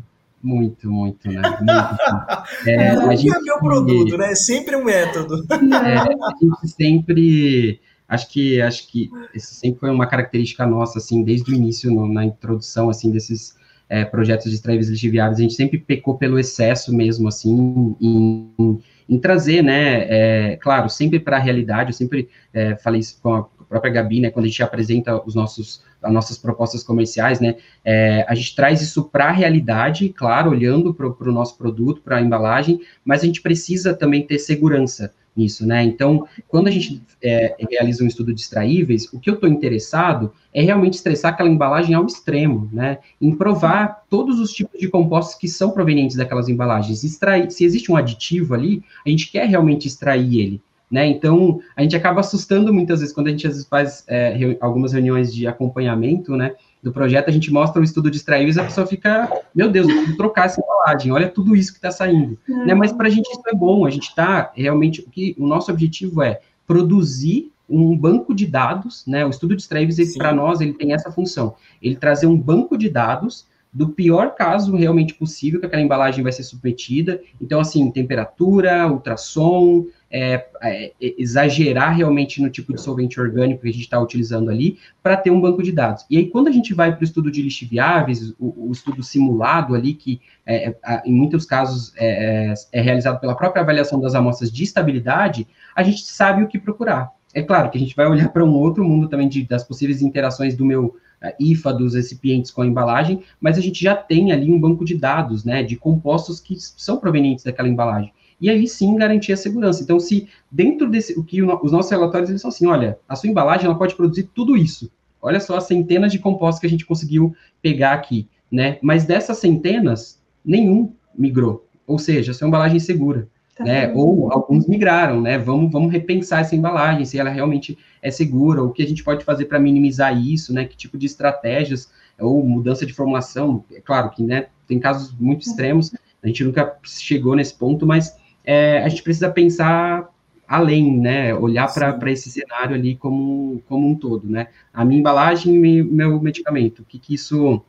Muito, 0.42 0.90
muito, 0.90 1.28
né? 1.28 1.42
Muito, 1.42 2.70
é, 2.70 2.96
não 2.96 3.10
a 3.10 3.16
gente, 3.16 3.36
é 3.36 3.40
meu 3.40 3.60
produto, 3.60 4.18
né? 4.18 4.32
É 4.32 4.36
sempre 4.36 4.76
um 4.76 4.84
método. 4.84 5.46
É, 5.52 5.98
a 5.98 6.32
gente 6.42 6.68
sempre 6.68 7.80
acho 8.08 8.30
que 8.30 8.62
acho 8.62 8.88
que 8.88 9.10
esse 9.34 9.56
sempre 9.56 9.80
foi 9.80 9.90
uma 9.90 10.08
característica 10.08 10.66
nossa 10.66 11.00
assim 11.00 11.24
desde 11.24 11.52
o 11.52 11.56
início 11.56 11.92
no, 11.92 12.08
na 12.08 12.24
introdução 12.24 12.90
assim 12.90 13.10
desses 13.10 13.56
é, 13.90 14.04
projetos 14.04 14.50
de 14.50 14.56
extraíveis 14.56 14.90
lixiviáveis, 14.90 15.40
a 15.40 15.42
gente 15.42 15.54
sempre 15.54 15.78
pecou 15.78 16.18
pelo 16.18 16.40
excesso 16.40 16.96
mesmo, 16.96 17.28
assim, 17.28 17.96
em, 18.02 18.82
em, 19.08 19.20
trazer, 19.20 19.62
né, 19.62 20.06
é, 20.10 20.58
claro, 20.58 20.90
sempre 20.90 21.20
para 21.20 21.38
a 21.38 21.40
realidade, 21.40 21.90
eu 21.90 21.94
sempre 21.94 22.30
é, 22.54 22.76
falei 22.76 23.02
isso 23.02 23.20
com 23.22 23.34
a 23.34 23.44
própria 23.70 23.92
Gabi, 23.92 24.20
né, 24.20 24.30
quando 24.30 24.46
a 24.46 24.48
gente 24.48 24.64
apresenta 24.64 25.22
os 25.26 25.36
nossos, 25.36 25.84
as 26.02 26.12
nossas 26.12 26.38
propostas 26.38 26.84
comerciais, 26.84 27.40
né, 27.40 27.56
é, 27.84 28.26
a 28.28 28.36
gente 28.36 28.56
traz 28.56 28.82
isso 28.82 29.04
para 29.06 29.26
a 29.26 29.32
realidade, 29.32 30.10
claro, 30.10 30.52
olhando 30.52 30.94
para 30.94 31.08
o 31.08 31.32
nosso 31.32 31.58
produto, 31.58 32.02
para 32.02 32.18
a 32.18 32.22
embalagem, 32.22 32.82
mas 33.04 33.22
a 33.22 33.26
gente 33.26 33.42
precisa 33.42 33.94
também 33.94 34.26
ter 34.26 34.40
segurança, 34.40 35.14
nisso, 35.36 35.66
né? 35.66 35.84
Então, 35.84 36.28
quando 36.48 36.68
a 36.68 36.72
gente 36.72 37.02
é, 37.22 37.56
realiza 37.70 38.04
um 38.04 38.08
estudo 38.08 38.34
de 38.34 38.42
extraíveis, 38.42 39.12
o 39.12 39.20
que 39.20 39.30
eu 39.30 39.36
estou 39.36 39.50
interessado 39.50 40.32
é 40.54 40.62
realmente 40.62 40.94
estressar 40.94 41.34
aquela 41.34 41.50
embalagem 41.50 41.94
ao 41.94 42.06
extremo, 42.06 42.70
né? 42.72 43.00
Em 43.22 43.36
provar 43.36 44.06
todos 44.10 44.40
os 44.40 44.52
tipos 44.52 44.80
de 44.80 44.88
compostos 44.88 45.36
que 45.36 45.48
são 45.48 45.72
provenientes 45.72 46.16
daquelas 46.16 46.48
embalagens. 46.48 47.04
Extrair, 47.04 47.52
se 47.52 47.66
existe 47.66 47.92
um 47.92 47.98
aditivo 47.98 48.54
ali, 48.54 48.84
a 49.06 49.10
gente 49.10 49.32
quer 49.32 49.48
realmente 49.48 49.88
extrair 49.88 50.40
ele. 50.40 50.62
Né? 50.90 51.08
Então, 51.08 51.60
a 51.76 51.82
gente 51.82 51.96
acaba 51.96 52.20
assustando 52.20 52.72
muitas 52.72 53.00
vezes 53.00 53.14
quando 53.14 53.28
a 53.28 53.32
gente 53.32 53.48
às 53.48 53.54
vezes 53.54 53.68
faz 53.68 54.06
é, 54.08 54.56
algumas 54.62 54.94
reuniões 54.94 55.34
de 55.34 55.48
acompanhamento, 55.48 56.36
né? 56.38 56.54
Do 56.86 56.92
projeto, 56.92 57.30
a 57.30 57.32
gente 57.32 57.52
mostra 57.52 57.82
o 57.82 57.84
estudo 57.84 58.12
de 58.12 58.18
extraíveis, 58.18 58.60
a 58.60 58.64
pessoa 58.64 58.86
fica, 58.86 59.28
meu 59.56 59.72
Deus, 59.72 59.90
eu 59.90 59.96
preciso 59.96 60.18
trocar 60.18 60.46
essa 60.46 60.62
embalagem, 60.62 61.12
olha 61.12 61.28
tudo 61.28 61.56
isso 61.56 61.72
que 61.72 61.80
está 61.80 61.90
saindo. 61.90 62.38
Né? 62.48 62.76
Mas 62.76 62.94
para 62.94 63.08
a 63.08 63.10
gente 63.10 63.28
isso 63.28 63.42
é 63.48 63.56
bom, 63.56 63.88
a 63.88 63.90
gente 63.90 64.10
está 64.10 64.52
realmente, 64.54 65.02
o, 65.02 65.10
que, 65.10 65.36
o 65.40 65.48
nosso 65.48 65.72
objetivo 65.72 66.22
é 66.22 66.42
produzir 66.68 67.52
um 67.68 67.98
banco 67.98 68.36
de 68.36 68.46
dados, 68.46 69.04
né? 69.08 69.26
O 69.26 69.30
estudo 69.32 69.56
de 69.56 69.64
extraíveis, 69.64 70.16
para 70.16 70.32
nós, 70.32 70.62
ele 70.62 70.74
tem 70.74 70.94
essa 70.94 71.12
função, 71.12 71.56
ele 71.82 71.96
trazer 71.96 72.28
um 72.28 72.38
banco 72.38 72.78
de 72.78 72.88
dados 72.88 73.48
do 73.76 73.90
pior 73.90 74.36
caso 74.36 74.74
realmente 74.74 75.14
possível 75.14 75.60
que 75.60 75.66
aquela 75.66 75.82
embalagem 75.82 76.24
vai 76.24 76.32
ser 76.32 76.44
submetida. 76.44 77.20
Então, 77.42 77.60
assim, 77.60 77.92
temperatura, 77.92 78.88
ultrassom, 78.88 79.88
é, 80.10 80.48
é, 80.62 80.94
exagerar 81.02 81.94
realmente 81.94 82.42
no 82.42 82.50
tipo 82.50 82.74
de 82.74 82.80
solvente 82.80 83.20
orgânico 83.20 83.64
que 83.64 83.68
a 83.68 83.74
gente 83.74 83.82
está 83.82 84.00
utilizando 84.00 84.50
ali, 84.50 84.80
para 85.04 85.18
ter 85.18 85.30
um 85.30 85.42
banco 85.42 85.62
de 85.62 85.74
dados. 85.74 86.06
E 86.10 86.18
aí, 86.18 86.30
quando 86.30 86.48
a 86.48 86.54
gente 86.54 86.74
vai 86.74 86.96
para 86.96 87.02
o 87.02 87.04
estudo 87.04 87.30
de 87.30 87.42
lixiviáveis, 87.42 88.34
o, 88.40 88.70
o 88.70 88.72
estudo 88.72 89.04
simulado 89.04 89.76
ali, 89.76 89.94
que 89.94 90.22
é, 90.46 90.70
é 90.70 91.02
em 91.06 91.12
muitos 91.14 91.46
casos 91.46 91.92
é, 91.98 92.54
é, 92.54 92.54
é, 92.72 92.82
realizado 92.82 93.20
pela 93.20 93.36
própria 93.36 93.62
avaliação 93.62 94.00
das 94.00 94.16
amostras 94.16 94.50
de 94.50 94.64
estabilidade, 94.64 95.46
a 95.76 95.84
gente 95.84 96.02
sabe 96.04 96.44
o 96.44 96.48
que 96.48 96.58
procurar. 96.58 97.12
É 97.34 97.42
claro 97.42 97.70
que 97.70 97.78
a 97.78 97.82
gente 97.82 97.94
vai 97.94 98.08
olhar 98.08 98.30
para 98.30 98.46
um 98.46 98.54
outro 98.54 98.86
mundo 98.86 99.10
também 99.10 99.28
de, 99.28 99.44
das 99.44 99.66
possíveis 99.66 100.02
interações 100.02 100.56
do 100.56 100.64
meu 100.64 100.96
IFA 101.40 101.74
dos 101.74 101.94
recipientes 101.96 102.52
com 102.52 102.62
a 102.62 102.68
embalagem, 102.68 103.22
mas 103.40 103.58
a 103.58 103.62
gente 103.62 103.82
já 103.82 103.96
tem 103.96 104.32
ali 104.32 104.52
um 104.52 104.60
banco 104.60 104.84
de 104.84 104.96
dados, 104.96 105.44
né, 105.44 105.64
de 105.64 105.76
compostos 105.76 106.40
que 106.40 106.56
são 106.60 106.98
provenientes 106.98 107.44
daquela 107.44 107.70
embalagem 107.70 108.12
e 108.40 108.50
aí 108.50 108.68
sim 108.68 108.96
garantir 108.96 109.34
a 109.34 109.38
segurança. 109.38 109.82
Então, 109.82 110.00
se 110.00 110.28
dentro 110.52 110.90
desse, 110.90 111.18
o 111.18 111.24
que 111.24 111.42
os 111.42 111.72
nossos 111.72 111.92
relatórios 111.92 112.30
eles 112.30 112.42
são 112.42 112.50
assim, 112.50 112.66
olha, 112.66 113.00
a 113.08 113.16
sua 113.16 113.30
embalagem 113.30 113.66
ela 113.66 113.78
pode 113.78 113.96
produzir 113.96 114.30
tudo 114.34 114.58
isso. 114.58 114.92
Olha 115.22 115.40
só 115.40 115.58
as 115.58 115.66
centenas 115.66 116.12
de 116.12 116.20
compostos 116.20 116.60
que 116.60 116.68
a 116.68 116.70
gente 116.70 116.86
conseguiu 116.86 117.36
pegar 117.62 117.94
aqui, 117.94 118.28
né? 118.52 118.78
Mas 118.82 119.06
dessas 119.06 119.38
centenas, 119.38 120.22
nenhum 120.44 120.94
migrou. 121.18 121.66
Ou 121.88 121.98
seja, 121.98 122.32
a 122.32 122.34
sua 122.36 122.48
embalagem 122.48 122.78
é 122.78 122.80
segura. 122.80 123.28
Tá 123.56 123.64
né? 123.64 123.92
Ou 123.94 124.32
alguns 124.34 124.68
migraram, 124.68 125.22
né? 125.22 125.38
Vamos, 125.38 125.72
vamos 125.72 125.92
repensar 125.92 126.42
essa 126.42 126.56
embalagem, 126.56 127.06
se 127.06 127.18
ela 127.18 127.30
realmente 127.30 127.78
é 128.02 128.12
segura, 128.12 128.62
o 128.62 128.72
que 128.72 128.84
a 128.84 128.88
gente 128.88 129.02
pode 129.02 129.24
fazer 129.24 129.46
para 129.46 129.60
minimizar 129.60 130.16
isso, 130.16 130.54
né? 130.54 130.66
Que 130.66 130.76
tipo 130.76 130.98
de 130.98 131.06
estratégias 131.06 131.90
ou 132.20 132.44
mudança 132.44 132.86
de 132.86 132.94
formulação. 132.94 133.64
É 133.72 133.80
claro 133.80 134.10
que, 134.12 134.22
né? 134.22 134.48
Tem 134.68 134.78
casos 134.78 135.16
muito 135.18 135.48
extremos, 135.48 135.94
a 136.22 136.28
gente 136.28 136.44
nunca 136.44 136.78
chegou 136.84 137.36
nesse 137.36 137.54
ponto, 137.58 137.86
mas 137.86 138.18
é, 138.44 138.84
a 138.84 138.90
gente 138.90 139.04
precisa 139.04 139.30
pensar 139.30 140.10
além, 140.46 141.00
né? 141.00 141.34
Olhar 141.34 141.74
para 141.74 142.12
esse 142.12 142.30
cenário 142.30 142.76
ali 142.76 142.96
como, 142.96 143.64
como 143.68 143.88
um 143.88 143.96
todo, 143.96 144.30
né? 144.30 144.48
A 144.74 144.84
minha 144.84 145.00
embalagem 145.00 145.56
e 145.56 145.84
meu 145.84 146.20
medicamento, 146.20 146.82
o 146.82 146.86
que, 146.86 147.00
que 147.00 147.14
isso, 147.14 147.62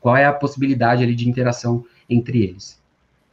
qual 0.00 0.16
é 0.16 0.24
a 0.24 0.32
possibilidade 0.32 1.02
ali 1.02 1.14
de 1.14 1.28
interação 1.28 1.84
entre 2.08 2.42
eles? 2.42 2.79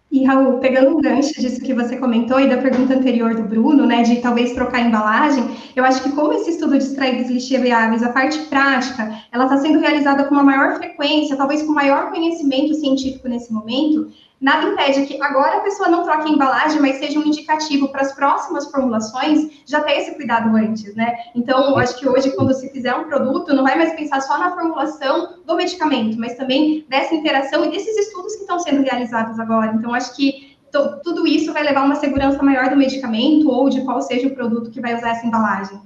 E, 0.09 0.23
Raul, 0.23 0.59
pegando 0.59 0.95
um 0.95 1.01
gancho 1.01 1.33
disso 1.39 1.59
que 1.59 1.73
você 1.73 1.97
comentou 1.97 2.39
e 2.39 2.47
da 2.47 2.57
pergunta 2.57 2.93
anterior 2.93 3.35
do 3.35 3.43
Bruno, 3.43 3.85
né, 3.85 4.03
de 4.03 4.21
talvez 4.21 4.53
trocar 4.53 4.79
embalagem, 4.79 5.43
eu 5.75 5.83
acho 5.83 6.01
que 6.01 6.11
como 6.13 6.31
esse 6.31 6.51
estudo 6.51 6.77
de 6.77 6.83
extraídos 6.85 7.29
lixiviáveis, 7.29 8.01
a 8.01 8.09
parte 8.09 8.39
prática, 8.43 9.21
ela 9.33 9.43
está 9.43 9.57
sendo 9.57 9.79
realizada 9.79 10.23
com 10.23 10.33
uma 10.33 10.43
maior 10.43 10.77
frequência, 10.77 11.35
talvez 11.35 11.61
com 11.61 11.73
maior 11.73 12.09
conhecimento 12.09 12.73
científico 12.75 13.27
nesse 13.27 13.51
momento, 13.51 14.09
Nada 14.39 14.67
impede 14.67 15.07
que 15.07 15.19
agora 15.21 15.57
a 15.57 15.61
pessoa 15.61 15.89
não 15.89 16.03
troque 16.03 16.29
a 16.29 16.31
embalagem, 16.31 16.79
mas 16.79 16.97
seja 16.97 17.17
um 17.17 17.25
indicativo 17.25 17.89
para 17.89 18.01
as 18.01 18.13
próximas 18.13 18.69
formulações 18.69 19.49
já 19.65 19.81
ter 19.81 19.93
esse 19.93 20.15
cuidado 20.15 20.55
antes, 20.55 20.93
né? 20.95 21.15
Então, 21.35 21.75
acho 21.77 21.97
que 21.97 22.07
hoje, 22.07 22.31
quando 22.35 22.53
se 22.53 22.69
fizer 22.69 22.93
um 22.93 23.05
produto, 23.05 23.53
não 23.55 23.63
vai 23.63 23.75
mais 23.75 23.93
pensar 23.93 24.21
só 24.21 24.37
na 24.37 24.53
formulação 24.53 25.39
do 25.43 25.55
medicamento, 25.55 26.19
mas 26.19 26.35
também 26.35 26.85
dessa 26.87 27.15
interação 27.15 27.65
e 27.65 27.71
desses 27.71 27.97
estudos 27.97 28.35
que 28.35 28.41
estão 28.41 28.59
sendo 28.59 28.83
realizados 28.83 29.39
agora. 29.39 29.73
Então, 29.73 29.93
acho 29.93 30.15
que 30.15 30.55
tudo 31.03 31.25
isso 31.25 31.51
vai 31.51 31.63
levar 31.63 31.83
uma 31.83 31.95
segurança 31.95 32.41
maior 32.43 32.69
do 32.69 32.75
medicamento 32.75 33.49
ou 33.49 33.69
de 33.69 33.81
qual 33.81 34.01
seja 34.01 34.27
o 34.27 34.35
produto 34.35 34.69
que 34.69 34.81
vai 34.81 34.95
usar 34.95 35.11
essa 35.11 35.25
embalagem. 35.25 35.79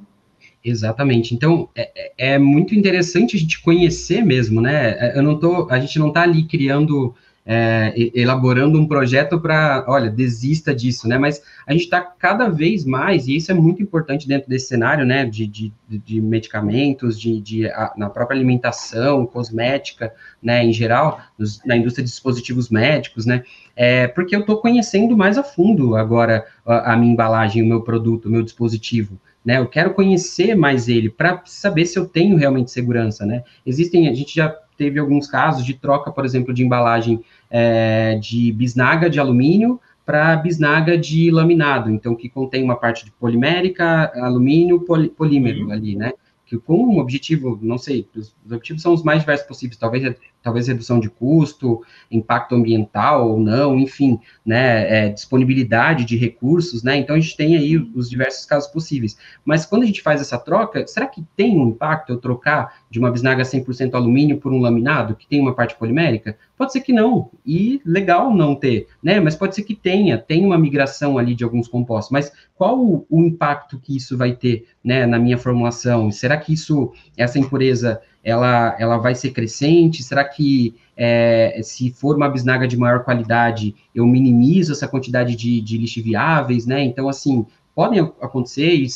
Exatamente. 0.63 1.33
Então, 1.33 1.69
é, 1.75 1.91
é, 1.95 2.33
é 2.33 2.39
muito 2.39 2.75
interessante 2.75 3.35
a 3.35 3.39
gente 3.39 3.61
conhecer 3.61 4.23
mesmo, 4.23 4.61
né? 4.61 4.91
É, 4.99 5.17
eu 5.17 5.23
não 5.23 5.39
tô, 5.39 5.67
a 5.71 5.79
gente 5.79 5.97
não 5.97 6.09
está 6.09 6.21
ali 6.21 6.43
criando 6.43 7.15
é, 7.45 7.93
elaborando 8.13 8.79
um 8.79 8.87
projeto 8.87 9.39
para, 9.39 9.83
olha, 9.87 10.09
desista 10.09 10.73
disso, 10.75 11.07
né? 11.07 11.17
Mas 11.17 11.41
a 11.65 11.71
gente 11.71 11.85
está 11.85 12.01
cada 12.01 12.47
vez 12.47 12.85
mais, 12.85 13.27
e 13.27 13.35
isso 13.35 13.51
é 13.51 13.55
muito 13.55 13.81
importante 13.81 14.27
dentro 14.27 14.47
desse 14.47 14.67
cenário, 14.67 15.05
né? 15.05 15.25
De, 15.25 15.47
de, 15.47 15.73
de 15.89 16.21
medicamentos, 16.21 17.19
de, 17.19 17.41
de 17.41 17.67
a, 17.67 17.93
na 17.97 18.09
própria 18.09 18.37
alimentação, 18.37 19.25
cosmética, 19.25 20.13
né? 20.41 20.63
Em 20.63 20.71
geral, 20.71 21.19
nos, 21.37 21.63
na 21.65 21.75
indústria 21.75 22.05
de 22.05 22.11
dispositivos 22.11 22.69
médicos, 22.69 23.25
né? 23.25 23.43
É, 23.75 24.07
porque 24.07 24.35
eu 24.35 24.41
estou 24.41 24.57
conhecendo 24.57 25.17
mais 25.17 25.37
a 25.37 25.43
fundo 25.43 25.95
agora 25.95 26.45
a, 26.65 26.93
a 26.93 26.97
minha 26.97 27.13
embalagem, 27.13 27.63
o 27.63 27.67
meu 27.67 27.81
produto, 27.81 28.25
o 28.25 28.31
meu 28.31 28.43
dispositivo. 28.43 29.19
Né, 29.43 29.57
eu 29.57 29.67
quero 29.67 29.95
conhecer 29.95 30.55
mais 30.55 30.87
ele 30.87 31.09
para 31.09 31.41
saber 31.45 31.87
se 31.87 31.97
eu 31.97 32.07
tenho 32.07 32.37
realmente 32.37 32.69
segurança, 32.69 33.25
né? 33.25 33.43
Existem, 33.65 34.07
a 34.07 34.13
gente 34.13 34.35
já 34.35 34.55
teve 34.77 34.99
alguns 34.99 35.27
casos 35.27 35.65
de 35.65 35.73
troca, 35.73 36.11
por 36.11 36.23
exemplo, 36.25 36.53
de 36.53 36.63
embalagem 36.63 37.23
é, 37.49 38.19
de 38.21 38.51
bisnaga 38.51 39.09
de 39.09 39.19
alumínio 39.19 39.79
para 40.05 40.35
bisnaga 40.35 40.97
de 40.97 41.31
laminado, 41.31 41.89
então 41.89 42.15
que 42.15 42.29
contém 42.29 42.63
uma 42.63 42.75
parte 42.75 43.05
de 43.05 43.11
polimérica, 43.11 44.11
alumínio, 44.15 44.81
poli, 44.81 45.09
polímero 45.09 45.65
uhum. 45.65 45.71
ali, 45.71 45.95
né? 45.95 46.13
Que 46.45 46.57
com 46.57 46.75
um 46.75 46.99
objetivo, 46.99 47.57
não 47.61 47.77
sei, 47.77 48.07
os, 48.15 48.35
os 48.45 48.51
objetivos 48.51 48.81
são 48.81 48.93
os 48.93 49.03
mais 49.03 49.21
diversos 49.21 49.47
possíveis, 49.47 49.77
talvez 49.77 50.03
talvez 50.41 50.67
redução 50.67 50.99
de 50.99 51.09
custo, 51.09 51.81
impacto 52.09 52.55
ambiental 52.55 53.29
ou 53.29 53.39
não, 53.39 53.77
enfim, 53.77 54.19
né, 54.45 55.05
é, 55.05 55.09
disponibilidade 55.09 56.05
de 56.05 56.17
recursos, 56.17 56.83
né, 56.83 56.97
então 56.97 57.15
a 57.15 57.19
gente 57.19 57.37
tem 57.37 57.55
aí 57.55 57.77
os 57.77 58.09
diversos 58.09 58.45
casos 58.45 58.69
possíveis. 58.69 59.17
Mas 59.45 59.65
quando 59.65 59.83
a 59.83 59.85
gente 59.85 60.01
faz 60.01 60.21
essa 60.21 60.37
troca, 60.37 60.85
será 60.87 61.05
que 61.05 61.23
tem 61.35 61.59
um 61.59 61.69
impacto 61.69 62.11
eu 62.11 62.17
trocar 62.17 62.81
de 62.89 62.99
uma 62.99 63.11
bisnaga 63.11 63.43
100% 63.43 63.93
alumínio 63.93 64.37
por 64.37 64.51
um 64.51 64.59
laminado, 64.59 65.15
que 65.15 65.27
tem 65.27 65.39
uma 65.39 65.53
parte 65.53 65.75
polimérica? 65.75 66.37
Pode 66.57 66.73
ser 66.73 66.81
que 66.81 66.93
não, 66.93 67.29
e 67.45 67.81
legal 67.85 68.33
não 68.33 68.55
ter, 68.55 68.87
né, 69.01 69.19
mas 69.19 69.35
pode 69.35 69.55
ser 69.55 69.63
que 69.63 69.75
tenha, 69.75 70.17
tem 70.17 70.45
uma 70.45 70.57
migração 70.57 71.17
ali 71.17 71.35
de 71.35 71.43
alguns 71.43 71.67
compostos, 71.67 72.11
mas 72.11 72.31
qual 72.55 72.79
o, 72.79 73.05
o 73.09 73.21
impacto 73.23 73.79
que 73.79 73.95
isso 73.95 74.17
vai 74.17 74.33
ter, 74.33 74.67
né, 74.83 75.05
na 75.05 75.17
minha 75.17 75.37
formulação? 75.37 76.11
Será 76.11 76.37
que 76.37 76.53
isso, 76.53 76.93
essa 77.17 77.39
impureza, 77.39 78.01
ela, 78.23 78.75
ela 78.79 78.97
vai 78.97 79.15
ser 79.15 79.31
crescente? 79.31 80.03
Será 80.03 80.23
que 80.23 80.75
é, 80.95 81.59
se 81.63 81.91
for 81.91 82.15
uma 82.15 82.29
bisnaga 82.29 82.67
de 82.67 82.77
maior 82.77 83.03
qualidade, 83.03 83.75
eu 83.93 84.05
minimizo 84.05 84.71
essa 84.71 84.87
quantidade 84.87 85.35
de, 85.35 85.59
de 85.61 85.77
lixiviáveis, 85.77 86.65
né? 86.65 86.83
Então, 86.83 87.09
assim, 87.09 87.45
podem 87.73 87.99
acontecer, 87.99 88.75
e, 88.75 88.87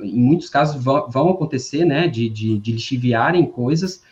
em 0.00 0.18
muitos 0.20 0.48
casos 0.48 0.82
vão, 0.82 1.08
vão 1.08 1.30
acontecer, 1.30 1.84
né, 1.84 2.08
de, 2.08 2.28
de, 2.28 2.58
de 2.58 2.72
lixiviarem 2.72 3.46
coisas 3.46 4.02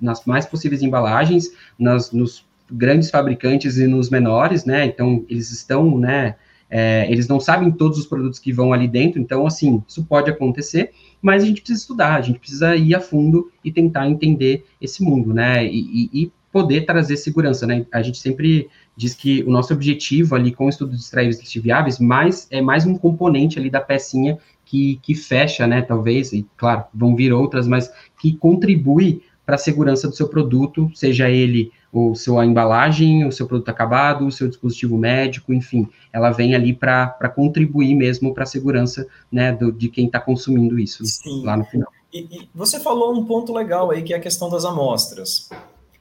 nas 0.00 0.24
mais 0.24 0.46
possíveis 0.46 0.82
embalagens, 0.82 1.50
nas, 1.78 2.12
nos 2.12 2.44
grandes 2.70 3.10
fabricantes 3.10 3.78
e 3.78 3.86
nos 3.86 4.10
menores, 4.10 4.64
né, 4.64 4.86
então 4.86 5.24
eles 5.28 5.50
estão, 5.50 5.98
né, 5.98 6.36
é, 6.68 7.10
eles 7.10 7.28
não 7.28 7.38
sabem 7.38 7.70
todos 7.70 7.98
os 7.98 8.06
produtos 8.06 8.38
que 8.38 8.52
vão 8.52 8.72
ali 8.72 8.88
dentro, 8.88 9.20
então, 9.20 9.46
assim, 9.46 9.82
isso 9.86 10.04
pode 10.04 10.30
acontecer, 10.30 10.92
mas 11.20 11.42
a 11.42 11.46
gente 11.46 11.60
precisa 11.60 11.80
estudar, 11.80 12.14
a 12.16 12.20
gente 12.20 12.38
precisa 12.38 12.76
ir 12.76 12.94
a 12.94 13.00
fundo 13.00 13.50
e 13.64 13.72
tentar 13.72 14.08
entender 14.08 14.64
esse 14.80 15.02
mundo, 15.02 15.32
né, 15.32 15.66
e, 15.66 16.10
e 16.12 16.32
poder 16.52 16.86
trazer 16.86 17.16
segurança, 17.16 17.66
né, 17.66 17.84
a 17.92 18.02
gente 18.02 18.18
sempre 18.18 18.68
diz 18.96 19.14
que 19.14 19.42
o 19.44 19.50
nosso 19.50 19.74
objetivo 19.74 20.34
ali 20.34 20.52
com 20.52 20.66
o 20.66 20.68
estudo 20.68 20.92
de 20.92 21.00
extraíveis 21.00 21.52
viáveis 21.54 21.98
mais, 21.98 22.48
é 22.50 22.62
mais 22.62 22.86
um 22.86 22.96
componente 22.96 23.58
ali 23.58 23.68
da 23.68 23.80
pecinha 23.80 24.38
que, 24.64 24.98
que 25.02 25.14
fecha, 25.14 25.66
né, 25.66 25.82
talvez, 25.82 26.32
e 26.32 26.46
claro, 26.56 26.84
vão 26.92 27.14
vir 27.14 27.32
outras, 27.32 27.68
mas 27.68 27.92
que 28.18 28.36
contribui 28.36 29.22
para 29.46 29.54
a 29.54 29.58
segurança 29.58 30.08
do 30.08 30.16
seu 30.16 30.28
produto, 30.28 30.90
seja 30.92 31.30
ele 31.30 31.72
o 31.92 32.14
seu 32.16 32.42
embalagem, 32.42 33.24
o 33.24 33.32
seu 33.32 33.46
produto 33.46 33.68
acabado, 33.68 34.26
o 34.26 34.32
seu 34.32 34.48
dispositivo 34.48 34.98
médico, 34.98 35.54
enfim, 35.54 35.88
ela 36.12 36.30
vem 36.30 36.54
ali 36.54 36.74
para 36.74 37.32
contribuir 37.34 37.94
mesmo 37.94 38.34
para 38.34 38.42
a 38.42 38.46
segurança 38.46 39.06
né, 39.30 39.52
do, 39.52 39.70
de 39.70 39.88
quem 39.88 40.06
está 40.06 40.20
consumindo 40.20 40.78
isso 40.78 41.04
Sim. 41.06 41.44
lá 41.44 41.56
no 41.56 41.64
final. 41.64 41.90
E, 42.12 42.18
e, 42.18 42.48
você 42.52 42.80
falou 42.80 43.14
um 43.14 43.24
ponto 43.24 43.52
legal 43.52 43.90
aí, 43.92 44.02
que 44.02 44.12
é 44.12 44.16
a 44.16 44.20
questão 44.20 44.50
das 44.50 44.64
amostras. 44.64 45.48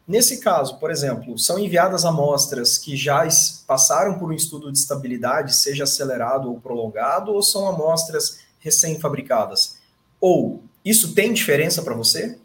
Nesse 0.08 0.40
caso, 0.40 0.80
por 0.80 0.92
exemplo, 0.92 1.38
são 1.38 1.58
enviadas 1.58 2.04
amostras 2.04 2.78
que 2.78 2.96
já 2.96 3.28
passaram 3.66 4.20
por 4.20 4.30
um 4.30 4.34
estudo 4.34 4.72
de 4.72 4.78
estabilidade, 4.78 5.56
seja 5.56 5.84
acelerado 5.84 6.50
ou 6.50 6.60
prolongado, 6.60 7.32
ou 7.32 7.42
são 7.42 7.68
amostras 7.68 8.40
recém-fabricadas? 8.60 9.78
Ou 10.20 10.64
isso 10.84 11.14
tem 11.14 11.34
diferença 11.34 11.82
para 11.82 11.96
você? 11.96 12.38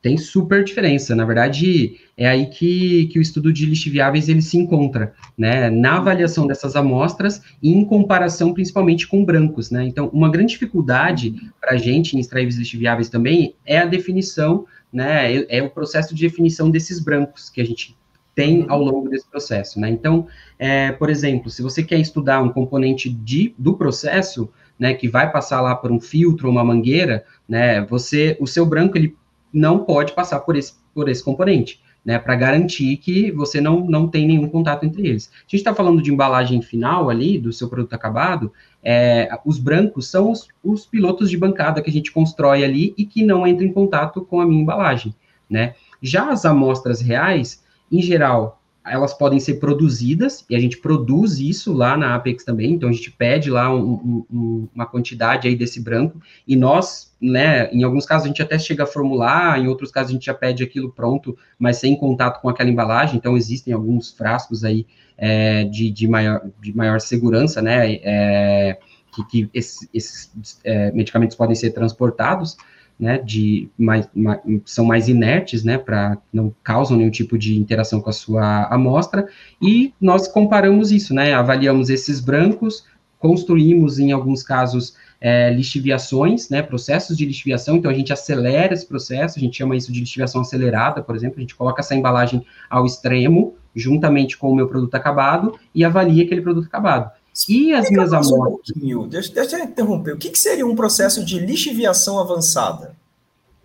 Tem 0.00 0.16
super 0.16 0.62
diferença. 0.62 1.14
Na 1.14 1.24
verdade, 1.24 1.98
é 2.16 2.28
aí 2.28 2.46
que, 2.46 3.06
que 3.06 3.18
o 3.18 3.22
estudo 3.22 3.52
de 3.52 3.66
lixiviáveis 3.66 4.28
ele 4.28 4.42
se 4.42 4.56
encontra, 4.56 5.14
né? 5.36 5.70
Na 5.70 5.96
avaliação 5.96 6.46
dessas 6.46 6.76
amostras 6.76 7.42
e 7.62 7.70
em 7.70 7.84
comparação 7.84 8.54
principalmente 8.54 9.06
com 9.06 9.24
brancos, 9.24 9.70
né? 9.70 9.84
Então, 9.84 10.08
uma 10.12 10.30
grande 10.30 10.52
dificuldade 10.52 11.34
para 11.60 11.72
a 11.72 11.76
gente 11.76 12.16
em 12.16 12.20
extraíveis 12.20 12.56
lixiviáveis 12.56 13.08
também 13.08 13.54
é 13.66 13.78
a 13.78 13.86
definição, 13.86 14.66
né? 14.92 15.34
É, 15.34 15.58
é, 15.58 15.62
o 15.62 15.70
processo 15.70 16.14
de 16.14 16.22
definição 16.22 16.70
desses 16.70 17.00
brancos 17.00 17.50
que 17.50 17.60
a 17.60 17.64
gente 17.64 17.96
tem 18.34 18.66
ao 18.68 18.80
longo 18.80 19.08
desse 19.08 19.28
processo, 19.28 19.80
né? 19.80 19.90
Então, 19.90 20.28
é, 20.60 20.92
por 20.92 21.10
exemplo, 21.10 21.50
se 21.50 21.60
você 21.60 21.82
quer 21.82 21.98
estudar 21.98 22.40
um 22.40 22.50
componente 22.50 23.10
de, 23.10 23.52
do 23.58 23.76
processo, 23.76 24.48
né, 24.78 24.94
que 24.94 25.08
vai 25.08 25.32
passar 25.32 25.60
lá 25.60 25.74
por 25.74 25.90
um 25.90 26.00
filtro 26.00 26.46
ou 26.46 26.52
uma 26.52 26.62
mangueira, 26.62 27.24
né, 27.48 27.84
você, 27.86 28.36
o 28.38 28.46
seu 28.46 28.64
branco, 28.64 28.96
ele 28.96 29.16
não 29.52 29.84
pode 29.84 30.12
passar 30.12 30.40
por 30.40 30.56
esse, 30.56 30.74
por 30.94 31.08
esse 31.08 31.22
componente, 31.22 31.80
né, 32.04 32.18
para 32.18 32.36
garantir 32.36 32.96
que 32.96 33.30
você 33.30 33.60
não, 33.60 33.80
não 33.80 34.08
tem 34.08 34.26
nenhum 34.26 34.48
contato 34.48 34.84
entre 34.84 35.06
eles. 35.06 35.30
A 35.32 35.42
gente 35.42 35.56
está 35.56 35.74
falando 35.74 36.00
de 36.02 36.12
embalagem 36.12 36.62
final 36.62 37.10
ali, 37.10 37.38
do 37.38 37.52
seu 37.52 37.68
produto 37.68 37.92
acabado, 37.94 38.52
é, 38.82 39.28
os 39.44 39.58
brancos 39.58 40.08
são 40.08 40.30
os, 40.30 40.48
os, 40.62 40.86
pilotos 40.86 41.28
de 41.28 41.36
bancada 41.36 41.82
que 41.82 41.90
a 41.90 41.92
gente 41.92 42.12
constrói 42.12 42.64
ali 42.64 42.94
e 42.96 43.04
que 43.04 43.24
não 43.24 43.46
entram 43.46 43.66
em 43.66 43.72
contato 43.72 44.22
com 44.22 44.40
a 44.40 44.46
minha 44.46 44.62
embalagem, 44.62 45.14
né. 45.48 45.74
Já 46.00 46.30
as 46.30 46.44
amostras 46.44 47.00
reais, 47.00 47.64
em 47.90 48.00
geral, 48.00 48.57
elas 48.90 49.14
podem 49.14 49.38
ser 49.38 49.54
produzidas, 49.54 50.44
e 50.48 50.56
a 50.56 50.60
gente 50.60 50.78
produz 50.78 51.38
isso 51.38 51.72
lá 51.72 51.96
na 51.96 52.14
Apex 52.14 52.44
também, 52.44 52.72
então 52.72 52.88
a 52.88 52.92
gente 52.92 53.10
pede 53.10 53.50
lá 53.50 53.74
um, 53.74 54.24
um, 54.30 54.68
uma 54.74 54.86
quantidade 54.86 55.48
aí 55.48 55.54
desse 55.54 55.80
branco, 55.80 56.20
e 56.46 56.56
nós, 56.56 57.14
né, 57.20 57.70
em 57.72 57.82
alguns 57.82 58.06
casos 58.06 58.24
a 58.24 58.28
gente 58.28 58.42
até 58.42 58.58
chega 58.58 58.84
a 58.84 58.86
formular, 58.86 59.58
em 59.58 59.68
outros 59.68 59.90
casos 59.90 60.10
a 60.10 60.14
gente 60.14 60.26
já 60.26 60.34
pede 60.34 60.62
aquilo 60.62 60.90
pronto, 60.90 61.36
mas 61.58 61.76
sem 61.76 61.96
contato 61.96 62.40
com 62.40 62.48
aquela 62.48 62.70
embalagem, 62.70 63.16
então 63.16 63.36
existem 63.36 63.72
alguns 63.72 64.10
frascos 64.12 64.64
aí 64.64 64.86
é, 65.16 65.64
de, 65.64 65.90
de, 65.90 66.06
maior, 66.06 66.42
de 66.60 66.76
maior 66.76 67.00
segurança, 67.00 67.60
né, 67.60 67.94
é, 68.02 68.78
que, 69.14 69.24
que 69.24 69.50
esses, 69.52 69.88
esses 69.92 70.60
é, 70.64 70.92
medicamentos 70.92 71.36
podem 71.36 71.54
ser 71.54 71.70
transportados, 71.70 72.56
né, 72.98 73.18
de 73.18 73.68
mais, 73.78 74.08
mais, 74.14 74.40
são 74.64 74.84
mais 74.84 75.08
inertes, 75.08 75.62
né, 75.62 75.78
para 75.78 76.18
não 76.32 76.52
causam 76.64 76.96
nenhum 76.96 77.10
tipo 77.10 77.38
de 77.38 77.56
interação 77.56 78.00
com 78.00 78.10
a 78.10 78.12
sua 78.12 78.64
amostra, 78.64 79.28
e 79.62 79.94
nós 80.00 80.26
comparamos 80.26 80.90
isso, 80.90 81.14
né, 81.14 81.32
avaliamos 81.32 81.90
esses 81.90 82.20
brancos, 82.20 82.84
construímos 83.18 83.98
em 83.98 84.12
alguns 84.12 84.42
casos 84.42 84.94
é, 85.20 85.50
lixiviações, 85.50 86.48
né, 86.48 86.62
processos 86.62 87.16
de 87.16 87.24
lixiviação, 87.24 87.76
então 87.76 87.90
a 87.90 87.94
gente 87.94 88.12
acelera 88.12 88.74
esse 88.74 88.86
processo, 88.86 89.38
a 89.38 89.40
gente 89.40 89.56
chama 89.56 89.76
isso 89.76 89.92
de 89.92 90.00
lixiviação 90.00 90.40
acelerada, 90.40 91.02
por 91.02 91.14
exemplo, 91.14 91.38
a 91.38 91.40
gente 91.40 91.54
coloca 91.54 91.80
essa 91.80 91.94
embalagem 91.94 92.44
ao 92.68 92.84
extremo, 92.84 93.54
juntamente 93.74 94.36
com 94.36 94.50
o 94.50 94.54
meu 94.54 94.68
produto 94.68 94.94
acabado, 94.94 95.58
e 95.74 95.84
avalia 95.84 96.24
aquele 96.24 96.40
produto 96.40 96.66
acabado. 96.66 97.10
E 97.48 97.72
as 97.72 97.90
minhas 97.90 98.12
amostras. 98.12 98.76
Um 98.82 99.06
deixa, 99.06 99.32
deixa 99.32 99.58
eu 99.58 99.64
interromper. 99.64 100.14
O 100.14 100.18
que, 100.18 100.30
que, 100.30 100.38
seria 100.38 100.66
um 100.66 100.74
processo 100.74 101.24
de 101.24 101.38
lixiviação 101.38 102.18
avançada? 102.18 102.96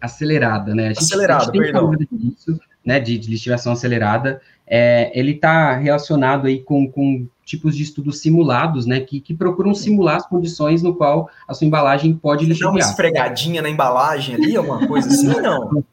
Acelerada, 0.01 0.75
né? 0.75 0.87
A 0.87 0.89
gente, 0.89 0.99
acelerada, 0.99 1.43
a 1.43 1.45
gente 1.45 1.57
perdão. 1.57 1.95
Disso, 2.11 2.59
né, 2.85 2.99
de, 2.99 3.17
de 3.17 3.29
lixiviação 3.29 3.73
acelerada. 3.73 4.41
É, 4.67 5.11
ele 5.17 5.31
está 5.31 5.75
relacionado 5.77 6.47
aí 6.47 6.61
com, 6.61 6.89
com 6.89 7.27
tipos 7.45 7.75
de 7.75 7.83
estudos 7.83 8.19
simulados, 8.19 8.85
né, 8.85 8.99
que, 9.01 9.19
que 9.19 9.33
procuram 9.33 9.73
simular 9.73 10.17
as 10.17 10.27
condições 10.27 10.81
no 10.81 10.95
qual 10.95 11.29
a 11.47 11.53
sua 11.53 11.67
embalagem 11.67 12.13
pode 12.13 12.45
lixiviar. 12.45 12.71
Dá 12.71 12.77
uma 12.77 12.79
esfregadinha 12.79 13.61
na 13.61 13.69
embalagem 13.69 14.35
ali, 14.35 14.55
alguma 14.55 14.87
coisa 14.87 15.09
assim, 15.09 15.27
não? 15.41 15.83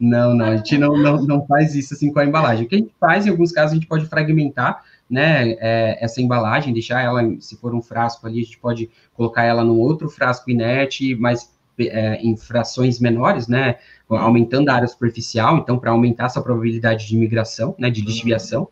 Não, 0.00 0.34
não, 0.34 0.46
a 0.46 0.56
gente 0.56 0.76
não, 0.76 0.96
não, 0.96 1.22
não 1.22 1.46
faz 1.46 1.74
isso 1.74 1.94
assim 1.94 2.12
com 2.12 2.18
a 2.18 2.24
embalagem. 2.24 2.66
O 2.66 2.68
que 2.68 2.74
a 2.74 2.78
gente 2.78 2.94
faz, 2.98 3.26
em 3.26 3.30
alguns 3.30 3.52
casos, 3.52 3.72
a 3.72 3.74
gente 3.74 3.86
pode 3.86 4.06
fragmentar 4.06 4.82
né, 5.08 5.52
é, 5.58 5.98
essa 6.04 6.20
embalagem, 6.20 6.72
deixar 6.72 7.02
ela, 7.02 7.22
se 7.40 7.56
for 7.56 7.74
um 7.74 7.80
frasco 7.80 8.26
ali, 8.26 8.40
a 8.40 8.44
gente 8.44 8.58
pode 8.58 8.90
colocar 9.14 9.44
ela 9.44 9.64
num 9.64 9.78
outro 9.78 10.08
frasco 10.08 10.50
inerte, 10.50 11.14
mas 11.14 11.50
é, 11.78 12.16
em 12.16 12.36
frações 12.36 13.00
menores, 13.00 13.48
né, 13.48 13.76
aumentando 14.08 14.68
a 14.68 14.74
área 14.74 14.88
superficial, 14.88 15.58
então, 15.58 15.78
para 15.78 15.90
aumentar 15.90 16.26
essa 16.26 16.42
probabilidade 16.42 17.06
de 17.06 17.16
migração, 17.16 17.74
né, 17.78 17.90
de 17.90 18.02
desviação, 18.02 18.68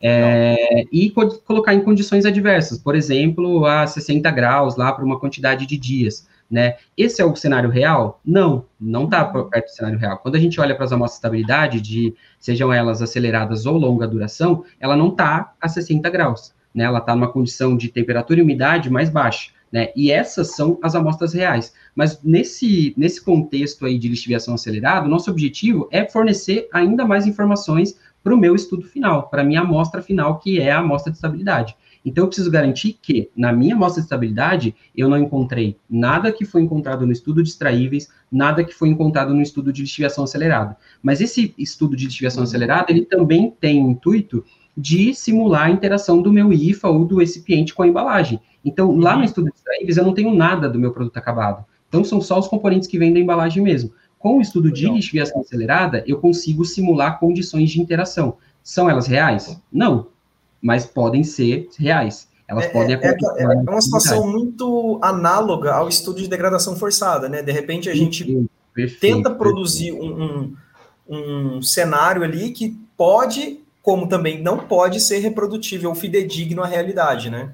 é, 0.00 0.84
e 0.92 1.10
colocar 1.44 1.74
em 1.74 1.80
condições 1.80 2.24
adversas, 2.24 2.78
por 2.78 2.96
exemplo, 2.96 3.64
a 3.64 3.86
60 3.86 4.30
graus 4.30 4.76
lá 4.76 4.92
para 4.92 5.04
uma 5.04 5.18
quantidade 5.18 5.64
de 5.64 5.76
dias 5.78 6.26
né? 6.52 6.76
Esse 6.98 7.22
é 7.22 7.24
o 7.24 7.34
cenário 7.34 7.70
real? 7.70 8.20
Não, 8.22 8.66
não 8.78 9.04
está 9.04 9.24
perto 9.24 9.64
do 9.64 9.74
cenário 9.74 9.98
real. 9.98 10.18
Quando 10.18 10.34
a 10.34 10.38
gente 10.38 10.60
olha 10.60 10.74
para 10.74 10.84
as 10.84 10.92
amostras 10.92 11.14
de 11.14 11.18
estabilidade, 11.18 11.80
de 11.80 12.14
sejam 12.38 12.70
elas 12.70 13.00
aceleradas 13.00 13.64
ou 13.64 13.78
longa 13.78 14.06
duração, 14.06 14.62
ela 14.78 14.94
não 14.94 15.08
está 15.08 15.54
a 15.58 15.66
60 15.66 16.10
graus, 16.10 16.54
né? 16.74 16.84
Ela 16.84 16.98
está 16.98 17.16
numa 17.16 17.32
condição 17.32 17.74
de 17.74 17.88
temperatura 17.88 18.38
e 18.38 18.42
umidade 18.42 18.90
mais 18.90 19.08
baixa. 19.08 19.50
Né? 19.72 19.88
E 19.96 20.10
essas 20.10 20.54
são 20.54 20.78
as 20.82 20.94
amostras 20.94 21.32
reais. 21.32 21.72
Mas 21.96 22.22
nesse, 22.22 22.92
nesse 22.94 23.24
contexto 23.24 23.86
aí 23.86 23.98
de 23.98 24.06
lixiviação 24.06 24.52
acelerada, 24.52 25.06
o 25.06 25.08
nosso 25.08 25.30
objetivo 25.30 25.88
é 25.90 26.04
fornecer 26.04 26.68
ainda 26.70 27.06
mais 27.06 27.26
informações 27.26 27.98
para 28.22 28.34
o 28.34 28.38
meu 28.38 28.54
estudo 28.54 28.86
final, 28.86 29.28
para 29.30 29.40
a 29.40 29.44
minha 29.44 29.62
amostra 29.62 30.02
final, 30.02 30.38
que 30.38 30.60
é 30.60 30.70
a 30.70 30.80
amostra 30.80 31.10
de 31.10 31.16
estabilidade. 31.16 31.74
Então, 32.04 32.24
eu 32.24 32.28
preciso 32.28 32.50
garantir 32.50 32.98
que, 33.00 33.30
na 33.36 33.52
minha 33.52 33.74
amostra 33.74 34.00
de 34.00 34.06
estabilidade, 34.06 34.74
eu 34.96 35.08
não 35.08 35.18
encontrei 35.18 35.76
nada 35.88 36.32
que 36.32 36.44
foi 36.44 36.62
encontrado 36.62 37.06
no 37.06 37.12
estudo 37.12 37.42
de 37.42 37.48
extraíveis, 37.48 38.08
nada 38.30 38.64
que 38.64 38.74
foi 38.74 38.88
encontrado 38.88 39.32
no 39.34 39.42
estudo 39.42 39.72
de 39.72 39.82
lixiviação 39.82 40.24
acelerada. 40.24 40.76
Mas 41.02 41.20
esse 41.20 41.54
estudo 41.56 41.96
de 41.96 42.06
lixiviação 42.06 42.42
acelerada, 42.42 42.90
ele 42.90 43.04
também 43.04 43.54
tem 43.60 43.84
o 43.84 43.90
intuito 43.90 44.44
de 44.76 45.14
simular 45.14 45.66
a 45.66 45.70
interação 45.70 46.22
do 46.22 46.32
meu 46.32 46.52
IFA 46.52 46.88
ou 46.88 47.04
do 47.04 47.18
recipiente 47.18 47.74
com 47.74 47.82
a 47.82 47.86
embalagem. 47.86 48.40
Então, 48.64 48.96
lá 48.96 49.16
no 49.16 49.24
estudo 49.24 49.50
de 49.50 49.56
extraíveis, 49.56 49.96
eu 49.96 50.04
não 50.04 50.14
tenho 50.14 50.34
nada 50.34 50.68
do 50.68 50.78
meu 50.78 50.92
produto 50.92 51.16
acabado. 51.16 51.64
Então, 51.88 52.02
são 52.02 52.20
só 52.20 52.38
os 52.38 52.48
componentes 52.48 52.88
que 52.88 52.98
vêm 52.98 53.12
da 53.12 53.20
embalagem 53.20 53.62
mesmo. 53.62 53.92
com 54.22 54.38
o 54.38 54.40
estudo 54.40 54.70
de 54.70 54.88
lixiviação 54.88 55.40
acelerada, 55.40 56.04
eu 56.06 56.18
consigo 56.18 56.64
simular 56.64 57.18
condições 57.18 57.70
de 57.70 57.80
interação. 57.80 58.36
São 58.62 58.88
elas 58.88 59.08
reais? 59.08 59.60
Não, 59.70 60.06
mas 60.62 60.86
podem 60.86 61.24
ser 61.24 61.68
reais. 61.76 62.28
Elas 62.46 62.66
é, 62.66 62.68
podem 62.68 62.94
é, 62.96 62.98
é, 62.98 63.42
é 63.42 63.46
uma 63.48 63.80
situação 63.80 64.30
muito 64.30 64.98
análoga 65.02 65.72
ao 65.72 65.88
estudo 65.88 66.20
de 66.20 66.28
degradação 66.28 66.76
forçada, 66.76 67.28
né? 67.28 67.42
De 67.42 67.50
repente 67.50 67.88
a 67.88 67.94
gente 67.94 68.46
perfeito, 68.74 69.00
tenta 69.00 69.30
produzir 69.30 69.92
um, 69.92 70.54
um, 71.08 71.56
um 71.56 71.62
cenário 71.62 72.22
ali 72.22 72.50
que 72.50 72.76
pode, 72.96 73.60
como 73.82 74.06
também 74.06 74.40
não 74.40 74.58
pode 74.58 75.00
ser 75.00 75.18
reprodutível 75.18 75.90
ou 75.90 75.96
fidedigno 75.96 76.62
à 76.62 76.66
realidade, 76.66 77.30
né? 77.30 77.52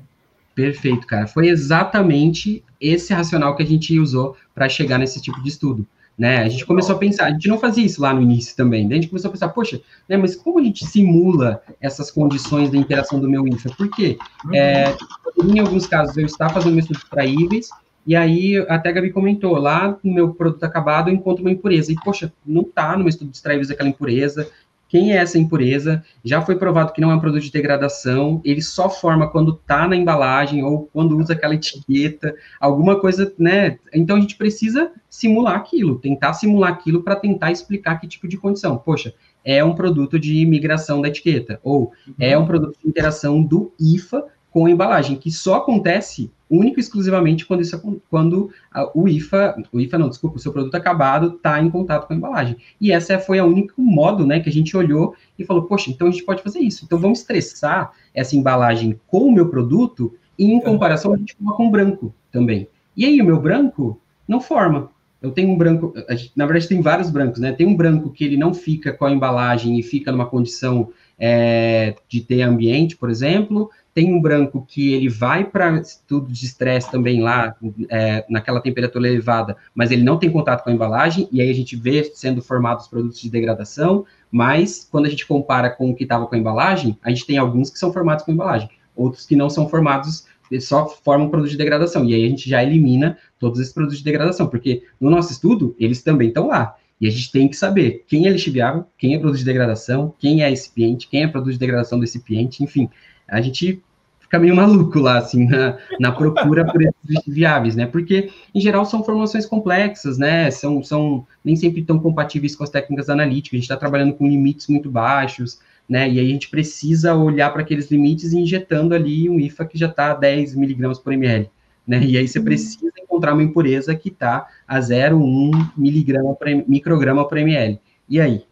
Perfeito, 0.54 1.06
cara. 1.06 1.28
Foi 1.28 1.46
exatamente 1.46 2.64
esse 2.80 3.12
racional 3.12 3.54
que 3.56 3.62
a 3.62 3.66
gente 3.66 3.98
usou 3.98 4.36
para 4.52 4.68
chegar 4.68 4.98
nesse 4.98 5.22
tipo 5.22 5.40
de 5.42 5.48
estudo. 5.48 5.86
Né? 6.18 6.38
A 6.38 6.48
gente 6.48 6.66
começou 6.66 6.96
a 6.96 6.98
pensar, 6.98 7.26
a 7.26 7.30
gente 7.30 7.46
não 7.46 7.60
fazia 7.60 7.86
isso 7.86 8.02
lá 8.02 8.12
no 8.12 8.20
início 8.20 8.56
também, 8.56 8.88
daí 8.88 8.98
a 8.98 9.00
gente 9.00 9.10
começou 9.10 9.28
a 9.28 9.32
pensar, 9.32 9.50
poxa, 9.50 9.80
né, 10.08 10.16
mas 10.16 10.34
como 10.34 10.58
a 10.58 10.62
gente 10.62 10.84
simula 10.84 11.62
essas 11.80 12.10
condições 12.10 12.72
da 12.72 12.76
interação 12.76 13.20
do 13.20 13.30
meu 13.30 13.46
IFA? 13.46 13.70
Por 13.76 13.88
quê? 13.88 14.18
Uhum. 14.44 14.54
É, 14.54 14.96
em 15.44 15.60
alguns 15.60 15.86
casos, 15.86 16.16
eu 16.16 16.26
estava 16.26 16.54
fazendo 16.54 16.76
estudo 16.76 16.98
extraíveis, 16.98 17.68
e 18.04 18.16
aí 18.16 18.58
até 18.68 18.88
a 18.88 18.92
Gabi 18.92 19.12
comentou, 19.12 19.56
lá 19.58 19.96
no 20.02 20.12
meu 20.12 20.34
produto 20.34 20.64
acabado 20.64 21.08
eu 21.08 21.14
encontro 21.14 21.44
uma 21.44 21.52
impureza, 21.52 21.92
e 21.92 21.94
poxa, 21.94 22.32
não 22.44 22.62
está 22.62 22.92
no 22.92 23.04
meu 23.04 23.10
estudo 23.10 23.30
de 23.30 23.36
extraíveis 23.36 23.70
aquela 23.70 23.88
impureza, 23.88 24.50
quem 24.88 25.12
é 25.12 25.16
essa 25.16 25.38
impureza, 25.38 26.02
já 26.24 26.40
foi 26.40 26.56
provado 26.56 26.92
que 26.92 27.00
não 27.00 27.10
é 27.10 27.14
um 27.14 27.20
produto 27.20 27.42
de 27.42 27.52
degradação, 27.52 28.40
ele 28.42 28.62
só 28.62 28.88
forma 28.88 29.30
quando 29.30 29.52
está 29.52 29.86
na 29.86 29.94
embalagem 29.94 30.64
ou 30.64 30.88
quando 30.92 31.16
usa 31.16 31.34
aquela 31.34 31.54
etiqueta, 31.54 32.34
alguma 32.58 32.98
coisa, 32.98 33.32
né? 33.38 33.78
Então 33.92 34.16
a 34.16 34.20
gente 34.20 34.36
precisa 34.36 34.90
simular 35.10 35.56
aquilo, 35.56 35.98
tentar 35.98 36.32
simular 36.32 36.72
aquilo 36.72 37.02
para 37.02 37.16
tentar 37.16 37.52
explicar 37.52 38.00
que 38.00 38.08
tipo 38.08 38.26
de 38.26 38.38
condição. 38.38 38.78
Poxa, 38.78 39.14
é 39.44 39.62
um 39.62 39.74
produto 39.74 40.18
de 40.18 40.44
migração 40.46 41.00
da 41.00 41.08
etiqueta, 41.08 41.60
ou 41.62 41.92
é 42.18 42.36
um 42.36 42.46
produto 42.46 42.78
de 42.82 42.88
interação 42.88 43.42
do 43.42 43.72
IFA 43.78 44.24
com 44.58 44.66
a 44.66 44.70
embalagem, 44.70 45.16
que 45.16 45.30
só 45.30 45.56
acontece 45.58 46.32
único 46.50 46.80
e 46.80 46.82
exclusivamente 46.82 47.46
quando, 47.46 47.60
isso, 47.60 48.00
quando 48.10 48.50
a, 48.72 48.90
o 48.92 49.06
IFA, 49.06 49.62
o 49.72 49.78
IFA 49.78 49.98
não, 49.98 50.08
desculpa, 50.08 50.36
o 50.36 50.40
seu 50.40 50.52
produto 50.52 50.74
acabado 50.74 51.36
está 51.36 51.62
em 51.62 51.70
contato 51.70 52.08
com 52.08 52.12
a 52.12 52.16
embalagem. 52.16 52.56
E 52.80 52.90
essa 52.90 53.20
foi 53.20 53.38
a 53.38 53.44
único 53.44 53.80
modo, 53.80 54.26
né, 54.26 54.40
que 54.40 54.48
a 54.48 54.52
gente 54.52 54.76
olhou 54.76 55.14
e 55.38 55.44
falou, 55.44 55.62
poxa, 55.62 55.90
então 55.90 56.08
a 56.08 56.10
gente 56.10 56.24
pode 56.24 56.42
fazer 56.42 56.58
isso. 56.58 56.84
Então 56.84 56.98
vamos 56.98 57.20
estressar 57.20 57.92
essa 58.12 58.34
embalagem 58.34 58.98
com 59.06 59.28
o 59.28 59.32
meu 59.32 59.48
produto 59.48 60.12
e 60.36 60.50
em 60.50 60.60
comparação 60.60 61.14
a 61.14 61.16
gente 61.16 61.36
coloca 61.36 61.62
um 61.62 61.70
branco 61.70 62.12
também. 62.32 62.66
E 62.96 63.04
aí 63.04 63.22
o 63.22 63.24
meu 63.24 63.40
branco 63.40 64.00
não 64.26 64.40
forma. 64.40 64.90
Eu 65.22 65.30
tenho 65.30 65.50
um 65.50 65.56
branco, 65.56 65.94
na 66.34 66.46
verdade 66.46 66.68
tem 66.68 66.80
vários 66.80 67.10
brancos, 67.10 67.40
né? 67.40 67.52
Tem 67.52 67.66
um 67.66 67.76
branco 67.76 68.10
que 68.10 68.24
ele 68.24 68.36
não 68.36 68.52
fica 68.52 68.92
com 68.92 69.04
a 69.04 69.10
embalagem 69.12 69.78
e 69.78 69.82
fica 69.84 70.10
numa 70.10 70.26
condição 70.26 70.90
é, 71.18 71.94
de 72.08 72.20
ter 72.20 72.42
ambiente, 72.42 72.96
por 72.96 73.10
exemplo. 73.10 73.70
Tem 73.92 74.14
um 74.14 74.20
branco 74.20 74.64
que 74.68 74.92
ele 74.92 75.08
vai 75.08 75.44
para 75.44 75.80
estudo 75.80 76.30
de 76.30 76.44
estresse 76.44 76.88
também 76.90 77.20
lá, 77.20 77.56
é, 77.88 78.24
naquela 78.28 78.60
temperatura 78.60 79.08
elevada, 79.08 79.56
mas 79.74 79.90
ele 79.90 80.04
não 80.04 80.16
tem 80.16 80.30
contato 80.30 80.62
com 80.62 80.70
a 80.70 80.72
embalagem, 80.72 81.28
e 81.32 81.40
aí 81.40 81.50
a 81.50 81.54
gente 81.54 81.74
vê 81.74 82.04
sendo 82.14 82.40
formados 82.40 82.86
produtos 82.86 83.20
de 83.20 83.28
degradação, 83.28 84.06
mas 84.30 84.86
quando 84.88 85.06
a 85.06 85.08
gente 85.08 85.26
compara 85.26 85.68
com 85.70 85.90
o 85.90 85.96
que 85.96 86.04
estava 86.04 86.26
com 86.26 86.34
a 86.36 86.38
embalagem, 86.38 86.96
a 87.02 87.10
gente 87.10 87.26
tem 87.26 87.38
alguns 87.38 87.70
que 87.70 87.78
são 87.78 87.92
formados 87.92 88.24
com 88.24 88.30
embalagem, 88.30 88.70
outros 88.94 89.26
que 89.26 89.34
não 89.34 89.50
são 89.50 89.68
formados, 89.68 90.26
só 90.60 90.86
formam 90.88 91.28
produto 91.28 91.50
de 91.50 91.56
degradação, 91.56 92.04
e 92.04 92.14
aí 92.14 92.24
a 92.24 92.28
gente 92.28 92.48
já 92.48 92.62
elimina 92.62 93.18
todos 93.38 93.58
esses 93.58 93.72
produtos 93.72 93.98
de 93.98 94.04
degradação, 94.04 94.46
porque 94.46 94.84
no 95.00 95.10
nosso 95.10 95.32
estudo, 95.32 95.74
eles 95.76 96.02
também 96.02 96.28
estão 96.28 96.46
lá, 96.46 96.76
e 97.00 97.06
a 97.06 97.10
gente 97.10 97.30
tem 97.30 97.48
que 97.48 97.56
saber 97.56 98.04
quem 98.06 98.26
é 98.26 98.30
lixiviável, 98.30 98.84
quem 98.96 99.14
é 99.14 99.18
produto 99.18 99.38
de 99.38 99.44
degradação, 99.44 100.14
quem 100.18 100.42
é 100.42 100.48
recipiente, 100.48 101.08
quem 101.08 101.22
é 101.22 101.28
produto 101.28 101.52
de 101.52 101.58
degradação 101.58 101.98
do 101.98 102.02
recipiente, 102.02 102.62
enfim. 102.62 102.88
A 103.26 103.40
gente 103.40 103.82
fica 104.20 104.38
meio 104.38 104.54
maluco 104.54 104.98
lá, 104.98 105.18
assim, 105.18 105.46
na, 105.46 105.78
na 105.98 106.12
procura 106.12 106.64
por 106.64 106.82
esses 106.82 107.24
viáveis, 107.26 107.76
né? 107.76 107.86
Porque, 107.86 108.30
em 108.54 108.60
geral, 108.60 108.84
são 108.84 109.02
formações 109.04 109.46
complexas, 109.46 110.18
né? 110.18 110.50
São, 110.50 110.82
são 110.82 111.26
nem 111.44 111.56
sempre 111.56 111.82
tão 111.82 111.98
compatíveis 111.98 112.54
com 112.54 112.64
as 112.64 112.70
técnicas 112.70 113.08
analíticas. 113.08 113.54
A 113.54 113.56
gente 113.56 113.64
está 113.64 113.76
trabalhando 113.76 114.14
com 114.14 114.28
limites 114.28 114.66
muito 114.66 114.90
baixos, 114.90 115.60
né? 115.88 116.08
E 116.08 116.18
aí 116.18 116.26
a 116.26 116.32
gente 116.32 116.50
precisa 116.50 117.14
olhar 117.14 117.50
para 117.50 117.62
aqueles 117.62 117.90
limites 117.90 118.32
e 118.32 118.38
injetando 118.38 118.94
ali 118.94 119.30
um 119.30 119.40
IFA 119.40 119.64
que 119.64 119.78
já 119.78 119.86
está 119.86 120.10
a 120.10 120.14
10 120.14 120.54
miligramas 120.56 120.98
por 120.98 121.12
ml, 121.12 121.48
né? 121.86 122.04
E 122.04 122.18
aí 122.18 122.28
você 122.28 122.38
uhum. 122.38 122.44
precisa 122.44 122.92
encontrar 123.18 123.34
uma 123.34 123.42
impureza 123.42 123.94
que 123.94 124.08
está 124.08 124.46
a 124.66 124.78
0,1 124.78 125.72
miligrama 125.76 126.36
micrograma 126.66 127.26
por 127.26 127.38
ml. 127.38 127.80
E 128.08 128.20
aí? 128.20 128.44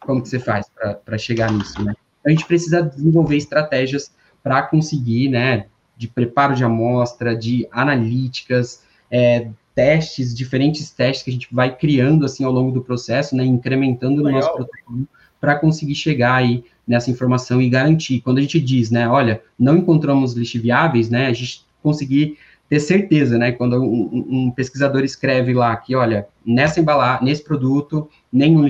Como 0.00 0.22
que 0.22 0.28
você 0.28 0.38
faz 0.38 0.66
para 1.04 1.18
chegar 1.18 1.52
nisso, 1.52 1.82
né? 1.82 1.94
A 2.26 2.30
gente 2.30 2.46
precisa 2.46 2.82
desenvolver 2.82 3.36
estratégias 3.36 4.12
para 4.42 4.62
conseguir, 4.62 5.28
né, 5.28 5.66
de 5.96 6.08
preparo 6.08 6.54
de 6.54 6.64
amostra, 6.64 7.36
de 7.36 7.66
analíticas, 7.70 8.82
é, 9.10 9.48
testes, 9.74 10.34
diferentes 10.34 10.90
testes 10.90 11.22
que 11.22 11.30
a 11.30 11.32
gente 11.32 11.48
vai 11.50 11.74
criando 11.74 12.24
assim 12.24 12.44
ao 12.44 12.52
longo 12.52 12.72
do 12.72 12.82
processo, 12.82 13.36
né, 13.36 13.44
incrementando 13.44 14.22
no 14.22 14.30
nosso 14.30 14.52
protocolo 14.52 15.06
para 15.40 15.58
conseguir 15.58 15.94
chegar 15.94 16.34
aí 16.34 16.64
nessa 16.86 17.10
informação 17.10 17.60
e 17.60 17.68
garantir. 17.68 18.20
Quando 18.20 18.38
a 18.38 18.40
gente 18.40 18.60
diz, 18.60 18.90
né, 18.90 19.08
olha, 19.08 19.42
não 19.58 19.76
encontramos 19.76 20.32
lixiviáveis, 20.34 21.10
né, 21.10 21.26
a 21.26 21.32
gente 21.32 21.64
conseguir 21.82 22.38
ter 22.74 22.80
certeza, 22.80 23.38
né, 23.38 23.52
quando 23.52 23.80
um, 23.80 24.26
um 24.28 24.50
pesquisador 24.50 25.04
escreve 25.04 25.54
lá 25.54 25.76
que, 25.76 25.94
olha, 25.94 26.26
nessa 26.44 26.80
embalagem, 26.80 27.24
nesse 27.24 27.44
produto, 27.44 28.10
nenhum 28.32 28.66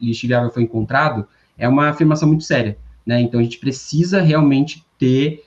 lixiviável 0.00 0.48
foi 0.48 0.62
encontrado, 0.62 1.26
é 1.56 1.68
uma 1.68 1.88
afirmação 1.88 2.28
muito 2.28 2.44
séria, 2.44 2.78
né, 3.04 3.20
então 3.20 3.40
a 3.40 3.42
gente 3.42 3.58
precisa 3.58 4.20
realmente 4.20 4.86
ter 4.96 5.42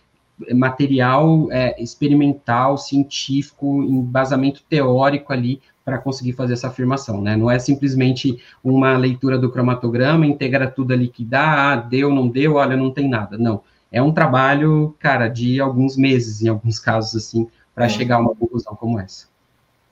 material 0.53 1.47
é, 1.51 1.81
experimental, 1.81 2.77
científico, 2.77 3.81
embasamento 3.81 4.61
teórico 4.67 5.31
ali 5.31 5.61
para 5.85 5.97
conseguir 5.97 6.33
fazer 6.33 6.53
essa 6.53 6.67
afirmação, 6.67 7.21
né? 7.21 7.35
Não 7.35 7.49
é 7.49 7.59
simplesmente 7.59 8.39
uma 8.63 8.97
leitura 8.97 9.37
do 9.37 9.51
cromatograma, 9.51 10.25
integrar 10.25 10.73
tudo 10.73 10.93
ali 10.93 11.07
que 11.07 11.23
dá, 11.23 11.71
ah, 11.71 11.75
deu, 11.75 12.09
não 12.13 12.27
deu, 12.27 12.55
olha, 12.55 12.75
não 12.75 12.91
tem 12.91 13.07
nada. 13.07 13.37
Não. 13.37 13.61
É 13.91 14.01
um 14.01 14.11
trabalho, 14.11 14.95
cara, 14.97 15.27
de 15.27 15.59
alguns 15.59 15.95
meses, 15.95 16.41
em 16.41 16.47
alguns 16.47 16.79
casos, 16.79 17.15
assim, 17.15 17.47
para 17.81 17.87
é. 17.87 17.89
chegar 17.89 18.17
a 18.17 18.19
uma 18.19 18.35
conclusão 18.35 18.75
como 18.75 18.99
essa. 18.99 19.25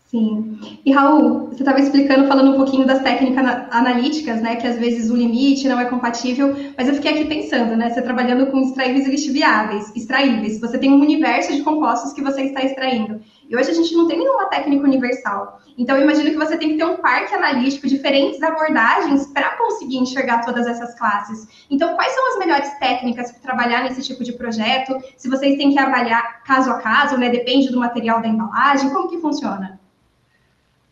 Sim. 0.06 0.60
E 0.84 0.92
Raul, 0.92 1.50
você 1.50 1.62
estava 1.62 1.80
explicando, 1.80 2.28
falando 2.28 2.52
um 2.52 2.56
pouquinho 2.56 2.86
das 2.86 3.02
técnicas 3.02 3.46
analíticas, 3.70 4.42
né? 4.42 4.56
Que 4.56 4.66
às 4.66 4.78
vezes 4.80 5.12
o 5.12 5.16
limite 5.16 5.68
não 5.68 5.80
é 5.80 5.86
compatível, 5.86 6.56
mas 6.76 6.88
eu 6.88 6.96
fiquei 6.96 7.12
aqui 7.12 7.26
pensando, 7.26 7.76
né? 7.76 7.92
Você 7.92 8.02
trabalhando 8.02 8.48
com 8.48 8.60
extraíveis 8.60 9.08
e 9.08 9.12
lixiviáveis, 9.12 9.96
extraíveis, 9.96 10.60
você 10.60 10.80
tem 10.80 10.92
um 10.92 11.00
universo 11.00 11.56
de 11.56 11.62
compostos 11.62 12.14
que 12.14 12.24
você 12.24 12.42
está 12.44 12.64
extraindo. 12.64 13.22
E 13.50 13.58
hoje 13.58 13.72
a 13.72 13.74
gente 13.74 13.96
não 13.96 14.08
tem 14.08 14.20
nenhuma 14.20 14.46
técnica 14.46 14.84
universal. 14.84 15.60
Então, 15.76 15.98
eu 15.98 16.04
imagino 16.04 16.30
que 16.30 16.38
você 16.38 16.56
tem 16.56 16.70
que 16.70 16.78
ter 16.78 16.86
um 16.86 16.98
parque 16.98 17.34
analítico, 17.34 17.88
diferentes 17.88 18.44
abordagens 18.44 19.26
para 19.28 19.58
conseguir 19.58 19.98
enxergar 19.98 20.46
todas 20.46 20.68
essas 20.68 20.94
classes. 21.00 21.48
Então, 21.70 21.96
quais 21.96 22.14
são 22.14 22.34
as 22.34 22.38
melhores 22.38 22.70
técnicas 22.78 23.32
para 23.32 23.40
trabalhar 23.40 23.84
nesse 23.84 24.04
tipo 24.04 24.24
de 24.24 24.34
projeto? 24.34 24.96
Se 25.18 25.28
vocês 25.28 25.58
têm 25.58 25.74
que 25.74 25.80
avaliar 25.80 26.44
caso 26.44 26.70
a 26.70 26.80
caso, 26.80 27.18
né? 27.18 27.30
Depende 27.30 27.72
do 27.72 27.80
material 27.80 28.22
da 28.22 28.28
embalagem, 28.28 28.92
como 28.92 29.10
que 29.10 29.18
funciona? 29.18 29.80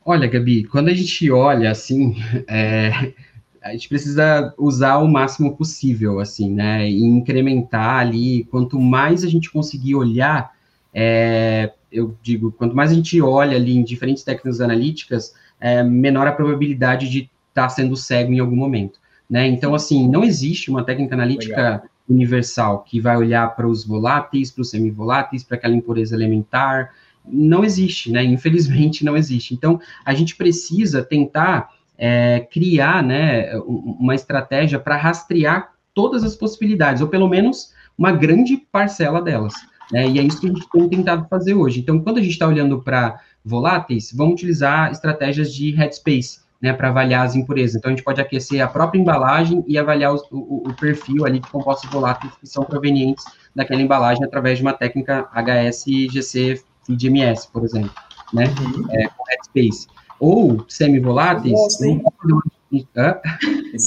Olha, 0.03 0.27
Gabi, 0.27 0.63
quando 0.63 0.87
a 0.87 0.93
gente 0.93 1.29
olha 1.29 1.69
assim, 1.69 2.15
é, 2.49 3.13
a 3.61 3.73
gente 3.73 3.87
precisa 3.87 4.51
usar 4.57 4.97
o 4.97 5.07
máximo 5.07 5.55
possível, 5.55 6.19
assim, 6.19 6.49
né? 6.49 6.89
E 6.89 7.03
incrementar 7.03 7.99
ali. 7.99 8.45
Quanto 8.45 8.79
mais 8.79 9.23
a 9.23 9.27
gente 9.27 9.51
conseguir 9.51 9.93
olhar, 9.93 10.55
é, 10.93 11.73
eu 11.91 12.17
digo, 12.21 12.51
quanto 12.51 12.75
mais 12.75 12.91
a 12.91 12.93
gente 12.93 13.21
olha 13.21 13.55
ali 13.55 13.75
em 13.77 13.83
diferentes 13.83 14.23
técnicas 14.23 14.61
analíticas, 14.61 15.33
é, 15.59 15.83
menor 15.83 16.27
a 16.27 16.31
probabilidade 16.31 17.09
de 17.09 17.29
estar 17.49 17.63
tá 17.63 17.69
sendo 17.69 17.95
cego 17.95 18.31
em 18.31 18.39
algum 18.39 18.55
momento, 18.55 18.99
né? 19.29 19.47
Então, 19.47 19.73
assim, 19.73 20.07
não 20.07 20.23
existe 20.23 20.69
uma 20.69 20.83
técnica 20.83 21.15
analítica 21.15 21.55
Legal. 21.55 21.83
universal 22.09 22.83
que 22.83 22.99
vai 22.99 23.17
olhar 23.17 23.55
para 23.55 23.67
os 23.67 23.85
voláteis, 23.85 24.51
para 24.51 24.61
os 24.61 24.69
semivoláteis, 24.69 25.43
para 25.43 25.57
aquela 25.57 25.75
impureza 25.75 26.15
elementar, 26.15 26.93
não 27.25 27.63
existe, 27.63 28.11
né? 28.11 28.23
Infelizmente 28.23 29.03
não 29.03 29.17
existe. 29.17 29.53
Então, 29.53 29.79
a 30.05 30.13
gente 30.13 30.35
precisa 30.35 31.03
tentar 31.03 31.69
é, 31.97 32.47
criar, 32.51 33.03
né, 33.03 33.57
uma 33.65 34.13
estratégia 34.13 34.79
para 34.79 34.95
rastrear 34.95 35.73
todas 35.93 36.23
as 36.23 36.35
possibilidades, 36.35 37.01
ou 37.01 37.07
pelo 37.07 37.27
menos 37.27 37.73
uma 37.97 38.11
grande 38.11 38.57
parcela 38.71 39.21
delas. 39.21 39.55
Né? 39.91 40.07
E 40.09 40.19
é 40.19 40.23
isso 40.23 40.39
que 40.39 40.47
a 40.47 40.49
gente 40.49 40.69
tem 40.69 40.89
tentado 40.89 41.27
fazer 41.29 41.53
hoje. 41.53 41.79
Então, 41.79 41.99
quando 41.99 42.17
a 42.17 42.21
gente 42.21 42.31
está 42.31 42.47
olhando 42.47 42.81
para 42.81 43.19
voláteis, 43.43 44.11
vamos 44.13 44.33
utilizar 44.33 44.91
estratégias 44.91 45.53
de 45.53 45.71
headspace, 45.71 46.39
né, 46.61 46.73
para 46.73 46.89
avaliar 46.89 47.25
as 47.25 47.35
impurezas. 47.35 47.75
Então, 47.75 47.89
a 47.89 47.95
gente 47.95 48.03
pode 48.03 48.19
aquecer 48.19 48.61
a 48.61 48.67
própria 48.67 48.99
embalagem 48.99 49.63
e 49.67 49.77
avaliar 49.77 50.13
os, 50.13 50.21
o, 50.31 50.67
o, 50.67 50.73
perfil 50.73 51.25
ali 51.25 51.39
de 51.39 51.49
compostos 51.49 51.89
voláteis 51.89 52.33
que 52.35 52.47
são 52.47 52.63
provenientes 52.63 53.23
daquela 53.55 53.81
embalagem 53.81 54.23
através 54.23 54.57
de 54.57 54.63
uma 54.63 54.73
técnica 54.73 55.29
HSGC 55.33 56.61
de 56.89 57.07
MS, 57.07 57.47
por 57.51 57.63
exemplo, 57.63 57.91
né? 58.33 58.45
Uhum. 58.45 58.85
É, 58.91 59.07
com 59.07 59.23
Headspace. 59.29 59.87
ou 60.19 60.65
semivoláteis. 60.67 61.53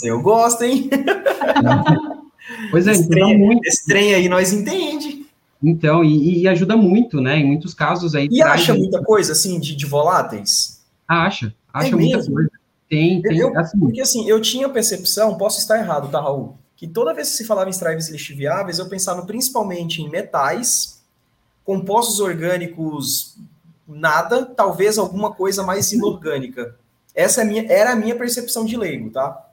Eu 0.05 0.23
gosto, 0.23 0.63
hein? 0.63 0.89
Pois 2.71 2.87
é, 2.87 2.93
esse 2.93 3.09
trem, 3.09 3.39
muito. 3.39 3.67
Esse 3.67 3.87
trem 3.87 4.15
aí 4.15 4.29
nós 4.29 4.53
entende. 4.53 5.20
Então, 5.63 6.03
e, 6.03 6.41
e, 6.41 6.49
ajuda 6.49 6.77
muito, 6.77 7.21
né? 7.21 7.39
Em 7.39 7.47
muitos 7.47 7.75
casos 7.75 8.15
aí. 8.15 8.29
E 8.31 8.43
acha 8.43 8.75
muita 8.75 9.03
coisa, 9.03 9.33
assim, 9.33 9.61
de, 9.61 9.77
de 9.77 9.87
voláteis? 9.87 10.81
Acha, 11.07 11.55
acha 11.73 11.89
é 11.89 11.91
muita 11.91 12.17
mesmo? 12.17 12.35
coisa. 12.35 12.51
Tem, 12.89 13.21
tem. 13.23 13.39
Eu, 13.39 13.57
assim. 13.59 13.79
Porque 13.79 14.01
assim, 14.01 14.29
eu 14.29 14.41
tinha 14.41 14.69
percepção, 14.69 15.37
posso 15.37 15.59
estar 15.59 15.79
errado, 15.79 16.11
tá, 16.11 16.21
Raul? 16.21 16.57
Que 16.77 16.89
toda 16.89 17.13
vez 17.13 17.31
que 17.31 17.37
se 17.37 17.45
falava 17.45 17.69
em 17.69 17.71
extraíveis 17.71 18.09
lixiviáveis, 18.09 18.79
eu 18.79 18.89
pensava 18.89 19.23
principalmente 19.23 20.01
em 20.01 20.09
metais, 20.09 21.03
compostos 21.63 22.21
orgânicos, 22.21 23.37
nada, 23.87 24.47
talvez 24.47 24.97
alguma 24.97 25.33
coisa 25.33 25.63
mais 25.63 25.93
inorgânica. 25.93 26.75
Essa 27.15 27.43
é 27.43 27.45
a 27.45 27.47
minha, 27.47 27.67
era 27.71 27.93
a 27.93 27.97
minha 27.97 28.17
percepção 28.17 28.65
de 28.65 28.77
leigo, 28.77 29.11
tá? 29.11 29.50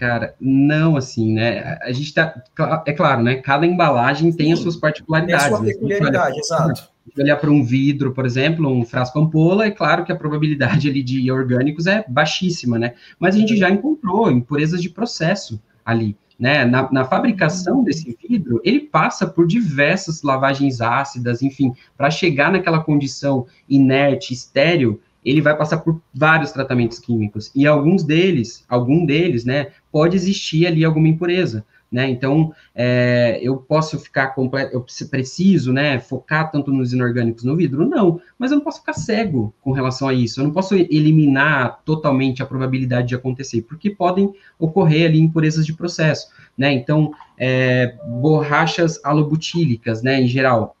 Cara, 0.00 0.34
não 0.40 0.96
assim, 0.96 1.30
né? 1.34 1.76
A 1.82 1.92
gente 1.92 2.14
tá. 2.14 2.42
É 2.86 2.92
claro, 2.94 3.22
né? 3.22 3.34
Cada 3.34 3.66
embalagem 3.66 4.32
tem 4.32 4.46
Sim, 4.46 4.52
as 4.54 4.58
suas 4.60 4.76
particularidades. 4.76 5.44
Tem 5.44 5.52
a 5.52 5.56
sua 5.58 5.66
né? 5.66 5.72
peculiaridade, 5.74 6.36
né? 6.36 6.40
exato. 6.40 6.88
olhar 7.18 7.36
para 7.36 7.50
um 7.50 7.62
vidro, 7.62 8.10
por 8.14 8.24
exemplo, 8.24 8.66
um 8.66 8.82
frasco 8.82 9.18
ampola, 9.18 9.66
é 9.66 9.70
claro 9.70 10.02
que 10.02 10.10
a 10.10 10.16
probabilidade 10.16 10.88
ali 10.88 11.02
de 11.02 11.30
orgânicos 11.30 11.86
é 11.86 12.02
baixíssima, 12.08 12.78
né? 12.78 12.94
Mas 13.18 13.34
a 13.34 13.38
gente 13.38 13.58
já 13.58 13.68
encontrou 13.68 14.30
impurezas 14.30 14.80
de 14.80 14.88
processo 14.88 15.60
ali. 15.84 16.16
Né, 16.38 16.64
na, 16.64 16.90
na, 16.90 17.04
fabricação 17.04 17.84
desse 17.84 18.16
vidro, 18.26 18.62
ele 18.64 18.80
passa 18.80 19.26
por 19.26 19.46
diversas 19.46 20.22
lavagens 20.22 20.80
ácidas, 20.80 21.42
enfim, 21.42 21.74
para 21.98 22.10
chegar 22.10 22.50
naquela 22.50 22.82
condição 22.82 23.46
inerte, 23.68 24.32
estéreo, 24.32 24.98
ele 25.24 25.40
vai 25.40 25.56
passar 25.56 25.78
por 25.78 26.00
vários 26.14 26.52
tratamentos 26.52 26.98
químicos 26.98 27.50
e 27.54 27.66
alguns 27.66 28.02
deles, 28.02 28.64
algum 28.68 29.04
deles, 29.04 29.44
né, 29.44 29.68
pode 29.92 30.16
existir 30.16 30.66
ali 30.66 30.84
alguma 30.84 31.08
impureza, 31.08 31.64
né? 31.90 32.08
Então, 32.08 32.54
é, 32.72 33.40
eu 33.42 33.56
posso 33.56 33.98
ficar 33.98 34.28
completo, 34.28 34.72
eu 34.72 34.86
preciso, 35.10 35.72
né, 35.72 35.98
focar 35.98 36.50
tanto 36.50 36.70
nos 36.70 36.92
inorgânicos 36.92 37.42
no 37.42 37.56
vidro? 37.56 37.84
Não, 37.84 38.20
mas 38.38 38.52
eu 38.52 38.58
não 38.58 38.64
posso 38.64 38.78
ficar 38.78 38.92
cego 38.92 39.52
com 39.60 39.72
relação 39.72 40.06
a 40.06 40.14
isso. 40.14 40.40
Eu 40.40 40.44
não 40.44 40.52
posso 40.52 40.74
eliminar 40.74 41.80
totalmente 41.84 42.42
a 42.42 42.46
probabilidade 42.46 43.08
de 43.08 43.14
acontecer, 43.16 43.62
porque 43.62 43.90
podem 43.90 44.32
ocorrer 44.58 45.08
ali 45.08 45.18
impurezas 45.18 45.66
de 45.66 45.72
processo, 45.72 46.28
né? 46.56 46.72
Então, 46.72 47.12
é, 47.36 47.96
borrachas 48.06 49.00
alobutílicas, 49.04 50.00
né, 50.00 50.20
em 50.20 50.28
geral, 50.28 50.76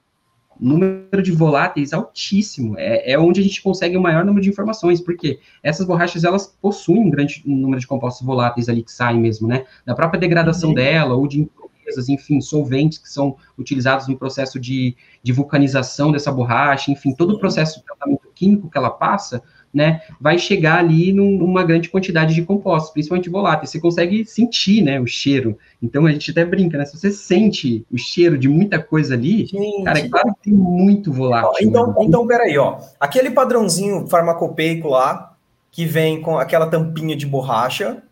número 0.60 1.22
de 1.22 1.32
voláteis 1.32 1.92
altíssimo. 1.92 2.78
É, 2.78 3.12
é 3.12 3.18
onde 3.18 3.40
a 3.40 3.42
gente 3.42 3.62
consegue 3.62 3.96
o 3.96 4.00
maior 4.00 4.24
número 4.24 4.42
de 4.42 4.50
informações, 4.50 5.00
porque 5.00 5.40
essem 5.62 5.86
borrachas 5.86 6.24
elas 6.24 6.46
possuem 6.60 7.00
um 7.00 7.10
grande 7.10 7.42
número 7.46 7.80
de 7.80 7.86
compostos 7.86 8.26
voláteis 8.26 8.68
ali 8.68 8.82
que 8.82 8.92
saem 8.92 9.18
mesmo, 9.18 9.48
né? 9.48 9.64
Da 9.86 9.94
própria 9.94 10.20
degradação 10.20 10.70
uhum. 10.70 10.74
dela 10.74 11.14
ou 11.14 11.26
de 11.26 11.40
impurezas, 11.40 12.08
enfim, 12.08 12.40
solventes 12.40 12.98
que 12.98 13.08
são 13.08 13.36
utilizados 13.58 14.06
no 14.06 14.16
processo 14.16 14.60
de, 14.60 14.96
de 15.22 15.32
vulcanização 15.32 16.12
dessa 16.12 16.30
borracha, 16.30 16.90
enfim, 16.90 17.14
todo 17.14 17.34
o 17.34 17.38
processo 17.38 17.78
de 17.78 17.84
tratamento 17.84 18.28
químico 18.34 18.70
que 18.70 18.78
ela 18.78 18.90
passa 18.90 19.42
né, 19.72 20.00
vai 20.20 20.36
chegar 20.38 20.78
ali 20.78 21.12
numa 21.12 21.62
grande 21.62 21.88
quantidade 21.88 22.34
de 22.34 22.42
compostos, 22.42 22.92
principalmente 22.92 23.30
voláteis. 23.30 23.70
Você 23.70 23.80
consegue 23.80 24.24
sentir, 24.24 24.82
né, 24.82 25.00
o 25.00 25.06
cheiro. 25.06 25.56
Então 25.80 26.06
a 26.06 26.12
gente 26.12 26.30
até 26.30 26.44
brinca, 26.44 26.76
né? 26.76 26.84
Se 26.84 26.98
você 26.98 27.10
sente 27.12 27.86
o 27.90 27.96
cheiro 27.96 28.36
de 28.36 28.48
muita 28.48 28.82
coisa 28.82 29.14
ali, 29.14 29.46
gente. 29.46 29.84
cara, 29.84 29.98
é 29.98 30.08
claro 30.08 30.34
que 30.34 30.50
tem 30.50 30.52
muito 30.52 31.12
volátil. 31.12 31.68
Então, 31.68 31.88
né? 31.88 31.94
então 32.00 32.26
peraí, 32.26 32.58
ó. 32.58 32.78
Aquele 32.98 33.30
padrãozinho 33.30 34.06
farmacopeico 34.08 34.88
lá, 34.88 35.36
que 35.70 35.86
vem 35.86 36.20
com 36.20 36.36
aquela 36.36 36.66
tampinha 36.66 37.16
de 37.16 37.24
borracha, 37.24 38.02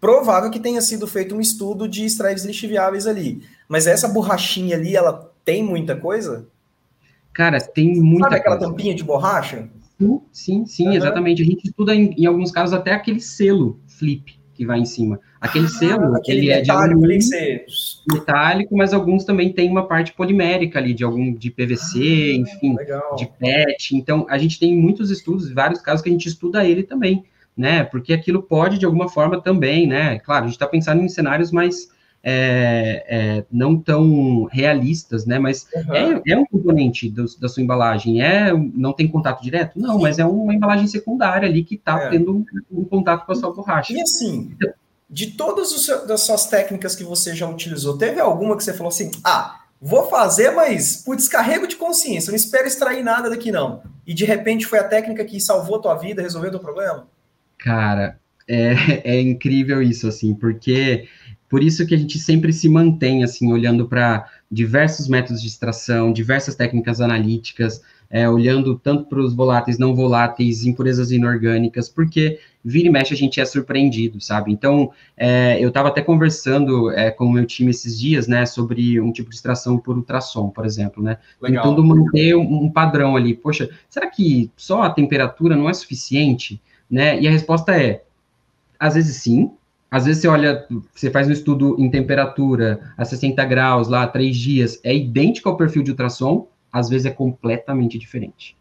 provável 0.00 0.50
que 0.50 0.60
tenha 0.60 0.80
sido 0.80 1.06
feito 1.06 1.34
um 1.34 1.40
estudo 1.40 1.88
de 1.88 2.04
extraíveis 2.04 2.44
lixiviáveis 2.44 3.06
ali. 3.06 3.42
Mas 3.68 3.86
essa 3.86 4.08
borrachinha 4.08 4.76
ali, 4.76 4.96
ela 4.96 5.30
tem 5.44 5.62
muita 5.62 5.96
coisa? 5.96 6.46
Cara, 7.32 7.60
tem 7.60 8.00
muita 8.00 8.24
Sabe 8.24 8.36
aquela 8.36 8.56
coisa. 8.58 8.70
tampinha 8.70 8.94
de 8.94 9.04
borracha? 9.04 9.68
Sim, 9.98 10.20
sim, 10.30 10.66
sim, 10.66 10.86
uhum. 10.88 10.92
exatamente. 10.94 11.42
A 11.42 11.44
gente 11.44 11.66
estuda, 11.66 11.94
em, 11.94 12.14
em, 12.16 12.26
alguns 12.26 12.52
casos, 12.52 12.72
até 12.72 12.92
aquele 12.92 13.20
selo 13.20 13.80
flip 13.86 14.38
que 14.54 14.64
vai 14.64 14.78
em 14.78 14.84
cima. 14.84 15.20
Aquele 15.40 15.66
ah, 15.66 15.68
selo, 15.68 16.16
aquele 16.16 16.38
ele 16.38 16.50
é 16.50 16.60
de 16.60 16.70
alumínio, 16.70 17.20
metálico, 18.12 18.76
mas 18.76 18.92
alguns 18.92 19.24
também 19.24 19.52
tem 19.52 19.70
uma 19.70 19.86
parte 19.86 20.12
polimérica 20.12 20.78
ali, 20.78 20.92
de 20.92 21.04
algum 21.04 21.32
de 21.32 21.50
PVC, 21.50 21.98
ah, 21.98 22.40
enfim, 22.40 22.76
legal. 22.76 23.14
de 23.16 23.26
PET. 23.38 23.96
Então, 23.96 24.26
a 24.28 24.36
gente 24.36 24.58
tem 24.58 24.76
muitos 24.76 25.10
estudos, 25.10 25.52
vários 25.52 25.80
casos 25.80 26.02
que 26.02 26.08
a 26.08 26.12
gente 26.12 26.26
estuda 26.26 26.64
ele 26.64 26.82
também, 26.82 27.24
né? 27.56 27.84
Porque 27.84 28.12
aquilo 28.12 28.42
pode, 28.42 28.78
de 28.78 28.84
alguma 28.84 29.08
forma, 29.08 29.40
também, 29.40 29.86
né? 29.86 30.18
Claro, 30.20 30.44
a 30.44 30.46
gente 30.46 30.56
está 30.56 30.66
pensando 30.66 31.02
em 31.02 31.08
cenários 31.08 31.52
mais 31.52 31.88
é, 32.22 33.04
é, 33.08 33.44
não 33.50 33.78
tão 33.78 34.44
realistas, 34.44 35.24
né? 35.24 35.38
Mas 35.38 35.66
uhum. 35.74 36.22
é, 36.26 36.36
um 36.36 36.44
componente 36.44 37.08
do, 37.08 37.24
da 37.38 37.48
sua 37.48 37.62
embalagem. 37.62 38.22
É, 38.22 38.52
não 38.52 38.92
tem 38.92 39.08
contato 39.08 39.42
direto? 39.42 39.78
Não, 39.78 39.96
Sim. 39.96 40.02
mas 40.02 40.18
é 40.18 40.24
uma 40.24 40.54
embalagem 40.54 40.86
secundária 40.86 41.48
ali 41.48 41.64
que 41.64 41.76
está 41.76 42.00
é. 42.02 42.10
tendo 42.10 42.36
um, 42.36 42.44
um, 42.70 42.84
contato 42.84 43.24
com 43.24 43.32
a 43.32 43.34
sua 43.34 43.52
borracha. 43.52 43.92
E 43.92 44.00
assim, 44.00 44.56
de 45.08 45.28
todas 45.32 45.72
as 45.88 46.20
suas 46.20 46.46
técnicas 46.46 46.94
que 46.94 47.04
você 47.04 47.34
já 47.34 47.48
utilizou, 47.48 47.96
teve 47.96 48.20
alguma 48.20 48.56
que 48.56 48.64
você 48.64 48.74
falou 48.74 48.88
assim, 48.88 49.10
ah, 49.24 49.60
vou 49.80 50.08
fazer, 50.08 50.50
mas 50.50 51.02
por 51.04 51.16
descarrego 51.16 51.66
de 51.66 51.76
consciência, 51.76 52.30
não 52.30 52.36
espero 52.36 52.66
extrair 52.66 53.02
nada 53.02 53.30
daqui 53.30 53.50
não. 53.50 53.82
E 54.06 54.12
de 54.12 54.24
repente 54.24 54.66
foi 54.66 54.78
a 54.78 54.84
técnica 54.84 55.24
que 55.24 55.40
salvou 55.40 55.76
a 55.76 55.80
tua 55.80 55.94
vida, 55.94 56.20
resolveu 56.20 56.48
o 56.48 56.52
teu 56.52 56.60
problema? 56.60 57.06
Cara, 57.58 58.18
é, 58.46 58.74
é 59.16 59.20
incrível 59.20 59.82
isso, 59.82 60.08
assim, 60.08 60.34
porque 60.34 61.06
por 61.48 61.62
isso 61.62 61.86
que 61.86 61.94
a 61.94 61.98
gente 61.98 62.18
sempre 62.18 62.52
se 62.52 62.68
mantém, 62.68 63.24
assim, 63.24 63.52
olhando 63.52 63.88
para 63.88 64.26
diversos 64.50 65.08
métodos 65.08 65.40
de 65.40 65.48
extração, 65.48 66.12
diversas 66.12 66.54
técnicas 66.54 67.00
analíticas, 67.00 67.82
é, 68.10 68.28
olhando 68.28 68.78
tanto 68.78 69.04
para 69.04 69.20
os 69.20 69.34
voláteis, 69.34 69.78
não 69.78 69.94
voláteis, 69.94 70.64
impurezas 70.64 71.10
inorgânicas, 71.10 71.88
porque 71.88 72.38
vira 72.64 72.88
e 72.88 72.90
mexe 72.90 73.14
a 73.14 73.16
gente 73.16 73.40
é 73.40 73.44
surpreendido, 73.44 74.20
sabe? 74.20 74.52
Então, 74.52 74.90
é, 75.16 75.62
eu 75.62 75.68
estava 75.68 75.88
até 75.88 76.00
conversando 76.00 76.90
é, 76.90 77.10
com 77.10 77.26
o 77.26 77.32
meu 77.32 77.46
time 77.46 77.70
esses 77.70 77.98
dias, 77.98 78.26
né, 78.26 78.46
sobre 78.46 79.00
um 79.00 79.12
tipo 79.12 79.28
de 79.28 79.36
extração 79.36 79.78
por 79.78 79.96
ultrassom, 79.96 80.48
por 80.48 80.64
exemplo, 80.64 81.02
né? 81.02 81.18
Legal. 81.40 81.62
Tentando 81.62 81.84
manter 81.84 82.34
um, 82.34 82.64
um 82.64 82.70
padrão 82.70 83.16
ali. 83.16 83.34
Poxa, 83.34 83.68
será 83.88 84.06
que 84.06 84.50
só 84.56 84.82
a 84.82 84.90
temperatura 84.90 85.56
não 85.56 85.68
é 85.68 85.74
suficiente? 85.74 86.60
Né? 86.90 87.20
E 87.20 87.28
a 87.28 87.30
resposta 87.30 87.72
é, 87.78 88.02
às 88.80 88.94
vezes 88.94 89.16
sim, 89.16 89.50
às 89.90 90.04
vezes 90.04 90.20
você 90.20 90.28
olha, 90.28 90.66
você 90.94 91.10
faz 91.10 91.28
um 91.28 91.32
estudo 91.32 91.76
em 91.78 91.90
temperatura 91.90 92.92
a 92.96 93.04
60 93.04 93.42
graus 93.44 93.88
lá, 93.88 94.06
três 94.06 94.36
dias, 94.36 94.80
é 94.84 94.94
idêntico 94.94 95.48
ao 95.48 95.56
perfil 95.56 95.82
de 95.82 95.90
ultrassom, 95.90 96.46
às 96.72 96.88
vezes 96.88 97.06
é 97.06 97.10
completamente 97.10 97.98
diferente. 97.98 98.56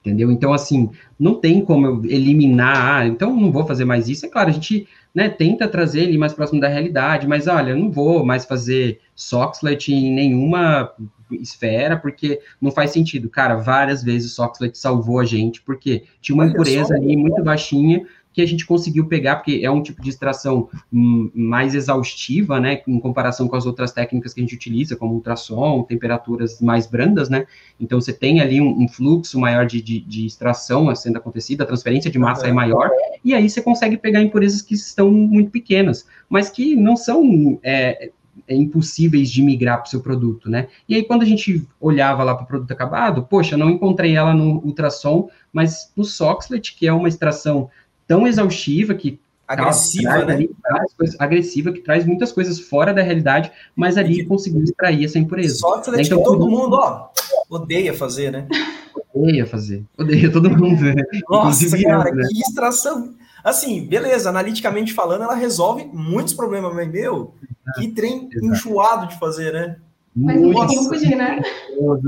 Entendeu? 0.00 0.30
Então, 0.30 0.52
assim, 0.52 0.90
não 1.18 1.34
tem 1.34 1.64
como 1.64 1.86
eu 1.86 2.04
eliminar, 2.04 3.00
ah, 3.00 3.06
então 3.06 3.34
não 3.34 3.50
vou 3.50 3.66
fazer 3.66 3.84
mais 3.84 4.08
isso. 4.08 4.24
É 4.24 4.28
claro, 4.28 4.48
a 4.48 4.52
gente 4.52 4.86
né, 5.14 5.28
tenta 5.28 5.66
trazer 5.66 6.02
ele 6.02 6.16
mais 6.16 6.32
próximo 6.32 6.60
da 6.60 6.68
realidade, 6.68 7.26
mas 7.26 7.46
olha, 7.46 7.74
não 7.74 7.90
vou 7.90 8.24
mais 8.24 8.44
fazer 8.44 9.00
Soxlet 9.14 9.92
em 9.92 10.14
nenhuma 10.14 10.92
esfera, 11.30 11.96
porque 11.96 12.40
não 12.60 12.70
faz 12.70 12.92
sentido. 12.92 13.28
Cara, 13.28 13.56
várias 13.56 14.02
vezes 14.02 14.32
o 14.32 14.34
Soxlet 14.34 14.78
salvou 14.78 15.18
a 15.18 15.24
gente, 15.24 15.60
porque 15.62 16.04
tinha 16.20 16.34
uma 16.34 16.46
impureza 16.46 16.94
ali 16.94 17.16
muito 17.16 17.42
baixinha, 17.42 18.06
que 18.32 18.42
a 18.42 18.46
gente 18.46 18.66
conseguiu 18.66 19.06
pegar, 19.06 19.36
porque 19.36 19.60
é 19.62 19.70
um 19.70 19.82
tipo 19.82 20.00
de 20.02 20.10
extração 20.10 20.68
hum, 20.92 21.30
mais 21.34 21.74
exaustiva, 21.74 22.60
né, 22.60 22.82
em 22.86 23.00
comparação 23.00 23.48
com 23.48 23.56
as 23.56 23.66
outras 23.66 23.92
técnicas 23.92 24.32
que 24.32 24.40
a 24.40 24.42
gente 24.42 24.54
utiliza, 24.54 24.96
como 24.96 25.14
ultrassom, 25.14 25.82
temperaturas 25.82 26.60
mais 26.60 26.86
brandas, 26.86 27.28
né, 27.28 27.46
então 27.80 28.00
você 28.00 28.12
tem 28.12 28.40
ali 28.40 28.60
um, 28.60 28.82
um 28.82 28.88
fluxo 28.88 29.38
maior 29.40 29.66
de, 29.66 29.82
de, 29.82 30.00
de, 30.00 30.26
extração 30.26 30.94
sendo 30.94 31.16
acontecida, 31.16 31.64
a 31.64 31.66
transferência 31.66 32.10
de 32.10 32.18
massa 32.18 32.46
é 32.46 32.52
maior, 32.52 32.90
e 33.24 33.34
aí 33.34 33.48
você 33.48 33.60
consegue 33.60 33.96
pegar 33.96 34.22
impurezas 34.22 34.62
que 34.62 34.74
estão 34.74 35.10
muito 35.10 35.50
pequenas, 35.50 36.06
mas 36.28 36.48
que 36.48 36.76
não 36.76 36.96
são 36.96 37.58
é, 37.62 38.10
é 38.46 38.54
impossíveis 38.54 39.30
de 39.30 39.42
migrar 39.42 39.78
para 39.78 39.86
o 39.86 39.90
seu 39.90 40.00
produto, 40.00 40.48
né? 40.48 40.68
E 40.88 40.94
aí, 40.94 41.02
quando 41.02 41.22
a 41.22 41.26
gente 41.26 41.66
olhava 41.80 42.22
lá 42.22 42.34
para 42.34 42.44
o 42.44 42.46
produto 42.46 42.70
acabado, 42.70 43.22
poxa, 43.24 43.56
não 43.56 43.70
encontrei 43.70 44.16
ela 44.16 44.32
no 44.32 44.64
ultrassom, 44.64 45.28
mas 45.52 45.92
no 45.96 46.04
Soxlet, 46.04 46.74
que 46.74 46.86
é 46.86 46.92
uma 46.92 47.08
extração 47.08 47.70
tão 48.08 48.26
exaustiva 48.26 48.94
que 48.94 49.20
agressiva, 49.46 50.24
né? 50.24 50.46
coisas, 50.96 51.16
agressiva 51.18 51.72
que 51.72 51.80
traz 51.80 52.04
muitas 52.04 52.32
coisas 52.32 52.60
fora 52.60 52.92
da 52.92 53.02
realidade, 53.02 53.50
mas 53.74 53.96
ali 53.96 54.24
conseguiu 54.26 54.62
extrair 54.62 55.04
essa 55.04 55.18
impureza. 55.18 55.54
Só 55.56 55.78
que 55.78 55.90
né? 55.90 56.02
então, 56.02 56.22
todo 56.22 56.48
mundo, 56.48 56.74
ó, 56.74 57.08
odeia 57.48 57.94
fazer, 57.94 58.30
né? 58.30 58.46
Odeia 59.14 59.46
fazer, 59.46 59.84
odeia 59.96 60.30
todo 60.30 60.50
mundo. 60.50 60.82
Né? 60.82 60.94
Nossa, 61.30 61.82
cara, 61.82 62.10
né? 62.10 62.26
que 62.28 62.40
extração. 62.40 63.14
Assim, 63.42 63.86
beleza, 63.86 64.28
analiticamente 64.28 64.92
falando, 64.92 65.22
ela 65.22 65.34
resolve 65.34 65.88
muitos 65.92 66.34
problemas, 66.34 66.74
mas 66.74 66.90
meu, 66.90 67.34
que 67.76 67.88
trem 67.88 68.28
Exato. 68.30 68.44
enjoado 68.44 69.08
de 69.08 69.18
fazer, 69.18 69.52
né? 69.52 69.76
Mas 70.20 70.40
não 70.40 70.66
tem 70.66 70.84
fugir, 70.84 71.16
né? 71.16 71.40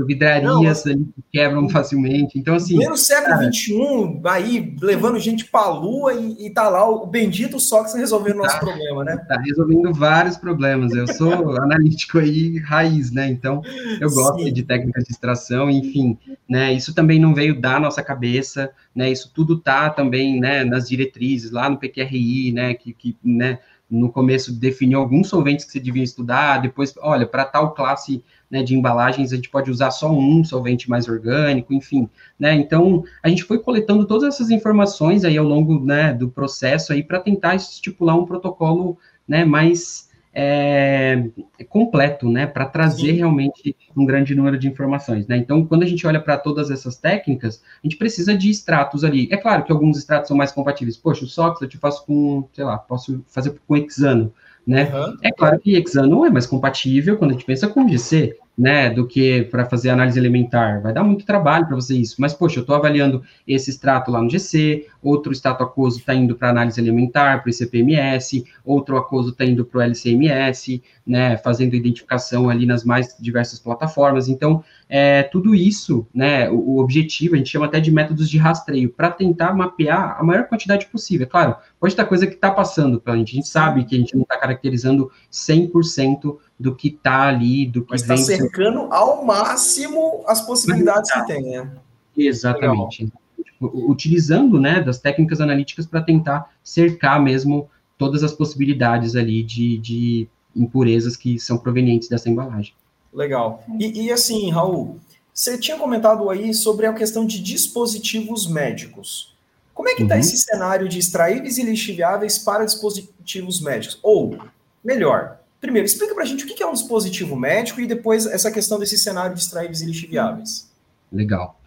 Vidrarias 0.05 0.85
ali 0.85 1.05
que 1.05 1.23
quebram 1.31 1.69
facilmente. 1.69 2.37
Então, 2.37 2.55
assim. 2.55 2.75
No 2.85 2.97
século 2.97 3.53
XXI, 3.53 4.21
aí 4.25 4.75
levando 4.81 5.17
gente 5.17 5.45
para 5.45 5.67
a 5.67 5.69
Lua 5.69 6.13
e, 6.13 6.47
e 6.47 6.49
tá 6.49 6.67
lá 6.67 6.87
o 6.89 7.05
bendito 7.07 7.59
Sox 7.59 7.93
resolvendo 7.93 8.35
o 8.35 8.39
nosso 8.39 8.59
tá, 8.59 8.65
problema, 8.65 9.05
né? 9.05 9.17
Tá 9.27 9.39
resolvendo 9.39 9.93
vários 9.93 10.35
problemas. 10.35 10.93
Eu 10.93 11.07
sou 11.07 11.31
analítico 11.61 12.19
aí, 12.19 12.57
raiz, 12.59 13.11
né? 13.11 13.29
Então, 13.29 13.61
eu 13.99 14.09
gosto 14.09 14.43
Sim. 14.43 14.51
de 14.51 14.63
técnicas 14.63 15.05
de 15.05 15.11
extração, 15.11 15.69
enfim, 15.69 16.17
né? 16.49 16.73
Isso 16.73 16.93
também 16.93 17.19
não 17.19 17.33
veio 17.33 17.59
da 17.59 17.79
nossa 17.79 18.03
cabeça, 18.03 18.71
né? 18.93 19.09
Isso 19.09 19.31
tudo 19.33 19.57
tá 19.57 19.89
também, 19.89 20.39
né, 20.39 20.65
nas 20.65 20.89
diretrizes, 20.89 21.51
lá 21.51 21.69
no 21.69 21.77
PQRI, 21.77 22.51
né? 22.51 22.73
Que, 22.73 22.93
que 22.93 23.15
né? 23.23 23.59
No 23.91 24.09
começo 24.09 24.53
definiu 24.53 24.99
alguns 24.99 25.27
solventes 25.27 25.65
que 25.65 25.71
você 25.73 25.79
devia 25.79 26.03
estudar, 26.03 26.59
depois, 26.59 26.93
olha, 27.01 27.27
para 27.27 27.43
tal 27.43 27.73
classe 27.73 28.23
né, 28.49 28.63
de 28.63 28.73
embalagens 28.73 29.33
a 29.33 29.35
gente 29.35 29.49
pode 29.49 29.69
usar 29.69 29.91
só 29.91 30.11
um 30.11 30.43
solvente 30.43 30.89
mais 30.89 31.09
orgânico, 31.09 31.73
enfim, 31.73 32.09
né, 32.39 32.53
então 32.53 33.03
a 33.21 33.27
gente 33.27 33.43
foi 33.43 33.59
coletando 33.59 34.05
todas 34.05 34.33
essas 34.33 34.49
informações 34.49 35.25
aí 35.25 35.37
ao 35.37 35.45
longo, 35.45 35.83
né, 35.83 36.13
do 36.13 36.29
processo 36.29 36.93
aí 36.93 37.03
para 37.03 37.19
tentar 37.19 37.55
estipular 37.55 38.17
um 38.17 38.25
protocolo, 38.25 38.97
né, 39.27 39.43
mais 39.43 40.09
é, 40.33 41.29
completo, 41.67 42.29
né, 42.29 42.47
para 42.47 42.65
trazer 42.65 43.07
Sim. 43.07 43.17
realmente 43.17 43.75
um 43.95 44.05
grande 44.05 44.33
número 44.33 44.57
de 44.57 44.67
informações, 44.67 45.27
né? 45.27 45.37
Então, 45.37 45.65
quando 45.65 45.83
a 45.83 45.85
gente 45.85 46.05
olha 46.07 46.21
para 46.21 46.37
todas 46.37 46.71
essas 46.71 46.95
técnicas, 46.97 47.61
a 47.83 47.87
gente 47.87 47.97
precisa 47.97 48.35
de 48.35 48.49
extratos 48.49 49.03
ali. 49.03 49.27
É 49.31 49.37
claro 49.37 49.63
que 49.63 49.71
alguns 49.71 49.97
extratos 49.97 50.27
são 50.27 50.37
mais 50.37 50.51
compatíveis. 50.51 50.97
Poxa, 50.97 51.25
o 51.25 51.27
SOX 51.27 51.61
eu 51.61 51.67
te 51.67 51.77
faço 51.77 52.05
com, 52.05 52.47
sei 52.53 52.63
lá, 52.63 52.77
posso 52.77 53.23
fazer 53.27 53.55
com 53.67 53.75
Hexano, 53.75 54.33
né? 54.65 54.89
Uhum. 54.93 55.17
É 55.21 55.31
claro 55.31 55.59
que 55.59 55.75
Hexano 55.75 56.25
é 56.25 56.29
mais 56.29 56.45
compatível 56.45 57.17
quando 57.17 57.31
a 57.31 57.33
gente 57.33 57.45
pensa 57.45 57.67
com 57.67 57.87
GC, 57.87 58.37
né, 58.57 58.89
do 58.89 59.07
que 59.07 59.43
para 59.43 59.65
fazer 59.65 59.89
análise 59.89 60.19
elementar. 60.19 60.81
Vai 60.81 60.93
dar 60.93 61.03
muito 61.03 61.25
trabalho 61.25 61.65
para 61.65 61.75
você 61.75 61.95
isso. 61.95 62.15
Mas, 62.19 62.33
poxa, 62.33 62.59
eu 62.59 62.61
estou 62.61 62.75
avaliando 62.75 63.23
esse 63.47 63.69
extrato 63.69 64.11
lá 64.11 64.21
no 64.21 64.29
GC, 64.29 64.87
outro 65.01 65.31
extrato 65.31 65.63
aquoso 65.63 65.99
está 65.99 66.13
indo 66.13 66.35
para 66.35 66.49
análise 66.49 66.79
elementar, 66.79 67.41
para 67.41 67.49
o 67.49 67.53
ICPMS, 67.53 68.45
outro 68.63 68.97
aquoso 68.97 69.29
está 69.29 69.45
indo 69.45 69.65
para 69.65 69.79
o 69.79 69.81
LCMS, 69.81 70.83
né, 71.05 71.37
fazendo 71.37 71.75
identificação 71.75 72.49
ali 72.49 72.65
nas 72.65 72.83
mais 72.83 73.15
diversas 73.19 73.59
plataformas. 73.59 74.27
Então, 74.27 74.63
é, 74.87 75.23
tudo 75.23 75.55
isso, 75.55 76.05
né, 76.13 76.49
o, 76.49 76.55
o 76.55 76.79
objetivo, 76.79 77.35
a 77.35 77.37
gente 77.37 77.49
chama 77.49 77.65
até 77.65 77.79
de 77.79 77.91
métodos 77.91 78.29
de 78.29 78.37
rastreio, 78.37 78.89
para 78.89 79.09
tentar 79.09 79.53
mapear 79.53 80.17
a 80.19 80.23
maior 80.23 80.47
quantidade 80.47 80.85
possível. 80.87 81.25
Claro, 81.25 81.55
pode 81.79 81.93
estar 81.93 82.05
coisa 82.05 82.27
que 82.27 82.35
está 82.35 82.51
passando 82.51 82.99
para 82.99 83.13
a 83.13 83.17
gente, 83.17 83.31
a 83.31 83.35
gente 83.35 83.47
sabe 83.47 83.85
que 83.85 83.95
a 83.95 83.97
gente 83.97 84.15
não 84.15 84.23
está 84.23 84.37
caracterizando 84.37 85.11
100% 85.31 86.37
do 86.61 86.75
que 86.75 86.89
está 86.89 87.23
ali, 87.27 87.65
do 87.65 87.83
que 87.83 87.91
Mas 87.91 88.01
está 88.01 88.15
cercando 88.15 88.81
ao 88.93 89.25
máximo 89.25 90.23
as 90.27 90.41
possibilidades 90.41 91.11
que 91.11 91.25
tem, 91.25 91.41
né? 91.41 91.71
Exatamente. 92.15 93.11
Tipo, 93.43 93.89
utilizando, 93.89 94.59
né, 94.59 94.81
das 94.81 94.99
técnicas 94.99 95.41
analíticas 95.41 95.85
para 95.85 96.01
tentar 96.01 96.51
cercar 96.63 97.21
mesmo 97.21 97.67
todas 97.97 98.23
as 98.23 98.31
possibilidades 98.31 99.15
ali 99.15 99.43
de, 99.43 99.77
de 99.77 100.27
impurezas 100.55 101.15
que 101.15 101.39
são 101.39 101.57
provenientes 101.57 102.07
dessa 102.07 102.29
embalagem. 102.29 102.73
Legal. 103.13 103.63
E, 103.79 104.05
e, 104.05 104.11
assim, 104.11 104.49
Raul, 104.51 104.99
você 105.33 105.57
tinha 105.57 105.77
comentado 105.77 106.29
aí 106.29 106.53
sobre 106.53 106.85
a 106.85 106.93
questão 106.93 107.25
de 107.25 107.41
dispositivos 107.41 108.47
médicos. 108.47 109.35
Como 109.73 109.89
é 109.89 109.95
que 109.95 110.03
está 110.03 110.15
uhum. 110.15 110.21
esse 110.21 110.37
cenário 110.37 110.87
de 110.87 110.99
extraíveis 110.99 111.57
e 111.57 111.63
lixiviáveis 111.63 112.37
para 112.37 112.65
dispositivos 112.65 113.61
médicos? 113.61 113.99
Ou, 114.03 114.37
melhor, 114.83 115.40
Primeiro, 115.61 115.85
explica 115.85 116.15
para 116.15 116.23
a 116.23 116.27
gente 116.27 116.43
o 116.43 116.47
que 116.47 116.63
é 116.63 116.67
um 116.67 116.73
dispositivo 116.73 117.35
médico 117.35 117.79
e 117.79 117.85
depois 117.85 118.25
essa 118.25 118.51
questão 118.51 118.79
desse 118.79 118.97
cenário 118.97 119.35
de 119.35 119.41
extraíveis 119.41 119.81
e 119.81 119.85
lixiviáveis. 119.85 120.67
Legal. 121.11 121.61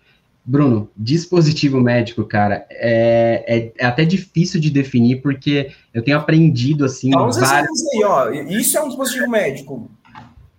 Bruno, 0.45 0.91
dispositivo 0.97 1.81
médico, 1.81 2.25
cara, 2.25 2.67
é, 2.71 3.45
é, 3.47 3.73
é, 3.79 3.87
até 3.87 4.05
difícil 4.05 4.61
de 4.61 4.69
definir, 4.69 5.23
porque 5.23 5.71
eu 5.95 6.03
tenho 6.03 6.19
aprendido, 6.19 6.85
assim, 6.85 7.11
Dá 7.11 7.25
uns 7.25 7.39
vários... 7.39 7.81
aí, 7.95 8.05
ó, 8.05 8.31
isso 8.31 8.77
é 8.77 8.83
um 8.83 8.89
dispositivo 8.89 9.31
médico. 9.31 9.91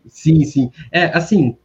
Sim, 0.08 0.44
sim. 0.46 0.72
É, 0.92 1.06
assim, 1.16 1.56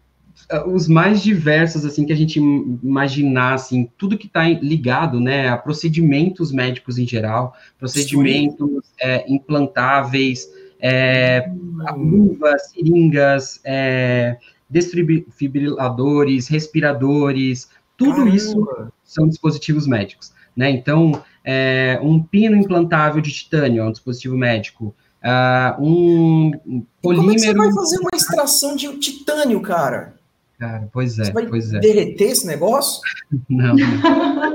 os 0.66 0.89
mais 0.89 1.23
diversos, 1.23 1.85
assim, 1.87 2.05
que 2.05 2.12
a 2.12 2.16
gente 2.16 2.39
imaginar, 2.39 3.55
assim, 3.55 3.89
tudo 3.97 4.18
que 4.18 4.27
está 4.27 4.47
ligado, 4.49 5.21
né, 5.21 5.49
a 5.49 5.57
procedimentos 5.57 6.53
médicos 6.53 6.99
em 6.99 7.07
geral, 7.07 7.55
procedimentos 7.79 8.83
é, 9.01 9.25
implantáveis, 9.33 10.49
é, 10.81 11.51
luvas, 11.97 12.70
seringas, 12.70 13.61
é, 13.64 14.37
desfibriladores, 14.68 16.49
respiradores, 16.49 17.68
tudo 17.97 18.16
Caramba. 18.16 18.37
isso 18.37 18.93
são 19.05 19.28
dispositivos 19.28 19.87
médicos. 19.87 20.33
Né? 20.57 20.70
Então, 20.70 21.22
é, 21.45 21.99
um 22.03 22.22
pino 22.22 22.57
implantável 22.57 23.20
de 23.20 23.33
titânio 23.33 23.83
é 23.83 23.87
um 23.87 23.93
dispositivo 23.93 24.37
médico. 24.37 24.95
Uh, 25.22 25.83
um 25.83 26.85
polímero. 27.03 27.26
Como 27.26 27.31
é 27.31 27.35
que 27.35 27.41
você 27.41 27.55
vai 27.55 27.72
fazer 27.74 27.99
uma 27.99 28.11
extração 28.14 28.74
de 28.74 28.99
titânio, 28.99 29.61
cara? 29.61 30.14
Cara, 30.59 30.89
pois 30.93 31.18
é. 31.18 31.24
Você 31.24 31.33
vai 31.33 31.47
pois 31.47 31.72
é. 31.72 31.78
derreter 31.78 32.31
esse 32.31 32.47
negócio? 32.47 33.01
Não. 33.49 33.74
Não, 33.74 34.50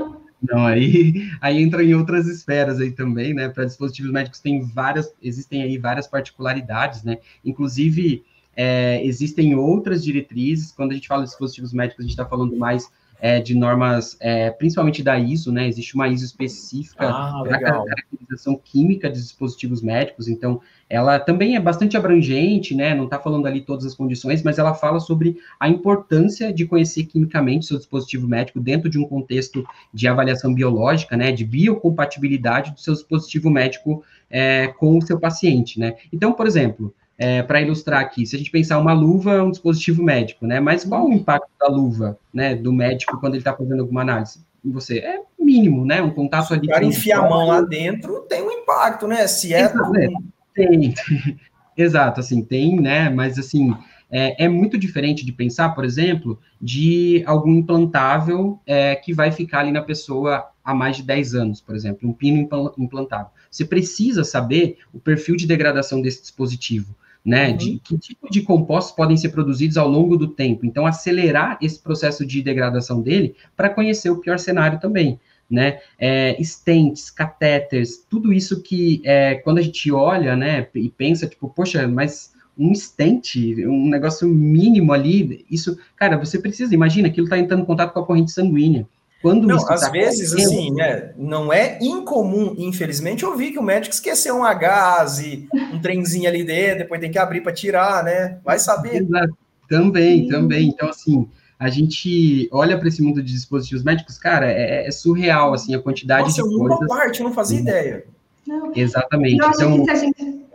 aí, 0.52 1.30
aí 1.40 1.62
entra 1.62 1.82
em 1.82 1.94
outras 1.94 2.26
esferas 2.26 2.80
aí 2.80 2.90
também, 2.90 3.34
né? 3.34 3.48
Para 3.48 3.64
dispositivos 3.64 4.10
médicos 4.12 4.40
tem 4.40 4.60
várias, 4.62 5.12
existem 5.22 5.62
aí 5.62 5.78
várias 5.78 6.06
particularidades, 6.06 7.02
né? 7.02 7.18
Inclusive, 7.44 8.24
é, 8.54 9.04
existem 9.04 9.54
outras 9.54 10.02
diretrizes, 10.02 10.72
quando 10.72 10.92
a 10.92 10.94
gente 10.94 11.08
fala 11.08 11.22
de 11.22 11.28
dispositivos 11.28 11.72
médicos, 11.72 12.00
a 12.00 12.02
gente 12.02 12.12
está 12.12 12.24
falando 12.24 12.56
mais 12.56 12.90
é, 13.20 13.40
de 13.40 13.54
normas, 13.54 14.16
é, 14.20 14.50
principalmente 14.50 15.02
da 15.02 15.18
ISO, 15.18 15.52
né? 15.52 15.66
Existe 15.68 15.94
uma 15.94 16.08
ISO 16.08 16.24
específica 16.24 17.08
ah, 17.08 17.42
para 17.42 17.60
caracterização 17.60 18.60
química 18.62 19.08
de 19.08 19.20
dispositivos 19.20 19.82
médicos, 19.82 20.28
então 20.28 20.60
ela 20.88 21.18
também 21.18 21.56
é 21.56 21.60
bastante 21.60 21.96
abrangente, 21.96 22.74
né? 22.74 22.94
Não 22.94 23.04
está 23.04 23.18
falando 23.18 23.46
ali 23.46 23.60
todas 23.60 23.84
as 23.84 23.94
condições, 23.94 24.42
mas 24.42 24.58
ela 24.58 24.74
fala 24.74 25.00
sobre 25.00 25.36
a 25.58 25.68
importância 25.68 26.52
de 26.52 26.64
conhecer 26.64 27.04
quimicamente 27.04 27.66
seu 27.66 27.76
dispositivo 27.76 28.28
médico 28.28 28.60
dentro 28.60 28.88
de 28.88 28.98
um 28.98 29.06
contexto 29.06 29.66
de 29.92 30.06
avaliação 30.06 30.54
biológica, 30.54 31.16
né? 31.16 31.32
De 31.32 31.44
biocompatibilidade 31.44 32.72
do 32.72 32.80
seu 32.80 32.94
dispositivo 32.94 33.50
médico 33.50 34.04
é, 34.30 34.68
com 34.68 34.96
o 34.96 35.02
seu 35.02 35.18
paciente, 35.18 35.80
né? 35.80 35.96
Então, 36.12 36.32
por 36.32 36.46
exemplo, 36.46 36.94
é, 37.18 37.42
para 37.42 37.60
ilustrar 37.60 38.00
aqui, 38.00 38.26
se 38.26 38.36
a 38.36 38.38
gente 38.38 38.50
pensar 38.50 38.78
uma 38.78 38.92
luva 38.92 39.34
é 39.34 39.42
um 39.42 39.50
dispositivo 39.50 40.02
médico, 40.02 40.46
né? 40.46 40.60
Mas 40.60 40.84
qual 40.84 41.06
o 41.06 41.12
impacto 41.12 41.48
da 41.58 41.66
luva, 41.66 42.18
né, 42.32 42.54
do 42.54 42.72
médico 42.72 43.18
quando 43.18 43.34
ele 43.34 43.40
está 43.40 43.54
fazendo 43.54 43.80
alguma 43.80 44.02
análise? 44.02 44.40
Em 44.64 44.70
você 44.70 44.98
é 44.98 45.20
mínimo, 45.38 45.84
né? 45.84 46.02
Um 46.02 46.10
contato 46.10 46.52
ali. 46.52 46.68
Para 46.68 46.84
enfiar 46.84 47.24
a 47.24 47.28
mão 47.28 47.46
lá 47.46 47.60
dentro 47.62 48.20
tem 48.28 48.42
um 48.42 48.50
impacto, 48.50 49.06
né? 49.06 49.26
Se 49.26 49.54
é. 49.54 49.62
Exato, 49.62 49.96
é, 49.96 50.08
tem. 50.54 50.94
Exato, 51.76 52.20
assim, 52.20 52.42
tem, 52.42 52.80
né? 52.80 53.08
Mas 53.08 53.38
assim. 53.38 53.74
É, 54.08 54.44
é, 54.44 54.48
muito 54.48 54.78
diferente 54.78 55.26
de 55.26 55.32
pensar, 55.32 55.70
por 55.70 55.84
exemplo, 55.84 56.38
de 56.62 57.24
algum 57.26 57.52
implantável 57.56 58.56
é, 58.64 58.94
que 58.94 59.12
vai 59.12 59.32
ficar 59.32 59.58
ali 59.58 59.72
na 59.72 59.82
pessoa 59.82 60.46
há 60.64 60.72
mais 60.72 60.98
de 60.98 61.02
10 61.02 61.34
anos, 61.34 61.60
por 61.60 61.74
exemplo, 61.74 62.08
um 62.08 62.12
pino 62.12 62.48
implantável. 62.78 63.32
Você 63.50 63.64
precisa 63.64 64.22
saber 64.22 64.78
o 64.92 65.00
perfil 65.00 65.34
de 65.34 65.44
degradação 65.44 66.00
desse 66.00 66.22
dispositivo 66.22 66.94
né? 67.26 67.50
Uhum. 67.50 67.56
De 67.56 67.80
que 67.80 67.98
tipo 67.98 68.30
de 68.30 68.40
compostos 68.42 68.94
podem 68.94 69.16
ser 69.16 69.30
produzidos 69.30 69.76
ao 69.76 69.88
longo 69.88 70.16
do 70.16 70.28
tempo. 70.28 70.64
Então, 70.64 70.86
acelerar 70.86 71.58
esse 71.60 71.82
processo 71.82 72.24
de 72.24 72.40
degradação 72.40 73.02
dele 73.02 73.34
para 73.56 73.68
conhecer 73.68 74.10
o 74.10 74.20
pior 74.20 74.38
cenário 74.38 74.78
também. 74.78 75.18
Né, 75.48 75.78
é, 75.96 76.36
stents, 76.42 77.08
catéteres, 77.08 78.04
tudo 78.10 78.32
isso 78.32 78.64
que 78.64 79.00
é, 79.04 79.36
quando 79.36 79.58
a 79.58 79.62
gente 79.62 79.92
olha, 79.92 80.34
né, 80.34 80.66
e 80.74 80.90
pensa, 80.90 81.24
tipo, 81.24 81.48
poxa, 81.48 81.86
mas 81.86 82.32
um 82.58 82.74
stent, 82.74 83.36
um 83.64 83.88
negócio 83.88 84.28
mínimo 84.28 84.92
ali, 84.92 85.46
isso, 85.48 85.78
cara, 85.94 86.18
você 86.18 86.40
precisa, 86.40 86.74
imagina, 86.74 87.06
aquilo 87.06 87.26
está 87.26 87.38
entrando 87.38 87.62
em 87.62 87.64
contato 87.64 87.92
com 87.92 88.00
a 88.00 88.04
corrente 88.04 88.32
sanguínea, 88.32 88.88
quando 89.22 89.46
não, 89.46 89.56
às 89.68 89.80
tá 89.80 89.90
vezes, 89.90 90.32
assim, 90.32 90.70
né, 90.72 91.12
não 91.16 91.52
é 91.52 91.78
incomum, 91.80 92.54
infelizmente, 92.58 93.24
ouvir 93.24 93.52
que 93.52 93.58
o 93.58 93.62
médico 93.62 93.94
esqueceu 93.94 94.36
uma 94.36 94.54
gase, 94.54 95.48
um 95.72 95.80
trenzinho 95.80 96.28
ali 96.28 96.44
dentro, 96.44 96.78
depois 96.78 97.00
tem 97.00 97.10
que 97.10 97.18
abrir 97.18 97.40
para 97.40 97.52
tirar, 97.52 98.04
né? 98.04 98.38
Vai 98.44 98.58
saber. 98.58 99.02
Exato. 99.02 99.36
Também, 99.68 100.28
também. 100.28 100.68
Então, 100.68 100.88
assim, 100.88 101.28
a 101.58 101.68
gente 101.68 102.48
olha 102.52 102.78
para 102.78 102.88
esse 102.88 103.02
mundo 103.02 103.22
de 103.22 103.32
dispositivos 103.32 103.82
médicos, 103.82 104.18
cara, 104.18 104.46
é, 104.50 104.86
é 104.86 104.90
surreal, 104.90 105.54
assim, 105.54 105.74
a 105.74 105.80
quantidade 105.80 106.28
Nossa, 106.28 106.42
de 106.42 106.56
coisas. 106.56 106.78
Uma 106.78 106.86
parte, 106.86 107.20
eu 107.20 107.26
não 107.26 107.34
fazia 107.34 107.60
ideia. 107.60 108.04
Não. 108.46 108.72
Exatamente. 108.76 109.42
Eu 109.42 109.50
então, 109.50 109.84
que 109.84 109.84
se 109.84 109.90
a 109.90 109.94
gente... 109.94 110.46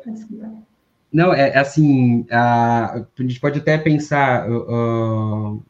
Não, 1.12 1.34
é, 1.34 1.49
é 1.49 1.57
assim, 1.57 2.26
a, 2.32 2.93
a 2.95 3.22
gente 3.22 3.39
pode 3.39 3.59
até 3.59 3.78
pensar, 3.78 4.49
uh, 4.49 5.62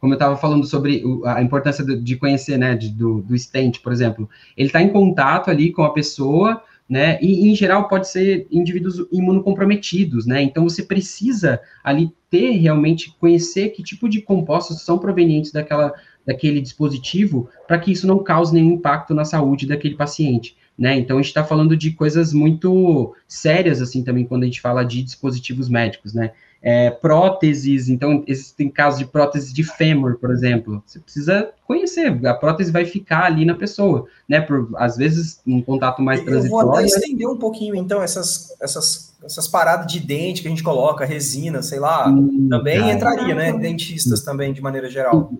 como 0.00 0.12
eu 0.12 0.16
estava 0.16 0.36
falando 0.36 0.66
sobre 0.66 1.02
a 1.24 1.42
importância 1.42 1.84
de 1.84 2.16
conhecer, 2.16 2.58
né, 2.58 2.74
de, 2.74 2.90
do, 2.90 3.22
do 3.22 3.36
stent, 3.38 3.80
por 3.80 3.92
exemplo, 3.92 4.28
ele 4.56 4.68
está 4.68 4.82
em 4.82 4.88
contato 4.88 5.50
ali 5.50 5.72
com 5.72 5.82
a 5.82 5.92
pessoa, 5.92 6.62
né? 6.88 7.18
E 7.22 7.48
em 7.48 7.54
geral 7.54 7.88
pode 7.88 8.08
ser 8.08 8.46
indivíduos 8.50 9.06
imunocomprometidos, 9.10 10.26
né? 10.26 10.42
Então 10.42 10.64
você 10.64 10.82
precisa 10.82 11.60
ali 11.82 12.10
ter 12.28 12.50
realmente 12.58 13.16
conhecer 13.18 13.70
que 13.70 13.82
tipo 13.82 14.08
de 14.08 14.20
compostos 14.20 14.82
são 14.82 14.98
provenientes 14.98 15.52
daquela 15.52 15.94
daquele 16.26 16.60
dispositivo 16.60 17.48
para 17.66 17.78
que 17.78 17.90
isso 17.90 18.06
não 18.06 18.22
cause 18.22 18.54
nenhum 18.54 18.72
impacto 18.72 19.14
na 19.14 19.24
saúde 19.24 19.66
daquele 19.66 19.96
paciente. 19.96 20.56
Né? 20.78 20.96
Então 20.98 21.18
a 21.18 21.20
gente 21.20 21.28
está 21.28 21.44
falando 21.44 21.76
de 21.76 21.90
coisas 21.92 22.32
muito 22.32 23.14
sérias 23.28 23.82
assim 23.82 24.02
também 24.02 24.24
quando 24.24 24.42
a 24.42 24.46
gente 24.46 24.60
fala 24.60 24.84
de 24.84 25.02
dispositivos 25.02 25.68
médicos, 25.68 26.14
né? 26.14 26.32
É, 26.64 26.90
próteses, 26.90 27.88
então 27.88 28.22
existem 28.24 28.70
casos 28.70 29.00
de 29.00 29.04
prótese 29.04 29.52
de 29.52 29.64
fêmur, 29.64 30.16
por 30.18 30.30
exemplo. 30.30 30.80
Você 30.86 31.00
precisa 31.00 31.50
conhecer, 31.66 32.24
a 32.24 32.34
prótese 32.34 32.70
vai 32.70 32.84
ficar 32.84 33.24
ali 33.24 33.44
na 33.44 33.54
pessoa, 33.54 34.06
né? 34.28 34.40
Por 34.40 34.68
às 34.76 34.96
vezes 34.96 35.40
um 35.44 35.60
contato 35.60 36.00
mais 36.00 36.20
Eu 36.20 36.26
transitório. 36.26 36.68
vou 36.68 36.76
até 36.76 36.86
estender 36.86 37.28
um 37.28 37.36
pouquinho 37.36 37.74
então 37.74 38.00
essas 38.00 38.54
essas 38.60 39.12
essas 39.24 39.48
paradas 39.48 39.92
de 39.92 39.98
dente 39.98 40.40
que 40.40 40.46
a 40.48 40.50
gente 40.50 40.62
coloca, 40.62 41.04
resina, 41.04 41.62
sei 41.62 41.80
lá, 41.80 42.08
hum, 42.08 42.48
também 42.48 42.78
cara. 42.78 42.92
entraria, 42.92 43.34
né? 43.34 43.52
Dentistas 43.52 44.22
também 44.22 44.52
de 44.52 44.60
maneira 44.60 44.88
geral 44.88 45.32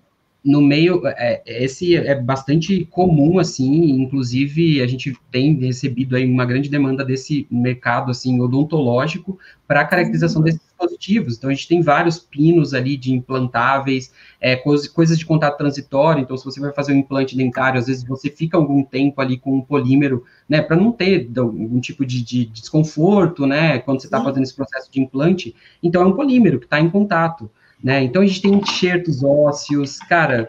no 0.44 0.60
meio, 0.60 1.06
é, 1.06 1.40
esse 1.46 1.96
é 1.96 2.14
bastante 2.14 2.84
comum, 2.86 3.38
assim, 3.38 3.90
inclusive 4.02 4.82
a 4.82 4.86
gente 4.86 5.16
tem 5.30 5.54
recebido 5.54 6.16
aí 6.16 6.28
uma 6.28 6.44
grande 6.44 6.68
demanda 6.68 7.04
desse 7.04 7.46
mercado, 7.50 8.10
assim, 8.10 8.40
odontológico 8.40 9.38
para 9.68 9.82
a 9.82 9.84
caracterização 9.84 10.40
uhum. 10.40 10.46
desses 10.46 10.60
dispositivos. 10.82 11.36
Então, 11.36 11.50
a 11.50 11.52
gente 11.52 11.68
tem 11.68 11.80
vários 11.80 12.18
pinos 12.18 12.74
ali 12.74 12.96
de 12.96 13.12
implantáveis, 13.12 14.12
é, 14.40 14.56
coisas 14.56 15.18
de 15.18 15.24
contato 15.24 15.56
transitório, 15.56 16.22
então, 16.22 16.36
se 16.36 16.44
você 16.44 16.60
vai 16.60 16.72
fazer 16.72 16.92
um 16.92 16.98
implante 16.98 17.36
dentário, 17.36 17.78
às 17.78 17.86
vezes 17.86 18.04
você 18.04 18.28
fica 18.28 18.56
algum 18.56 18.82
tempo 18.82 19.20
ali 19.20 19.38
com 19.38 19.56
um 19.56 19.60
polímero, 19.60 20.24
né, 20.48 20.60
para 20.60 20.76
não 20.76 20.92
ter 20.92 21.30
algum 21.36 21.80
tipo 21.80 22.04
de, 22.04 22.22
de, 22.22 22.44
desconforto, 22.46 23.46
né, 23.46 23.78
quando 23.78 24.00
você 24.00 24.06
está 24.06 24.22
fazendo 24.22 24.42
esse 24.42 24.54
processo 24.54 24.90
de 24.90 25.00
implante. 25.00 25.54
Então, 25.82 26.02
é 26.02 26.06
um 26.06 26.14
polímero 26.14 26.58
que 26.58 26.66
está 26.66 26.80
em 26.80 26.90
contato. 26.90 27.50
Né? 27.82 28.04
Então 28.04 28.22
a 28.22 28.26
gente 28.26 28.40
tem 28.40 28.54
enxertos 28.54 29.24
ósseos, 29.24 29.98
cara, 29.98 30.48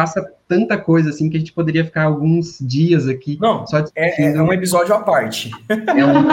passa 0.00 0.26
tanta 0.48 0.78
coisa 0.78 1.10
assim 1.10 1.28
que 1.28 1.36
a 1.36 1.40
gente 1.40 1.52
poderia 1.52 1.84
ficar 1.84 2.04
alguns 2.04 2.56
dias 2.58 3.06
aqui. 3.06 3.36
Não, 3.38 3.66
só 3.66 3.84
é, 3.94 4.32
é, 4.32 4.40
um 4.40 4.50
episódio 4.50 4.94
à 4.94 5.02
parte. 5.02 5.50
É 5.68 6.06
um, 6.06 6.30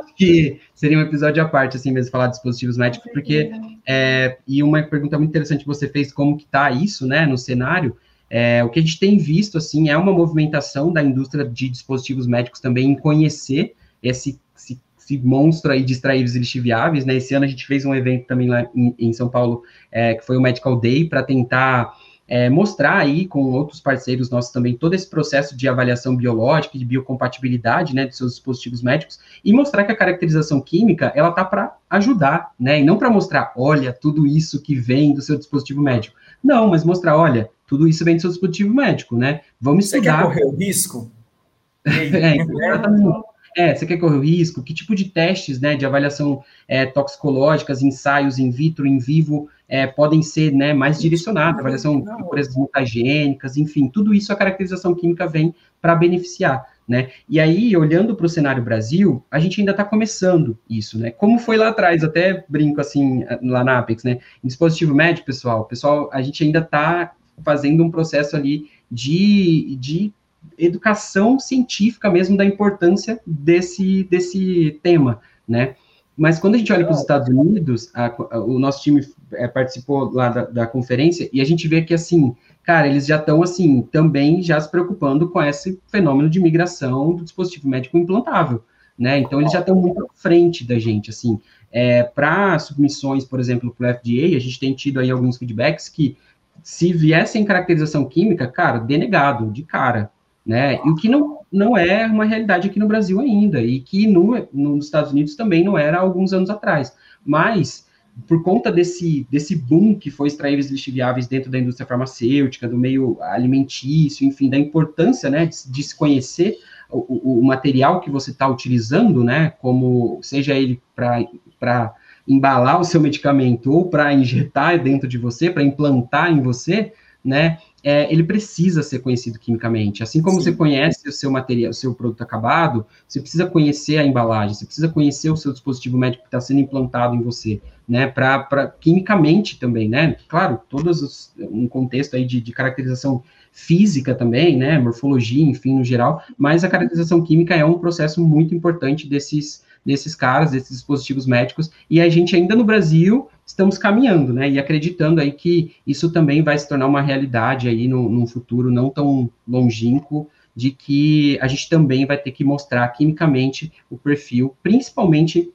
acho 0.00 0.14
que 0.16 0.60
seria 0.74 0.96
um 0.96 1.02
episódio 1.02 1.42
à 1.42 1.46
parte, 1.46 1.76
assim 1.76 1.92
mesmo, 1.92 2.10
falar 2.10 2.28
de 2.28 2.32
dispositivos 2.32 2.78
médicos, 2.78 3.12
porque 3.12 3.50
é, 3.86 4.38
e 4.48 4.62
uma 4.62 4.82
pergunta 4.82 5.18
muito 5.18 5.28
interessante 5.28 5.60
que 5.60 5.66
você 5.66 5.88
fez, 5.88 6.10
como 6.10 6.38
que 6.38 6.46
tá 6.46 6.70
isso, 6.70 7.06
né, 7.06 7.26
no 7.26 7.36
cenário, 7.36 7.96
é, 8.30 8.64
o 8.64 8.70
que 8.70 8.78
a 8.78 8.82
gente 8.82 8.98
tem 8.98 9.18
visto, 9.18 9.58
assim, 9.58 9.90
é 9.90 9.96
uma 9.96 10.12
movimentação 10.12 10.90
da 10.90 11.02
indústria 11.02 11.44
de 11.44 11.68
dispositivos 11.68 12.26
médicos 12.26 12.60
também 12.60 12.92
em 12.92 12.94
conhecer 12.96 13.74
esse, 14.02 14.40
esse 14.56 14.80
esse 15.04 15.18
monstro 15.18 15.72
aí 15.72 15.82
de 15.82 15.92
extraíveis 15.92 16.34
e 16.34 16.38
lixiviáveis, 16.38 17.04
né? 17.04 17.16
Esse 17.16 17.34
ano 17.34 17.44
a 17.44 17.48
gente 17.48 17.66
fez 17.66 17.84
um 17.84 17.94
evento 17.94 18.26
também 18.26 18.48
lá 18.48 18.66
em, 18.74 18.94
em 18.98 19.12
São 19.12 19.28
Paulo, 19.28 19.62
é, 19.90 20.14
que 20.14 20.24
foi 20.24 20.36
o 20.36 20.40
Medical 20.40 20.78
Day, 20.78 21.08
para 21.08 21.22
tentar 21.22 21.92
é, 22.32 22.48
mostrar 22.48 22.96
aí 22.96 23.26
com 23.26 23.42
outros 23.52 23.78
parceiros 23.78 24.30
nossos 24.30 24.50
também 24.50 24.74
todo 24.74 24.94
esse 24.94 25.06
processo 25.06 25.54
de 25.54 25.68
avaliação 25.68 26.16
biológica, 26.16 26.78
de 26.78 26.84
biocompatibilidade, 26.86 27.94
né, 27.94 28.06
dos 28.06 28.16
seus 28.16 28.32
dispositivos 28.32 28.82
médicos, 28.82 29.20
e 29.44 29.52
mostrar 29.52 29.84
que 29.84 29.92
a 29.92 29.96
caracterização 29.96 30.58
química, 30.58 31.12
ela 31.14 31.30
tá 31.30 31.44
para 31.44 31.76
ajudar, 31.90 32.52
né, 32.58 32.80
e 32.80 32.84
não 32.84 32.96
para 32.96 33.10
mostrar, 33.10 33.52
olha, 33.54 33.92
tudo 33.92 34.26
isso 34.26 34.62
que 34.62 34.74
vem 34.74 35.12
do 35.12 35.20
seu 35.20 35.36
dispositivo 35.36 35.82
médico. 35.82 36.16
Não, 36.42 36.70
mas 36.70 36.84
mostrar, 36.84 37.18
olha, 37.18 37.50
tudo 37.66 37.86
isso 37.86 38.02
vem 38.02 38.16
do 38.16 38.22
seu 38.22 38.30
dispositivo 38.30 38.72
médico, 38.72 39.14
né? 39.14 39.42
Vamos 39.60 39.84
estudar. 39.84 40.00
Você 40.00 40.16
quer 40.16 40.22
correr 40.22 40.44
o 40.46 40.56
risco? 40.56 41.10
é, 41.84 42.36
exatamente. 42.38 43.24
É, 43.56 43.74
você 43.74 43.86
quer 43.86 43.98
correr 43.98 44.16
o 44.16 44.20
risco? 44.20 44.62
Que 44.62 44.72
tipo 44.72 44.94
de 44.94 45.06
testes, 45.06 45.60
né, 45.60 45.76
de 45.76 45.84
avaliação 45.84 46.42
é, 46.66 46.86
toxicológicas, 46.86 47.82
ensaios 47.82 48.38
in 48.38 48.50
vitro, 48.50 48.86
in 48.86 48.98
vivo, 48.98 49.48
é, 49.68 49.86
podem 49.86 50.22
ser, 50.22 50.52
né, 50.52 50.72
mais 50.72 51.00
direcionados, 51.00 51.60
avaliação 51.60 52.00
de 52.00 52.10
impurezas 52.10 52.56
mutagênicas, 52.56 53.56
enfim, 53.56 53.88
tudo 53.88 54.12
isso 54.14 54.32
a 54.32 54.36
caracterização 54.36 54.94
química 54.94 55.26
vem 55.26 55.54
para 55.80 55.94
beneficiar, 55.94 56.64
né? 56.86 57.10
E 57.28 57.40
aí, 57.40 57.76
olhando 57.76 58.14
para 58.14 58.26
o 58.26 58.28
cenário 58.28 58.62
Brasil, 58.62 59.24
a 59.30 59.38
gente 59.38 59.60
ainda 59.60 59.72
está 59.72 59.84
começando 59.84 60.58
isso, 60.68 60.98
né? 60.98 61.10
Como 61.10 61.38
foi 61.38 61.56
lá 61.56 61.68
atrás, 61.68 62.04
até 62.04 62.44
brinco 62.48 62.80
assim, 62.80 63.24
lá 63.42 63.64
na 63.64 63.78
Apex, 63.78 64.04
né? 64.04 64.18
Em 64.44 64.46
dispositivo 64.46 64.94
médico, 64.94 65.26
pessoal, 65.26 65.64
pessoal, 65.64 66.08
a 66.12 66.22
gente 66.22 66.44
ainda 66.44 66.60
está 66.60 67.12
fazendo 67.42 67.82
um 67.82 67.90
processo 67.90 68.36
ali 68.36 68.70
de, 68.90 69.76
de 69.80 70.12
educação 70.58 71.38
científica 71.38 72.10
mesmo 72.10 72.36
da 72.36 72.44
importância 72.44 73.20
desse, 73.26 74.04
desse 74.04 74.78
tema, 74.82 75.20
né? 75.46 75.74
Mas 76.16 76.38
quando 76.38 76.54
a 76.54 76.58
gente 76.58 76.72
olha 76.72 76.84
para 76.84 76.94
os 76.94 77.00
Estados 77.00 77.28
Unidos, 77.28 77.90
a, 77.94 78.06
a, 78.06 78.38
o 78.38 78.58
nosso 78.58 78.82
time 78.82 79.06
é, 79.32 79.48
participou 79.48 80.12
lá 80.12 80.28
da, 80.28 80.44
da, 80.44 80.66
conferência 80.66 81.28
e 81.32 81.40
a 81.40 81.44
gente 81.44 81.66
vê 81.66 81.82
que, 81.82 81.94
assim, 81.94 82.36
cara, 82.62 82.86
eles 82.86 83.06
já 83.06 83.16
estão, 83.16 83.42
assim, 83.42 83.80
também 83.82 84.42
já 84.42 84.60
se 84.60 84.70
preocupando 84.70 85.30
com 85.30 85.42
esse 85.42 85.80
fenômeno 85.88 86.28
de 86.28 86.38
migração 86.38 87.14
do 87.14 87.24
dispositivo 87.24 87.66
médico 87.66 87.96
implantável, 87.96 88.62
né? 88.98 89.18
Então, 89.18 89.40
eles 89.40 89.52
já 89.52 89.60
estão 89.60 89.74
muito 89.74 90.04
à 90.04 90.06
frente 90.14 90.64
da 90.66 90.78
gente, 90.78 91.08
assim. 91.08 91.40
É, 91.70 92.02
para 92.02 92.58
submissões, 92.58 93.24
por 93.24 93.40
exemplo, 93.40 93.74
para 93.76 93.90
o 93.90 93.94
FDA, 93.94 94.36
a 94.36 94.40
gente 94.40 94.60
tem 94.60 94.74
tido 94.74 95.00
aí 95.00 95.10
alguns 95.10 95.38
feedbacks 95.38 95.88
que, 95.88 96.16
se 96.62 96.92
viessem 96.92 97.44
caracterização 97.44 98.04
química, 98.04 98.46
cara, 98.46 98.78
denegado, 98.78 99.50
de 99.50 99.62
cara, 99.62 100.10
né? 100.44 100.76
E 100.84 100.90
o 100.90 100.94
que 100.94 101.08
não, 101.08 101.40
não 101.50 101.76
é 101.76 102.06
uma 102.06 102.24
realidade 102.24 102.68
aqui 102.68 102.78
no 102.78 102.88
Brasil 102.88 103.20
ainda, 103.20 103.60
e 103.62 103.80
que 103.80 104.06
no, 104.06 104.48
nos 104.52 104.86
Estados 104.86 105.12
Unidos 105.12 105.36
também 105.36 105.64
não 105.64 105.78
era 105.78 105.98
alguns 105.98 106.32
anos 106.32 106.50
atrás. 106.50 106.96
Mas, 107.24 107.86
por 108.26 108.42
conta 108.42 108.70
desse, 108.70 109.26
desse 109.30 109.54
boom 109.54 109.94
que 109.94 110.10
foi 110.10 110.28
extraíveis 110.28 110.70
lixiviáveis 110.70 111.26
dentro 111.26 111.50
da 111.50 111.58
indústria 111.58 111.86
farmacêutica, 111.86 112.68
do 112.68 112.76
meio 112.76 113.18
alimentício, 113.22 114.26
enfim, 114.26 114.50
da 114.50 114.58
importância 114.58 115.30
né, 115.30 115.46
de, 115.46 115.70
de 115.70 115.82
se 115.82 115.96
conhecer 115.96 116.58
o, 116.90 117.38
o, 117.38 117.44
material 117.44 118.00
que 118.00 118.10
você 118.10 118.30
está 118.30 118.46
utilizando, 118.46 119.24
né, 119.24 119.54
como 119.60 120.18
seja 120.22 120.54
ele 120.54 120.80
para 120.94 121.94
embalar 122.28 122.80
o 122.80 122.84
seu 122.84 123.00
medicamento 123.00 123.72
ou 123.72 123.88
para 123.88 124.12
injetar 124.12 124.82
dentro 124.82 125.08
de 125.08 125.16
você, 125.16 125.50
para 125.50 125.62
implantar 125.62 126.30
em 126.30 126.40
você, 126.40 126.92
né, 127.24 127.58
é, 127.82 128.12
ele 128.12 128.22
precisa 128.22 128.82
ser 128.82 129.00
conhecido 129.00 129.38
quimicamente. 129.38 130.02
Assim 130.02 130.22
como 130.22 130.38
Sim. 130.38 130.44
você 130.44 130.52
conhece 130.52 131.08
o 131.08 131.12
seu 131.12 131.30
material, 131.30 131.70
o 131.70 131.74
seu 131.74 131.94
produto 131.94 132.22
acabado, 132.22 132.86
você 133.06 133.20
precisa 133.20 133.46
conhecer 133.46 133.98
a 133.98 134.04
embalagem, 134.04 134.54
você 134.54 134.64
precisa 134.64 134.88
conhecer 134.88 135.30
o 135.30 135.36
seu 135.36 135.52
dispositivo 135.52 135.98
médico 135.98 136.22
que 136.22 136.28
está 136.28 136.40
sendo 136.40 136.60
implantado 136.60 137.16
em 137.16 137.22
você, 137.22 137.60
né? 137.88 138.06
Para 138.06 138.72
quimicamente 138.80 139.58
também, 139.58 139.88
né? 139.88 140.16
Claro, 140.28 140.60
todos 140.68 141.02
os, 141.02 141.32
um 141.38 141.66
contexto 141.66 142.14
aí 142.14 142.24
de, 142.24 142.40
de 142.40 142.52
caracterização 142.52 143.22
física 143.50 144.14
também, 144.14 144.56
né? 144.56 144.78
Morfologia, 144.78 145.44
enfim, 145.44 145.76
no 145.76 145.84
geral, 145.84 146.22
mas 146.38 146.62
a 146.62 146.68
caracterização 146.68 147.22
química 147.22 147.54
é 147.54 147.64
um 147.64 147.78
processo 147.78 148.24
muito 148.24 148.54
importante 148.54 149.08
desses 149.08 149.62
desses 149.84 150.14
caras, 150.14 150.52
desses 150.52 150.70
dispositivos 150.70 151.26
médicos, 151.26 151.70
e 151.90 152.00
a 152.00 152.08
gente 152.08 152.36
ainda 152.36 152.54
no 152.54 152.64
Brasil 152.64 153.28
estamos 153.44 153.76
caminhando, 153.76 154.32
né, 154.32 154.48
e 154.48 154.58
acreditando 154.58 155.20
aí 155.20 155.32
que 155.32 155.74
isso 155.86 156.10
também 156.10 156.42
vai 156.42 156.56
se 156.58 156.68
tornar 156.68 156.86
uma 156.86 157.02
realidade 157.02 157.68
aí 157.68 157.88
no, 157.88 158.08
num 158.08 158.26
futuro 158.26 158.70
não 158.70 158.88
tão 158.88 159.30
longínquo, 159.46 160.28
de 160.54 160.70
que 160.70 161.38
a 161.40 161.48
gente 161.48 161.68
também 161.68 162.04
vai 162.06 162.18
ter 162.18 162.30
que 162.30 162.44
mostrar 162.44 162.86
quimicamente 162.88 163.72
o 163.90 163.96
perfil, 163.96 164.54
principalmente 164.62 165.50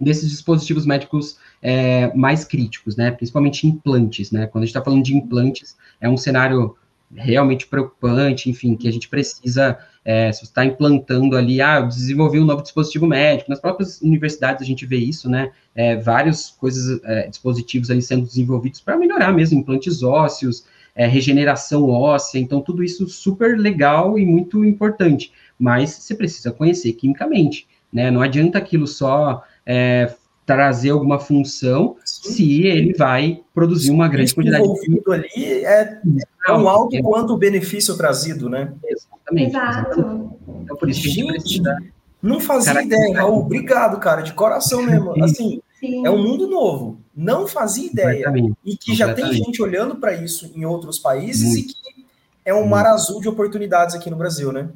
desses 0.00 0.30
dispositivos 0.30 0.86
médicos 0.86 1.38
é, 1.60 2.12
mais 2.14 2.44
críticos, 2.44 2.96
né, 2.96 3.10
principalmente 3.10 3.66
implantes, 3.66 4.30
né, 4.30 4.46
quando 4.46 4.64
a 4.64 4.66
gente 4.66 4.74
está 4.74 4.84
falando 4.84 5.04
de 5.04 5.14
implantes, 5.14 5.76
é 6.00 6.08
um 6.08 6.16
cenário 6.16 6.74
realmente 7.14 7.66
preocupante, 7.66 8.48
enfim, 8.48 8.76
que 8.76 8.86
a 8.86 8.92
gente 8.92 9.08
precisa, 9.08 9.78
é, 10.04 10.32
se 10.32 10.44
está 10.44 10.64
implantando 10.64 11.36
ali, 11.36 11.60
ah, 11.60 11.80
desenvolver 11.80 12.40
um 12.40 12.44
novo 12.44 12.62
dispositivo 12.62 13.06
médico, 13.06 13.50
nas 13.50 13.60
próprias 13.60 14.00
universidades 14.00 14.62
a 14.62 14.66
gente 14.66 14.86
vê 14.86 14.96
isso, 14.96 15.28
né, 15.28 15.50
é, 15.74 15.96
várias 15.96 16.50
coisas, 16.50 17.02
é, 17.04 17.28
dispositivos 17.28 17.90
ali 17.90 18.00
sendo 18.00 18.24
desenvolvidos 18.24 18.80
para 18.80 18.96
melhorar 18.96 19.32
mesmo, 19.32 19.58
implantes 19.58 20.02
ósseos, 20.02 20.64
é, 20.94 21.06
regeneração 21.06 21.88
óssea, 21.88 22.38
então 22.38 22.60
tudo 22.60 22.82
isso 22.82 23.08
super 23.08 23.58
legal 23.58 24.18
e 24.18 24.24
muito 24.24 24.64
importante, 24.64 25.32
mas 25.58 25.90
você 25.90 26.14
precisa 26.14 26.52
conhecer 26.52 26.92
quimicamente, 26.92 27.66
né, 27.92 28.10
não 28.10 28.22
adianta 28.22 28.58
aquilo 28.58 28.86
só 28.86 29.42
é, 29.66 30.14
trazer 30.54 30.90
alguma 30.90 31.18
função 31.20 31.96
Sim. 32.04 32.32
se 32.32 32.66
ele 32.66 32.92
vai 32.94 33.40
produzir 33.54 33.92
uma 33.92 34.08
grande 34.08 34.34
quantidade 34.34 34.64
de 34.64 35.00
ali 35.12 35.64
é 35.64 36.00
tão 36.44 36.68
alto 36.68 37.00
quanto 37.02 37.34
o 37.34 37.36
benefício 37.36 37.96
trazido, 37.96 38.48
né? 38.48 38.72
Exatamente. 38.84 39.50
Exato. 39.50 40.30
Então, 40.62 40.76
por 40.76 40.90
isso 40.90 41.02
Gente, 41.02 41.20
a 41.20 41.32
gente 41.32 41.40
precisa... 41.42 41.78
Não 42.20 42.40
fazia 42.40 42.74
cara, 42.74 42.84
ideia, 42.84 43.16
Raul. 43.16 43.40
Obrigado, 43.40 43.98
cara, 44.00 44.22
de 44.22 44.32
coração 44.32 44.82
mesmo. 44.82 45.22
Assim, 45.22 45.62
Sim. 45.78 46.04
é 46.04 46.10
um 46.10 46.22
mundo 46.22 46.48
novo. 46.48 46.98
Não 47.16 47.46
fazia 47.46 47.86
ideia. 47.86 48.32
E 48.64 48.76
que 48.76 48.94
já 48.94 49.14
tem 49.14 49.32
gente 49.32 49.62
olhando 49.62 49.96
para 49.96 50.12
isso 50.14 50.50
em 50.54 50.64
outros 50.64 50.98
países 50.98 51.48
Muito. 51.48 51.70
e 51.70 51.72
que 51.72 52.06
é 52.44 52.52
um 52.52 52.66
mar 52.66 52.86
azul 52.86 53.20
de 53.20 53.28
oportunidades 53.28 53.94
aqui 53.94 54.10
no 54.10 54.16
Brasil, 54.16 54.52
né? 54.52 54.68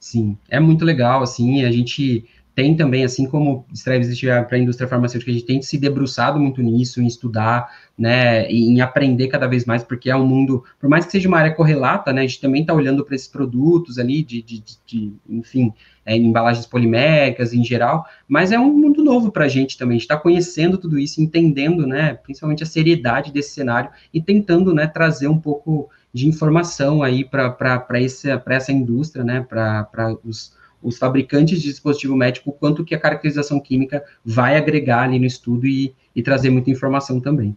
Sim, 0.00 0.36
é 0.50 0.58
muito 0.58 0.84
legal, 0.84 1.22
assim, 1.22 1.64
a 1.64 1.70
gente 1.70 2.28
tem 2.54 2.76
também, 2.76 3.04
assim 3.04 3.26
como 3.26 3.64
extrair 3.72 4.02
para 4.46 4.56
a 4.56 4.60
indústria 4.60 4.88
farmacêutica, 4.88 5.30
a 5.30 5.34
gente 5.34 5.46
tem 5.46 5.62
se 5.62 5.78
debruçado 5.78 6.38
muito 6.38 6.60
nisso, 6.62 7.00
em 7.00 7.06
estudar, 7.06 7.70
né, 7.96 8.46
em 8.50 8.80
aprender 8.80 9.28
cada 9.28 9.46
vez 9.46 9.64
mais, 9.64 9.82
porque 9.82 10.10
é 10.10 10.16
um 10.16 10.26
mundo, 10.26 10.62
por 10.78 10.88
mais 10.88 11.06
que 11.06 11.12
seja 11.12 11.28
uma 11.28 11.38
área 11.38 11.54
correlata, 11.54 12.12
né, 12.12 12.22
a 12.22 12.26
gente 12.26 12.40
também 12.40 12.60
está 12.60 12.74
olhando 12.74 13.04
para 13.04 13.14
esses 13.14 13.28
produtos 13.28 13.98
ali, 13.98 14.22
de, 14.22 14.42
de, 14.42 14.60
de, 14.60 14.76
de 14.86 15.12
enfim, 15.28 15.72
é, 16.04 16.14
embalagens 16.14 16.66
poliméricas 16.66 17.54
em 17.54 17.64
geral, 17.64 18.04
mas 18.28 18.52
é 18.52 18.58
um 18.58 18.72
mundo 18.72 19.02
novo 19.02 19.32
para 19.32 19.46
a 19.46 19.48
gente 19.48 19.78
também, 19.78 19.96
a 19.96 19.98
gente 19.98 20.02
está 20.02 20.16
conhecendo 20.18 20.76
tudo 20.76 20.98
isso, 20.98 21.22
entendendo, 21.22 21.86
né, 21.86 22.14
principalmente 22.14 22.62
a 22.62 22.66
seriedade 22.66 23.32
desse 23.32 23.54
cenário 23.54 23.90
e 24.12 24.20
tentando, 24.20 24.74
né, 24.74 24.86
trazer 24.86 25.28
um 25.28 25.38
pouco 25.38 25.88
de 26.12 26.28
informação 26.28 27.02
aí 27.02 27.24
para 27.24 27.86
essa, 27.94 28.42
essa 28.46 28.72
indústria, 28.72 29.24
né, 29.24 29.46
para 29.48 30.18
os 30.22 30.52
os 30.82 30.98
fabricantes 30.98 31.60
de 31.60 31.70
dispositivo 31.70 32.16
médico, 32.16 32.52
quanto 32.52 32.84
que 32.84 32.94
a 32.94 33.00
caracterização 33.00 33.60
química 33.60 34.04
vai 34.24 34.56
agregar 34.56 35.02
ali 35.02 35.18
no 35.18 35.26
estudo 35.26 35.66
e, 35.66 35.94
e 36.14 36.22
trazer 36.22 36.50
muita 36.50 36.70
informação 36.70 37.20
também. 37.20 37.56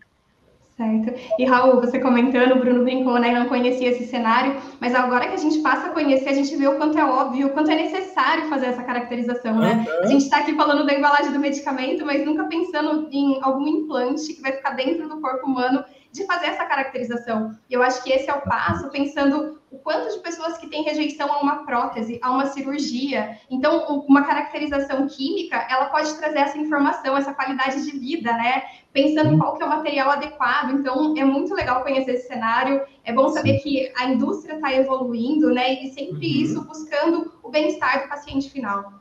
Certo. 0.78 1.14
E 1.40 1.46
Raul, 1.46 1.80
você 1.80 2.00
comentando, 2.00 2.52
o 2.52 2.60
Bruno 2.60 2.84
brincou, 2.84 3.18
né? 3.18 3.32
Não 3.32 3.46
conhecia 3.48 3.92
esse 3.92 4.08
cenário, 4.08 4.58
mas 4.82 4.94
agora 4.94 5.28
que 5.28 5.34
a 5.34 5.38
gente 5.38 5.60
passa 5.60 5.88
a 5.88 5.92
conhecer, 5.92 6.28
a 6.28 6.34
gente 6.34 6.54
vê 6.58 6.68
o 6.68 6.76
quanto 6.76 7.00
é 7.00 7.06
óbvio, 7.06 7.48
o 7.48 7.50
quanto 7.52 7.72
é 7.72 7.76
necessário 7.76 8.50
fazer 8.50 8.66
essa 8.66 8.84
caracterização, 8.84 9.58
né? 9.58 9.86
Uhum. 9.88 10.04
A 10.04 10.08
gente 10.08 10.24
está 10.24 10.40
aqui 10.40 10.54
falando 10.54 10.86
da 10.86 10.94
embalagem 10.94 11.32
do 11.32 11.40
medicamento, 11.40 12.06
mas 12.06 12.26
nunca 12.26 12.44
pensando 12.46 13.08
em 13.10 13.40
algum 13.42 13.66
implante 13.66 14.34
que 14.34 14.42
vai 14.42 14.52
ficar 14.52 14.72
dentro 14.72 15.08
do 15.08 15.22
corpo 15.22 15.48
humano 15.48 15.82
de 16.16 16.26
fazer 16.26 16.48
essa 16.48 16.66
caracterização. 16.66 17.52
E 17.70 17.74
eu 17.74 17.84
acho 17.84 18.02
que 18.02 18.12
esse 18.12 18.30
é 18.30 18.34
o 18.34 18.42
passo, 18.42 18.90
pensando 18.90 19.60
o 19.70 19.78
quanto 19.78 20.14
de 20.16 20.22
pessoas 20.22 20.58
que 20.58 20.68
têm 20.68 20.84
rejeição 20.84 21.30
a 21.30 21.42
uma 21.42 21.66
prótese, 21.66 22.18
a 22.24 22.32
uma 22.32 22.46
cirurgia. 22.46 23.38
Então, 23.52 24.06
uma 24.08 24.24
caracterização 24.24 25.06
química, 25.08 25.68
ela 25.70 25.88
pode 25.88 26.14
trazer 26.16 26.40
essa 26.40 26.58
informação, 26.58 27.18
essa 27.18 27.34
qualidade 27.34 27.84
de 27.84 28.00
vida, 28.00 28.32
né? 28.32 28.64
Pensando 28.94 29.34
em 29.34 29.38
qual 29.38 29.58
que 29.58 29.64
é 29.64 29.66
o 29.66 29.70
material 29.70 30.10
adequado. 30.10 30.72
Então, 30.72 31.14
é 31.18 31.26
muito 31.26 31.54
legal 31.54 31.84
conhecer 31.84 32.12
esse 32.12 32.28
cenário. 32.28 32.82
É 33.04 33.12
bom 33.12 33.28
saber 33.28 33.60
que 33.60 33.92
a 33.98 34.06
indústria 34.06 34.56
está 34.56 34.74
evoluindo, 34.74 35.54
né? 35.54 35.74
E 35.84 35.90
sempre 35.90 36.28
uhum. 36.28 36.44
isso 36.44 36.64
buscando 36.64 37.34
o 37.44 37.50
bem-estar 37.50 38.04
do 38.04 38.08
paciente 38.08 38.50
final. 38.50 38.94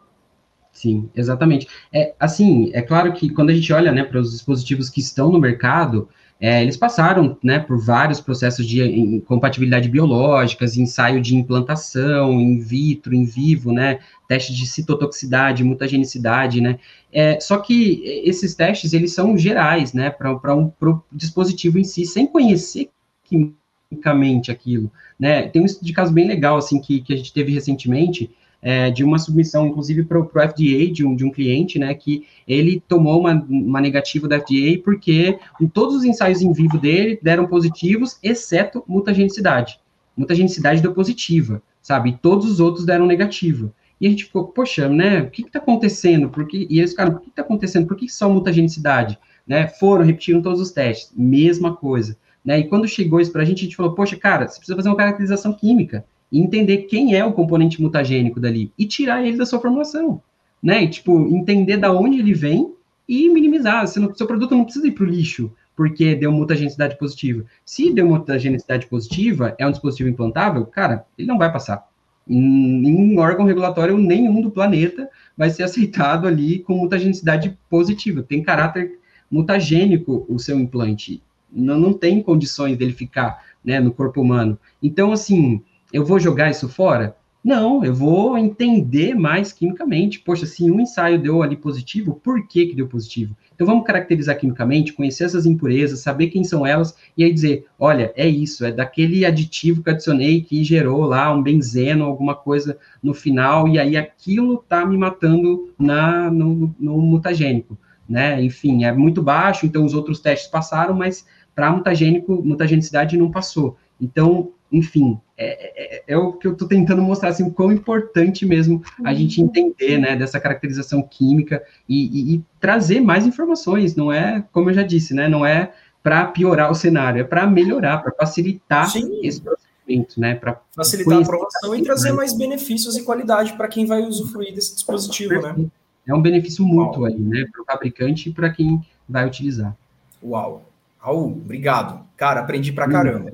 Sim, 0.72 1.08
exatamente. 1.14 1.68
É, 1.92 2.12
assim, 2.18 2.72
é 2.74 2.82
claro 2.82 3.12
que 3.12 3.30
quando 3.30 3.50
a 3.50 3.54
gente 3.54 3.72
olha 3.72 3.92
né, 3.92 4.02
para 4.02 4.18
os 4.18 4.32
dispositivos 4.32 4.90
que 4.90 4.98
estão 4.98 5.30
no 5.30 5.38
mercado, 5.38 6.08
é, 6.40 6.62
eles 6.62 6.76
passaram 6.76 7.38
né, 7.42 7.58
por 7.58 7.78
vários 7.78 8.20
processos 8.20 8.66
de 8.66 9.22
compatibilidade 9.26 9.88
biológicas, 9.88 10.76
ensaio 10.76 11.20
de 11.20 11.36
implantação, 11.36 12.40
in 12.40 12.58
vitro, 12.58 13.14
in 13.14 13.24
vivo, 13.24 13.72
né, 13.72 14.00
teste 14.28 14.52
de 14.52 14.66
citotoxicidade, 14.66 15.64
mutagenicidade, 15.64 16.60
né, 16.60 16.78
é, 17.12 17.38
só 17.40 17.58
que 17.58 18.02
esses 18.24 18.54
testes, 18.54 18.92
eles 18.92 19.12
são 19.12 19.38
gerais, 19.38 19.92
né, 19.92 20.10
para 20.10 20.54
um 20.54 20.68
pro 20.68 21.02
dispositivo 21.12 21.78
em 21.78 21.84
si, 21.84 22.04
sem 22.04 22.26
conhecer 22.26 22.90
quimicamente 23.22 24.50
aquilo, 24.50 24.90
né, 25.18 25.48
tem 25.48 25.62
um 25.62 25.66
de 25.66 25.92
caso 25.92 26.12
bem 26.12 26.26
legal, 26.26 26.56
assim, 26.56 26.80
que, 26.80 27.00
que 27.00 27.12
a 27.12 27.16
gente 27.16 27.32
teve 27.32 27.52
recentemente, 27.52 28.30
é, 28.64 28.90
de 28.90 29.04
uma 29.04 29.18
submissão, 29.18 29.66
inclusive, 29.66 30.04
para 30.04 30.18
o 30.18 30.24
FDA 30.24 30.90
de 30.90 31.04
um, 31.04 31.14
de 31.14 31.22
um 31.22 31.30
cliente, 31.30 31.78
né, 31.78 31.92
que 31.92 32.26
ele 32.48 32.82
tomou 32.88 33.20
uma, 33.20 33.34
uma 33.46 33.78
negativa 33.78 34.26
da 34.26 34.40
FDA 34.40 34.80
porque 34.82 35.38
todos 35.74 35.96
os 35.96 36.04
ensaios 36.04 36.40
em 36.40 36.50
vivo 36.50 36.78
dele 36.78 37.18
deram 37.22 37.46
positivos, 37.46 38.18
exceto 38.22 38.82
mutagenicidade. 38.88 39.78
Mutagenicidade 40.16 40.80
deu 40.80 40.94
positiva, 40.94 41.62
sabe? 41.82 42.10
E 42.10 42.16
todos 42.16 42.50
os 42.50 42.58
outros 42.58 42.86
deram 42.86 43.04
negativa. 43.04 43.70
E 44.00 44.06
a 44.06 44.10
gente 44.10 44.24
ficou, 44.24 44.46
poxa, 44.46 44.88
né, 44.88 45.20
o 45.20 45.30
que 45.30 45.42
está 45.42 45.58
acontecendo? 45.58 46.30
Porque, 46.30 46.66
e 46.70 46.78
eles 46.78 46.92
ficaram, 46.92 47.16
o 47.16 47.20
que 47.20 47.28
está 47.28 47.42
acontecendo? 47.42 47.86
Por 47.86 47.98
que 47.98 48.08
só 48.08 48.30
mutagenicidade? 48.30 49.18
Né, 49.46 49.68
foram, 49.68 50.06
repetiram 50.06 50.40
todos 50.40 50.58
os 50.58 50.70
testes, 50.70 51.12
mesma 51.14 51.76
coisa. 51.76 52.16
Né, 52.42 52.60
e 52.60 52.64
quando 52.64 52.88
chegou 52.88 53.20
isso 53.20 53.30
para 53.30 53.42
a 53.42 53.44
gente, 53.44 53.58
a 53.58 53.64
gente 53.64 53.76
falou, 53.76 53.94
poxa, 53.94 54.16
cara, 54.16 54.48
você 54.48 54.56
precisa 54.56 54.76
fazer 54.76 54.88
uma 54.88 54.96
caracterização 54.96 55.52
química 55.52 56.02
entender 56.38 56.78
quem 56.82 57.14
é 57.14 57.24
o 57.24 57.32
componente 57.32 57.80
mutagênico 57.80 58.40
dali 58.40 58.72
e 58.78 58.86
tirar 58.86 59.24
ele 59.24 59.36
da 59.36 59.46
sua 59.46 59.60
formulação, 59.60 60.20
né? 60.62 60.84
E, 60.84 60.88
tipo, 60.88 61.28
entender 61.28 61.76
da 61.76 61.92
onde 61.92 62.18
ele 62.18 62.34
vem 62.34 62.72
e 63.08 63.28
minimizar. 63.28 63.86
Você 63.86 64.00
não, 64.00 64.14
seu 64.14 64.26
produto 64.26 64.54
não 64.54 64.64
precisa 64.64 64.86
ir 64.86 64.92
para 64.92 65.04
o 65.04 65.06
lixo 65.06 65.52
porque 65.76 66.14
deu 66.14 66.30
mutagenicidade 66.30 66.96
positiva. 66.98 67.44
Se 67.64 67.92
deu 67.92 68.06
mutagenicidade 68.06 68.86
positiva, 68.86 69.54
é 69.58 69.66
um 69.66 69.70
dispositivo 69.70 70.08
implantável, 70.08 70.64
cara, 70.66 71.04
ele 71.18 71.26
não 71.26 71.38
vai 71.38 71.52
passar. 71.52 71.86
Em 72.28 73.18
órgão 73.18 73.44
regulatório 73.44 73.98
nenhum 73.98 74.40
do 74.40 74.50
planeta 74.50 75.10
vai 75.36 75.50
ser 75.50 75.64
aceitado 75.64 76.26
ali 76.26 76.60
com 76.60 76.76
mutagenicidade 76.76 77.58
positiva. 77.68 78.22
Tem 78.22 78.42
caráter 78.42 78.98
mutagênico 79.30 80.24
o 80.28 80.38
seu 80.38 80.58
implante. 80.58 81.22
Não, 81.52 81.78
não 81.78 81.92
tem 81.92 82.22
condições 82.22 82.76
dele 82.76 82.92
ficar 82.92 83.42
né, 83.64 83.80
no 83.80 83.92
corpo 83.92 84.20
humano. 84.20 84.58
Então, 84.82 85.12
assim, 85.12 85.62
eu 85.94 86.04
vou 86.04 86.18
jogar 86.18 86.50
isso 86.50 86.68
fora? 86.68 87.16
Não, 87.44 87.84
eu 87.84 87.94
vou 87.94 88.36
entender 88.36 89.14
mais 89.14 89.52
quimicamente. 89.52 90.18
Poxa, 90.18 90.44
se 90.44 90.68
um 90.68 90.80
ensaio 90.80 91.22
deu 91.22 91.40
ali 91.40 91.56
positivo, 91.56 92.20
por 92.20 92.48
que 92.48 92.66
que 92.66 92.74
deu 92.74 92.88
positivo? 92.88 93.36
Então 93.54 93.64
vamos 93.64 93.86
caracterizar 93.86 94.36
quimicamente, 94.36 94.92
conhecer 94.92 95.22
essas 95.22 95.46
impurezas, 95.46 96.00
saber 96.00 96.30
quem 96.30 96.42
são 96.42 96.66
elas 96.66 96.96
e 97.16 97.22
aí 97.22 97.32
dizer, 97.32 97.66
olha, 97.78 98.12
é 98.16 98.26
isso, 98.26 98.64
é 98.64 98.72
daquele 98.72 99.24
aditivo 99.24 99.84
que 99.84 99.90
adicionei 99.90 100.40
que 100.40 100.64
gerou 100.64 101.04
lá 101.04 101.32
um 101.32 101.40
benzeno, 101.40 102.06
alguma 102.06 102.34
coisa 102.34 102.76
no 103.00 103.14
final 103.14 103.68
e 103.68 103.78
aí 103.78 103.96
aquilo 103.96 104.64
tá 104.68 104.84
me 104.84 104.98
matando 104.98 105.72
na 105.78 106.28
no, 106.28 106.74
no 106.76 106.98
mutagênico, 106.98 107.78
né? 108.08 108.42
Enfim, 108.42 108.82
é 108.82 108.92
muito 108.92 109.22
baixo, 109.22 109.64
então 109.64 109.84
os 109.84 109.94
outros 109.94 110.18
testes 110.18 110.50
passaram, 110.50 110.92
mas 110.92 111.24
para 111.54 111.70
mutagênico, 111.70 112.42
mutagenicidade 112.44 113.16
não 113.16 113.30
passou. 113.30 113.76
Então, 114.00 114.50
enfim, 114.72 115.20
é, 115.36 115.96
é, 115.96 116.04
é, 116.06 116.16
o 116.16 116.32
que 116.32 116.46
eu 116.46 116.52
estou 116.52 116.68
tentando 116.68 117.02
mostrar, 117.02 117.30
assim, 117.30 117.42
o 117.42 117.50
quão 117.50 117.72
importante 117.72 118.46
mesmo 118.46 118.82
a 119.04 119.10
uhum. 119.10 119.16
gente 119.16 119.40
entender, 119.40 119.98
né, 119.98 120.14
dessa 120.14 120.38
caracterização 120.38 121.02
química 121.02 121.62
e, 121.88 122.06
e, 122.06 122.34
e, 122.34 122.44
trazer 122.60 123.00
mais 123.00 123.26
informações, 123.26 123.96
não 123.96 124.12
é, 124.12 124.44
como 124.52 124.70
eu 124.70 124.74
já 124.74 124.82
disse, 124.82 125.12
né, 125.12 125.28
não 125.28 125.44
é 125.44 125.72
para 126.02 126.26
piorar 126.26 126.70
o 126.70 126.74
cenário, 126.74 127.20
é 127.20 127.24
para 127.24 127.46
melhorar, 127.46 127.98
para 127.98 128.12
facilitar 128.12 128.88
Sim. 128.88 129.20
esse 129.24 129.40
procedimento, 129.40 130.20
né, 130.20 130.36
para 130.36 130.60
facilitar 130.76 131.18
a 131.18 131.22
aprovação 131.22 131.74
e 131.74 131.82
trazer 131.82 132.12
mais 132.12 132.32
benefícios 132.32 132.96
e 132.96 133.02
qualidade 133.02 133.54
para 133.54 133.66
quem 133.66 133.86
vai 133.86 134.02
usufruir 134.02 134.54
desse 134.54 134.74
dispositivo, 134.74 135.40
né? 135.40 135.66
É 136.06 136.14
um 136.14 136.20
benefício 136.20 136.64
mútuo 136.64 137.06
aí, 137.06 137.18
né, 137.18 137.46
para 137.50 137.62
o 137.62 137.64
fabricante 137.64 138.28
e 138.28 138.32
para 138.32 138.50
quem 138.50 138.80
vai 139.08 139.26
utilizar. 139.26 139.74
Uau! 140.22 140.62
Raul, 140.98 141.32
obrigado. 141.32 142.06
Cara, 142.16 142.40
aprendi 142.40 142.72
pra 142.72 142.88
caramba. 142.88 143.30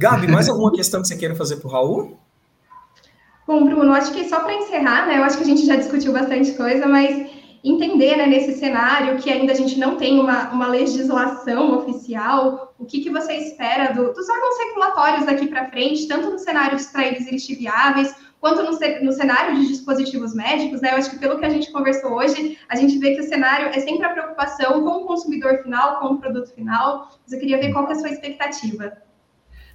Gabi, 0.00 0.26
mais 0.28 0.48
alguma 0.48 0.72
questão 0.72 1.02
que 1.02 1.08
você 1.08 1.14
queira 1.14 1.34
fazer 1.34 1.56
para 1.56 1.68
o 1.68 1.70
Raul? 1.70 2.18
Bom, 3.46 3.66
Bruno, 3.66 3.92
acho 3.92 4.14
que 4.14 4.26
só 4.30 4.40
para 4.40 4.54
encerrar, 4.54 5.06
né? 5.06 5.18
Eu 5.18 5.24
acho 5.24 5.36
que 5.36 5.42
a 5.42 5.46
gente 5.46 5.66
já 5.66 5.76
discutiu 5.76 6.10
bastante 6.10 6.52
coisa, 6.52 6.86
mas 6.86 7.30
entender, 7.62 8.16
né, 8.16 8.26
nesse 8.26 8.58
cenário 8.58 9.18
que 9.18 9.30
ainda 9.30 9.52
a 9.52 9.54
gente 9.54 9.78
não 9.78 9.96
tem 9.96 10.18
uma, 10.18 10.48
uma 10.52 10.68
legislação 10.68 11.76
oficial, 11.76 12.72
o 12.78 12.86
que, 12.86 13.02
que 13.02 13.10
você 13.10 13.34
espera 13.34 13.92
do, 13.92 14.14
dos 14.14 14.26
órgãos 14.26 14.58
regulatórios 14.64 15.26
daqui 15.26 15.46
para 15.48 15.68
frente, 15.68 16.08
tanto 16.08 16.30
no 16.30 16.38
cenário 16.38 16.76
de 16.76 16.82
extraídos 16.82 17.26
e 17.26 17.32
lixiviáveis, 17.32 18.14
quanto 18.40 18.62
no, 18.62 18.70
no, 19.02 19.12
cenário 19.12 19.54
de 19.56 19.68
dispositivos 19.68 20.32
médicos, 20.34 20.80
né? 20.80 20.92
Eu 20.92 20.96
acho 20.96 21.10
que 21.10 21.18
pelo 21.18 21.38
que 21.38 21.44
a 21.44 21.50
gente 21.50 21.70
conversou 21.70 22.12
hoje, 22.14 22.56
a 22.70 22.76
gente 22.76 22.96
vê 22.96 23.14
que 23.14 23.20
o 23.20 23.28
cenário 23.28 23.66
é 23.66 23.80
sempre 23.80 24.06
a 24.06 24.14
preocupação 24.14 24.82
com 24.82 25.02
o 25.02 25.06
consumidor 25.06 25.58
final, 25.58 26.00
com 26.00 26.14
o 26.14 26.18
produto 26.18 26.54
final. 26.54 27.10
Mas 27.22 27.34
eu 27.34 27.38
queria 27.38 27.60
ver 27.60 27.70
qual 27.70 27.86
que 27.86 27.92
é 27.92 27.96
a 27.96 27.98
sua 27.98 28.08
expectativa. 28.08 29.09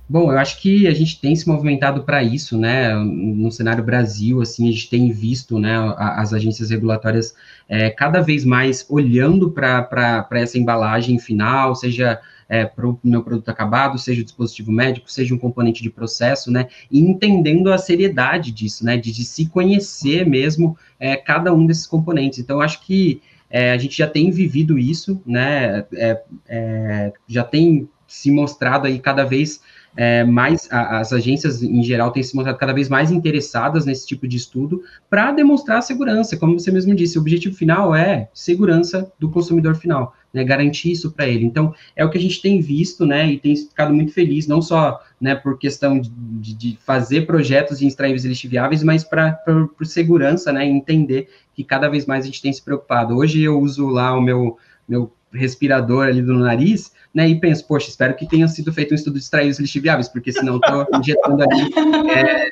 Bom, 0.08 0.32
eu 0.32 0.38
acho 0.38 0.62
que 0.62 0.88
a 0.88 0.94
gente 0.94 1.20
tem 1.20 1.36
se 1.36 1.48
movimentado 1.48 2.04
para 2.04 2.24
isso, 2.24 2.60
né? 2.60 2.94
No 2.94 3.52
cenário 3.52 3.84
Brasil, 3.84 4.40
assim, 4.40 4.70
a 4.70 4.72
gente 4.72 4.88
tem 4.88 5.12
visto, 5.12 5.58
né, 5.58 5.76
as 5.98 6.32
agências 6.32 6.70
regulatórias 6.70 7.34
é, 7.68 7.90
cada 7.90 8.22
vez 8.22 8.46
mais 8.46 8.86
olhando 8.88 9.50
para 9.50 10.28
essa 10.34 10.60
embalagem 10.60 11.18
final, 11.18 11.74
seja 11.74 12.22
é, 12.48 12.66
para 12.66 12.88
o 12.88 13.00
meu 13.04 13.24
produto 13.24 13.50
acabado, 13.50 13.98
seja 13.98 14.22
o 14.22 14.24
dispositivo 14.24 14.72
médico, 14.72 15.12
seja 15.12 15.34
um 15.34 15.40
componente 15.40 15.82
de 15.82 15.90
processo, 15.90 16.52
né? 16.52 16.68
E 16.92 17.00
entendendo 17.00 17.74
a 17.74 17.78
seriedade 17.80 18.52
disso, 18.52 18.86
né? 18.86 18.98
De, 18.98 19.12
de 19.12 19.26
se 19.26 19.48
conhecer 19.48 20.24
mesmo 20.24 20.78
é, 21.00 21.16
cada 21.16 21.52
um 21.52 21.66
desses 21.66 21.88
componentes. 21.88 22.38
Então, 22.38 22.58
eu 22.58 22.62
acho 22.62 22.80
que 22.82 23.24
é, 23.50 23.72
a 23.72 23.78
gente 23.78 23.98
já 23.98 24.08
tem 24.08 24.30
vivido 24.30 24.78
isso, 24.78 25.20
né? 25.26 25.84
É, 25.94 26.22
é, 26.48 27.14
já 27.28 27.44
tem 27.44 27.90
se 28.08 28.30
mostrado 28.32 28.86
aí 28.86 29.00
cada 29.00 29.24
vez 29.24 29.62
é, 29.96 30.24
mais 30.24 30.68
a, 30.72 31.00
as 31.00 31.14
agências 31.14 31.64
em 31.64 31.82
geral 31.84 32.12
têm 32.12 32.22
se 32.22 32.36
mostrado 32.36 32.58
cada 32.58 32.74
vez 32.74 32.90
mais 32.90 33.12
interessadas 33.12 33.86
nesse 33.86 34.06
tipo 34.06 34.28
de 34.28 34.38
estudo 34.38 34.84
para 35.10 35.32
demonstrar 35.32 35.82
segurança, 35.82 36.38
como 36.38 36.60
você 36.60 36.72
mesmo 36.72 36.94
disse, 36.94 37.18
o 37.18 37.22
objetivo 37.22 37.56
final 37.56 37.96
é 37.96 38.30
segurança 38.34 39.12
do 39.20 39.30
consumidor 39.30 39.76
final, 39.76 40.14
né, 40.34 40.44
garantir 40.44 40.92
isso 40.92 41.12
para 41.12 41.28
ele. 41.28 41.46
Então, 41.46 41.74
é 41.96 42.04
o 42.04 42.10
que 42.10 42.18
a 42.18 42.22
gente 42.22 42.42
tem 42.42 42.60
visto, 42.60 43.06
né, 43.06 43.32
e 43.32 43.38
tem 43.38 43.56
ficado 43.56 43.94
muito 43.94 44.12
feliz, 44.12 44.48
não 44.48 44.62
só, 44.62 45.02
né, 45.20 45.34
por 45.36 45.58
questão 45.58 46.00
de, 46.00 46.10
de 46.54 46.78
fazer 46.86 47.26
projetos 47.26 47.80
de 47.80 47.88
extraíveis 47.88 48.26
lixiviáveis, 48.26 48.84
mas 48.84 49.04
para 49.04 49.32
por 49.78 49.86
segurança, 49.86 50.52
né, 50.52 50.66
entender 50.66 51.30
que 51.54 51.64
cada 51.64 51.88
vez 51.88 52.06
mais 52.06 52.24
a 52.24 52.28
gente 52.28 52.42
tem 52.42 52.52
se 52.52 52.62
preocupado. 52.62 53.16
Hoje 53.16 53.42
eu 53.42 53.60
uso 53.60 53.88
lá 53.88 54.16
o 54.16 54.22
meu 54.22 54.58
meu 54.88 55.12
respirador 55.36 56.08
ali 56.08 56.22
do 56.22 56.34
nariz, 56.38 56.92
né, 57.16 57.30
e 57.30 57.40
penso, 57.40 57.66
poxa, 57.66 57.90
espero 57.90 58.14
que 58.14 58.28
tenha 58.28 58.46
sido 58.50 58.74
feito 58.74 58.92
um 58.92 58.96
estudo 58.96 59.14
de 59.14 59.20
extraídos 59.20 59.58
lixiviáveis, 59.58 60.10
porque 60.10 60.34
senão 60.34 60.58
estou 60.58 60.86
injetando 61.00 61.44
ali 61.44 62.12
é, 62.12 62.50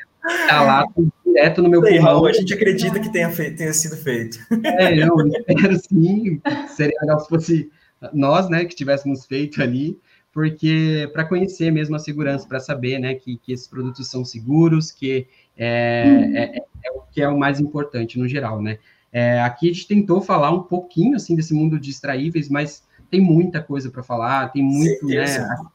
talato 0.48 1.12
direto 1.26 1.62
no 1.62 1.68
meu 1.68 1.82
Sei, 1.82 1.96
pulmão. 1.96 2.12
Raul, 2.14 2.26
a 2.26 2.32
gente 2.32 2.54
acredita 2.54 2.98
que 2.98 3.12
tenha, 3.12 3.30
feito, 3.30 3.58
tenha 3.58 3.74
sido 3.74 3.94
feito. 3.98 4.38
É, 4.64 5.04
eu 5.04 5.14
espero 5.28 5.78
sim, 5.86 6.40
seria 6.74 6.98
legal 7.02 7.20
se 7.20 7.28
fosse 7.28 7.70
nós, 8.14 8.48
né, 8.48 8.64
que 8.64 8.74
tivéssemos 8.74 9.26
feito 9.26 9.62
ali, 9.62 9.98
porque 10.32 11.10
para 11.12 11.26
conhecer 11.26 11.70
mesmo 11.70 11.94
a 11.94 11.98
segurança, 11.98 12.48
para 12.48 12.58
saber, 12.58 12.98
né, 12.98 13.14
que, 13.14 13.36
que 13.36 13.52
esses 13.52 13.68
produtos 13.68 14.08
são 14.08 14.24
seguros, 14.24 14.90
que 14.90 15.26
é, 15.58 16.04
hum. 16.06 16.36
é, 16.36 16.62
é, 16.86 16.90
o 16.92 17.02
que 17.12 17.20
é 17.20 17.28
o 17.28 17.38
mais 17.38 17.60
importante 17.60 18.18
no 18.18 18.26
geral, 18.26 18.62
né. 18.62 18.78
É, 19.12 19.42
aqui 19.42 19.68
a 19.68 19.72
gente 19.72 19.86
tentou 19.86 20.22
falar 20.22 20.50
um 20.50 20.62
pouquinho, 20.62 21.16
assim, 21.16 21.36
desse 21.36 21.52
mundo 21.52 21.78
de 21.78 21.90
extraíveis, 21.90 22.48
mas 22.48 22.82
tem 23.10 23.20
muita 23.20 23.62
coisa 23.62 23.90
para 23.90 24.02
falar, 24.02 24.52
tem 24.52 24.62
muito, 24.62 25.06
né, 25.06 25.24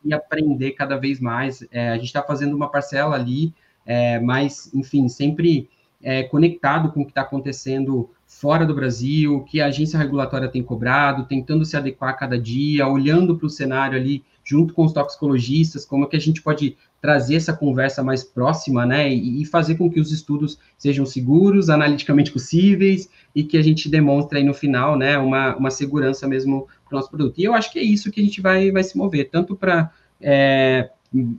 e 0.04 0.14
aprender 0.14 0.72
cada 0.72 0.98
vez 0.98 1.20
mais. 1.20 1.66
É, 1.72 1.90
a 1.90 1.96
gente 1.96 2.06
está 2.06 2.22
fazendo 2.22 2.56
uma 2.56 2.70
parcela 2.70 3.16
ali, 3.16 3.54
é, 3.86 4.20
mas, 4.20 4.72
enfim, 4.74 5.08
sempre 5.08 5.70
é, 6.02 6.24
conectado 6.24 6.92
com 6.92 7.02
o 7.02 7.06
que 7.06 7.12
está 7.12 7.22
acontecendo 7.22 8.10
fora 8.26 8.66
do 8.66 8.76
Brasil, 8.76 9.36
o 9.36 9.44
que 9.44 9.60
a 9.60 9.66
agência 9.66 9.98
regulatória 9.98 10.48
tem 10.48 10.62
cobrado, 10.62 11.26
tentando 11.26 11.66
se 11.66 11.76
adequar 11.76 12.12
a 12.12 12.14
cada 12.14 12.40
dia, 12.40 12.88
olhando 12.88 13.36
para 13.36 13.48
o 13.48 13.50
cenário 13.50 13.98
ali 13.98 14.24
junto 14.44 14.74
com 14.74 14.84
os 14.84 14.94
toxicologistas, 14.94 15.86
como 15.86 16.06
é 16.06 16.08
que 16.08 16.16
a 16.16 16.20
gente 16.20 16.42
pode 16.42 16.76
trazer 17.02 17.36
essa 17.36 17.54
conversa 17.54 18.04
mais 18.04 18.24
próxima, 18.24 18.86
né, 18.86 19.08
e, 19.08 19.46
fazer 19.46 19.76
com 19.76 19.90
que 19.90 20.00
os 20.00 20.12
estudos 20.12 20.58
sejam 20.78 21.06
seguros, 21.06 21.70
analiticamente 21.70 22.32
possíveis, 22.32 23.10
e 23.34 23.44
que 23.44 23.58
a 23.58 23.62
gente 23.62 23.88
demonstre 23.88 24.40
aí 24.40 24.44
no 24.44 24.54
final, 24.54 24.98
né, 24.98 25.18
uma, 25.18 25.56
uma 25.56 25.72
segurança 25.72 26.28
mesmo 26.28 26.68
o 26.94 26.98
nosso 26.98 27.10
produto. 27.10 27.40
E 27.40 27.44
eu 27.44 27.54
acho 27.54 27.72
que 27.72 27.80
é 27.80 27.84
isso 27.84 28.12
que 28.12 28.22
a 28.22 28.24
gente 28.24 28.42
vai, 28.42 28.72
vai 28.72 28.84
se 28.84 28.98
mover, 28.98 29.30
tanto 29.30 29.56
para 29.56 29.92
é, 30.22 30.90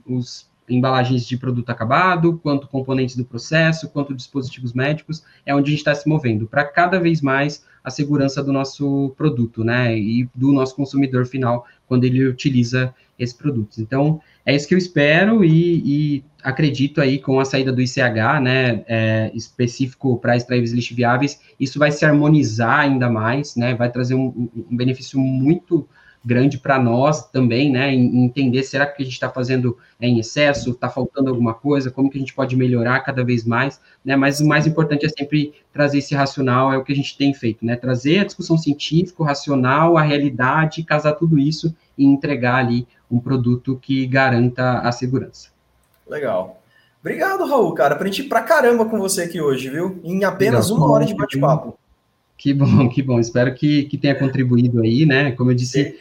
os 0.05 0.50
embalagens 0.73 1.25
de 1.25 1.37
produto 1.37 1.69
acabado, 1.69 2.39
quanto 2.41 2.67
componentes 2.67 3.15
do 3.15 3.25
processo, 3.25 3.89
quanto 3.89 4.13
dispositivos 4.13 4.73
médicos, 4.73 5.23
é 5.45 5.53
onde 5.53 5.67
a 5.67 5.71
gente 5.71 5.79
está 5.79 5.93
se 5.93 6.07
movendo, 6.07 6.47
para 6.47 6.63
cada 6.63 6.99
vez 6.99 7.21
mais 7.21 7.63
a 7.83 7.89
segurança 7.89 8.43
do 8.43 8.53
nosso 8.53 9.13
produto, 9.17 9.63
né, 9.63 9.97
e 9.97 10.29
do 10.35 10.51
nosso 10.51 10.75
consumidor 10.75 11.25
final, 11.25 11.65
quando 11.87 12.03
ele 12.03 12.25
utiliza 12.25 12.93
esses 13.17 13.35
produtos. 13.35 13.79
Então, 13.79 14.21
é 14.45 14.55
isso 14.55 14.67
que 14.67 14.73
eu 14.73 14.77
espero 14.77 15.43
e, 15.43 16.17
e 16.17 16.23
acredito 16.43 17.01
aí 17.01 17.19
com 17.19 17.39
a 17.39 17.45
saída 17.45 17.71
do 17.71 17.81
ICH, 17.81 18.39
né, 18.41 18.83
é, 18.87 19.31
específico 19.33 20.17
para 20.17 20.35
extraíveis 20.35 20.71
lixiviáveis, 20.71 21.39
isso 21.59 21.77
vai 21.77 21.91
se 21.91 22.05
harmonizar 22.05 22.79
ainda 22.79 23.09
mais, 23.09 23.55
né, 23.55 23.75
vai 23.75 23.91
trazer 23.91 24.15
um, 24.15 24.49
um 24.69 24.75
benefício 24.75 25.19
muito 25.19 25.87
grande 26.23 26.57
para 26.57 26.77
nós 26.79 27.29
também, 27.29 27.71
né, 27.71 27.93
em 27.93 28.23
entender 28.23 28.63
será 28.63 28.85
que 28.85 29.01
a 29.01 29.05
gente 29.05 29.13
está 29.13 29.29
fazendo 29.29 29.77
é, 29.99 30.07
em 30.07 30.19
excesso, 30.19 30.71
está 30.71 30.89
faltando 30.89 31.29
alguma 31.29 31.53
coisa, 31.53 31.89
como 31.89 32.09
que 32.09 32.17
a 32.17 32.19
gente 32.19 32.33
pode 32.33 32.55
melhorar 32.55 32.99
cada 32.99 33.23
vez 33.23 33.43
mais, 33.43 33.81
né, 34.05 34.15
mas 34.15 34.39
o 34.39 34.47
mais 34.47 34.67
importante 34.67 35.05
é 35.05 35.09
sempre 35.09 35.53
trazer 35.73 35.97
esse 35.97 36.13
racional, 36.13 36.71
é 36.71 36.77
o 36.77 36.83
que 36.83 36.93
a 36.93 36.95
gente 36.95 37.17
tem 37.17 37.33
feito, 37.33 37.65
né, 37.65 37.75
trazer 37.75 38.19
a 38.19 38.25
discussão 38.25 38.57
científica, 38.57 39.23
racional, 39.23 39.97
a 39.97 40.01
realidade, 40.01 40.83
casar 40.83 41.13
tudo 41.13 41.39
isso 41.39 41.75
e 41.97 42.05
entregar 42.05 42.55
ali 42.55 42.87
um 43.09 43.19
produto 43.19 43.77
que 43.81 44.05
garanta 44.05 44.79
a 44.79 44.91
segurança. 44.91 45.49
Legal. 46.07 46.61
Obrigado, 46.99 47.45
Raul, 47.45 47.73
cara. 47.73 47.95
Aprendi 47.95 48.23
pra 48.23 48.41
caramba 48.41 48.85
com 48.85 48.99
você 48.99 49.23
aqui 49.23 49.41
hoje, 49.41 49.69
viu? 49.69 49.99
Em 50.03 50.23
apenas 50.23 50.69
Legal. 50.69 50.83
uma 50.83 50.93
hora 50.93 51.05
de 51.05 51.15
bate-papo. 51.15 51.77
Que 52.41 52.55
bom, 52.55 52.65
que 52.89 53.03
bom. 53.03 53.19
Espero 53.19 53.53
que, 53.53 53.83
que 53.83 53.99
tenha 53.99 54.15
contribuído 54.15 54.81
aí, 54.81 55.05
né? 55.05 55.31
Como 55.33 55.51
eu 55.51 55.55
disse, 55.55 55.95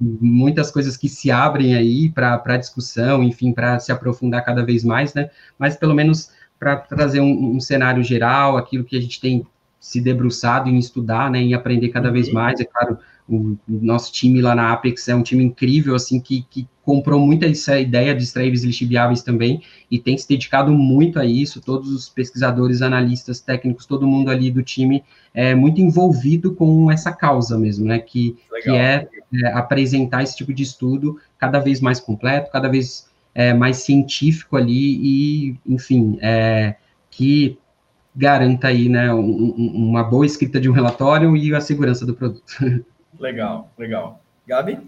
muitas 0.00 0.70
coisas 0.70 0.96
que 0.96 1.08
se 1.08 1.32
abrem 1.32 1.74
aí 1.74 2.08
para 2.10 2.56
discussão, 2.56 3.24
enfim, 3.24 3.52
para 3.52 3.76
se 3.80 3.90
aprofundar 3.90 4.44
cada 4.44 4.64
vez 4.64 4.84
mais, 4.84 5.14
né? 5.14 5.30
Mas 5.58 5.74
pelo 5.74 5.96
menos 5.96 6.30
para 6.60 6.76
trazer 6.76 7.20
um, 7.20 7.56
um, 7.56 7.60
cenário 7.60 8.04
geral, 8.04 8.56
aquilo 8.56 8.84
que 8.84 8.96
a 8.96 9.00
gente 9.00 9.20
tem 9.20 9.44
se 9.80 10.00
debruçado 10.00 10.68
em 10.68 10.78
estudar, 10.78 11.28
né? 11.28 11.40
Em 11.40 11.54
aprender 11.54 11.88
cada 11.88 12.06
uhum. 12.06 12.14
vez 12.14 12.32
mais. 12.32 12.60
É 12.60 12.64
claro, 12.64 12.96
o, 13.28 13.58
nosso 13.68 14.10
time 14.10 14.40
lá 14.40 14.54
na 14.54 14.72
Apex 14.72 15.06
é 15.08 15.14
um 15.14 15.22
time 15.22 15.44
incrível, 15.44 15.94
assim, 15.94 16.18
que, 16.18 16.46
que 16.48 16.66
comprou 16.82 17.20
muito 17.20 17.44
essa 17.44 17.78
ideia 17.78 18.14
de 18.14 18.24
extraíveis 18.24 18.64
lixiviáveis 18.64 19.22
também 19.22 19.62
e 19.90 19.98
tem 19.98 20.16
se 20.16 20.26
dedicado 20.26 20.72
muito 20.72 21.18
a 21.18 21.26
isso. 21.26 21.60
Todos 21.60 21.92
os 21.92 22.08
pesquisadores, 22.08 22.80
analistas, 22.80 23.40
técnicos, 23.40 23.84
todo 23.84 24.06
mundo 24.06 24.30
ali 24.30 24.50
do 24.50 24.62
time 24.62 25.04
é 25.34 25.54
muito 25.54 25.80
envolvido 25.80 26.54
com 26.54 26.90
essa 26.90 27.12
causa 27.12 27.58
mesmo, 27.58 27.84
né? 27.84 27.98
Que, 27.98 28.36
que 28.62 28.70
é, 28.70 29.06
é, 29.34 29.52
apresentar 29.52 30.22
esse 30.22 30.36
tipo 30.36 30.54
de 30.54 30.62
estudo 30.62 31.18
cada 31.38 31.58
vez 31.58 31.80
mais 31.80 32.00
completo, 32.00 32.50
cada 32.50 32.68
vez 32.68 33.10
é, 33.34 33.52
mais 33.52 33.76
científico 33.78 34.56
ali 34.56 35.50
e, 35.52 35.58
enfim, 35.66 36.18
é, 36.22 36.76
que 37.10 37.58
garanta 38.16 38.68
aí, 38.68 38.88
né, 38.88 39.12
um, 39.12 39.52
uma 39.56 40.02
boa 40.02 40.26
escrita 40.26 40.58
de 40.58 40.68
um 40.68 40.72
relatório 40.72 41.36
e 41.36 41.54
a 41.54 41.60
segurança 41.60 42.04
do 42.04 42.14
produto. 42.14 42.42
Legal, 43.18 43.70
legal. 43.76 44.20
Gabi? 44.46 44.78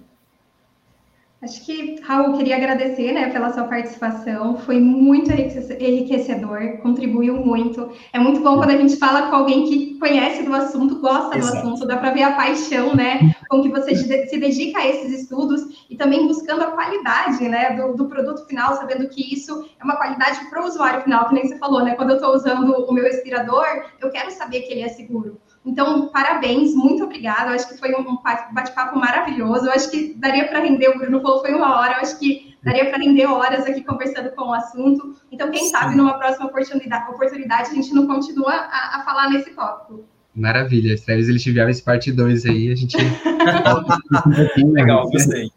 Acho 1.42 1.64
que, 1.64 1.98
Raul, 2.02 2.36
queria 2.36 2.56
agradecer 2.56 3.12
né, 3.12 3.30
pela 3.30 3.50
sua 3.50 3.64
participação, 3.64 4.58
foi 4.58 4.78
muito 4.78 5.32
enriquecedor, 5.32 6.76
contribuiu 6.82 7.34
muito. 7.36 7.90
É 8.12 8.18
muito 8.18 8.42
bom 8.42 8.58
quando 8.58 8.72
a 8.72 8.76
gente 8.76 8.96
fala 8.96 9.30
com 9.30 9.36
alguém 9.36 9.64
que 9.64 9.98
conhece 9.98 10.42
do 10.42 10.52
assunto, 10.52 11.00
gosta 11.00 11.38
Exato. 11.38 11.54
do 11.54 11.58
assunto, 11.58 11.86
dá 11.86 11.96
para 11.96 12.10
ver 12.10 12.24
a 12.24 12.32
paixão 12.32 12.94
né, 12.94 13.34
com 13.48 13.62
que 13.62 13.70
você 13.70 13.96
se 13.96 14.38
dedica 14.38 14.80
a 14.80 14.86
esses 14.86 15.22
estudos 15.22 15.86
e 15.88 15.96
também 15.96 16.26
buscando 16.26 16.60
a 16.60 16.72
qualidade 16.72 17.48
né, 17.48 17.74
do, 17.74 17.94
do 17.94 18.06
produto 18.06 18.44
final, 18.46 18.76
sabendo 18.76 19.08
que 19.08 19.34
isso 19.34 19.66
é 19.80 19.82
uma 19.82 19.96
qualidade 19.96 20.44
para 20.50 20.62
o 20.62 20.66
usuário 20.66 21.00
final, 21.00 21.26
que 21.28 21.34
nem 21.36 21.48
você 21.48 21.56
falou, 21.56 21.82
né? 21.82 21.94
Quando 21.94 22.10
eu 22.10 22.16
estou 22.16 22.34
usando 22.34 22.70
o 22.70 22.92
meu 22.92 23.04
respirador, 23.04 23.64
eu 23.98 24.10
quero 24.10 24.30
saber 24.30 24.60
que 24.60 24.72
ele 24.72 24.82
é 24.82 24.88
seguro. 24.88 25.40
Então, 25.64 26.08
parabéns, 26.08 26.74
muito 26.74 27.04
obrigada. 27.04 27.50
Eu 27.50 27.54
acho 27.54 27.68
que 27.68 27.78
foi 27.78 27.94
um 27.94 28.16
bate-papo 28.52 28.98
maravilhoso. 28.98 29.66
Eu 29.66 29.72
acho 29.72 29.90
que 29.90 30.14
daria 30.14 30.48
para 30.48 30.60
render, 30.60 30.88
o 30.88 30.98
Bruno 30.98 31.20
falou 31.20 31.40
foi 31.40 31.54
uma 31.54 31.78
hora, 31.78 31.94
eu 31.94 32.00
acho 32.00 32.18
que 32.18 32.56
daria 32.62 32.88
para 32.88 32.98
render 32.98 33.26
horas 33.26 33.66
aqui 33.66 33.82
conversando 33.82 34.30
com 34.30 34.48
o 34.48 34.54
assunto. 34.54 35.14
Então, 35.30 35.50
quem 35.50 35.64
Sim. 35.64 35.70
sabe 35.70 35.96
numa 35.96 36.18
próxima 36.18 36.46
oportunidade, 36.46 37.10
oportunidade 37.10 37.70
a 37.70 37.74
gente 37.74 37.92
não 37.92 38.06
continua 38.06 38.52
a, 38.52 39.00
a 39.00 39.04
falar 39.04 39.30
nesse 39.30 39.50
tópico. 39.50 40.04
Maravilha, 40.34 40.94
Estrelas 40.94 41.28
Elitiviáveis 41.28 41.80
parte 41.80 42.12
2 42.12 42.46
aí, 42.46 42.72
a 42.72 42.74
gente 42.74 42.96
Legal, 44.64 45.10
gostei. 45.10 45.50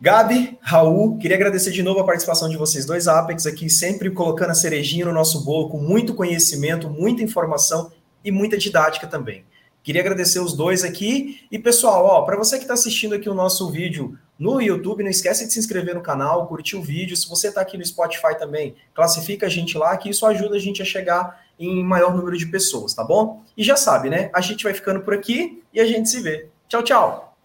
Gabi, 0.00 0.58
Raul, 0.60 1.16
queria 1.18 1.36
agradecer 1.36 1.70
de 1.70 1.82
novo 1.82 2.00
a 2.00 2.04
participação 2.04 2.48
de 2.48 2.56
vocês 2.56 2.84
dois, 2.84 3.06
Apex 3.06 3.46
aqui, 3.46 3.70
sempre 3.70 4.10
colocando 4.10 4.50
a 4.50 4.54
cerejinha 4.54 5.04
no 5.04 5.12
nosso 5.12 5.44
bolo, 5.44 5.68
com 5.68 5.78
muito 5.78 6.14
conhecimento, 6.14 6.88
muita 6.88 7.22
informação 7.22 7.92
e 8.24 8.30
muita 8.30 8.56
didática 8.56 9.06
também. 9.06 9.44
Queria 9.82 10.00
agradecer 10.00 10.38
os 10.38 10.54
dois 10.54 10.84
aqui. 10.84 11.46
E, 11.50 11.58
pessoal, 11.58 12.04
ó, 12.04 12.22
para 12.22 12.36
você 12.36 12.56
que 12.56 12.62
está 12.62 12.74
assistindo 12.74 13.14
aqui 13.14 13.28
o 13.28 13.34
nosso 13.34 13.68
vídeo 13.70 14.16
no 14.38 14.60
YouTube, 14.60 15.02
não 15.02 15.10
esquece 15.10 15.46
de 15.46 15.52
se 15.52 15.58
inscrever 15.58 15.94
no 15.94 16.00
canal, 16.00 16.46
curtir 16.46 16.76
o 16.76 16.82
vídeo. 16.82 17.16
Se 17.16 17.28
você 17.28 17.48
está 17.48 17.60
aqui 17.60 17.76
no 17.76 17.84
Spotify 17.84 18.38
também, 18.38 18.76
classifica 18.94 19.46
a 19.46 19.48
gente 19.48 19.76
lá, 19.76 19.96
que 19.96 20.08
isso 20.08 20.24
ajuda 20.24 20.56
a 20.56 20.58
gente 20.58 20.80
a 20.80 20.84
chegar 20.84 21.42
em 21.58 21.82
maior 21.82 22.14
número 22.14 22.36
de 22.36 22.46
pessoas, 22.46 22.94
tá 22.94 23.02
bom? 23.02 23.42
E 23.56 23.64
já 23.64 23.76
sabe, 23.76 24.08
né? 24.08 24.30
A 24.32 24.40
gente 24.40 24.62
vai 24.62 24.72
ficando 24.72 25.00
por 25.00 25.14
aqui 25.14 25.62
e 25.72 25.80
a 25.80 25.84
gente 25.84 26.08
se 26.08 26.20
vê. 26.20 26.48
Tchau, 26.68 26.82
tchau. 26.82 27.36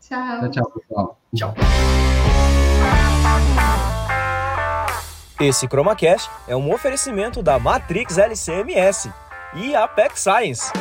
Tchau. 0.00 0.40
Tchau, 0.40 0.50
tchau 0.50 0.70
pessoal. 0.70 1.18
Tchau. 1.34 1.54
Esse 5.40 5.66
ChromaCast 5.68 6.30
é 6.46 6.54
um 6.54 6.72
oferecimento 6.72 7.42
da 7.42 7.58
Matrix 7.58 8.18
LCMS 8.18 9.10
e 9.56 9.74
Apex 9.74 10.20
Science. 10.20 10.72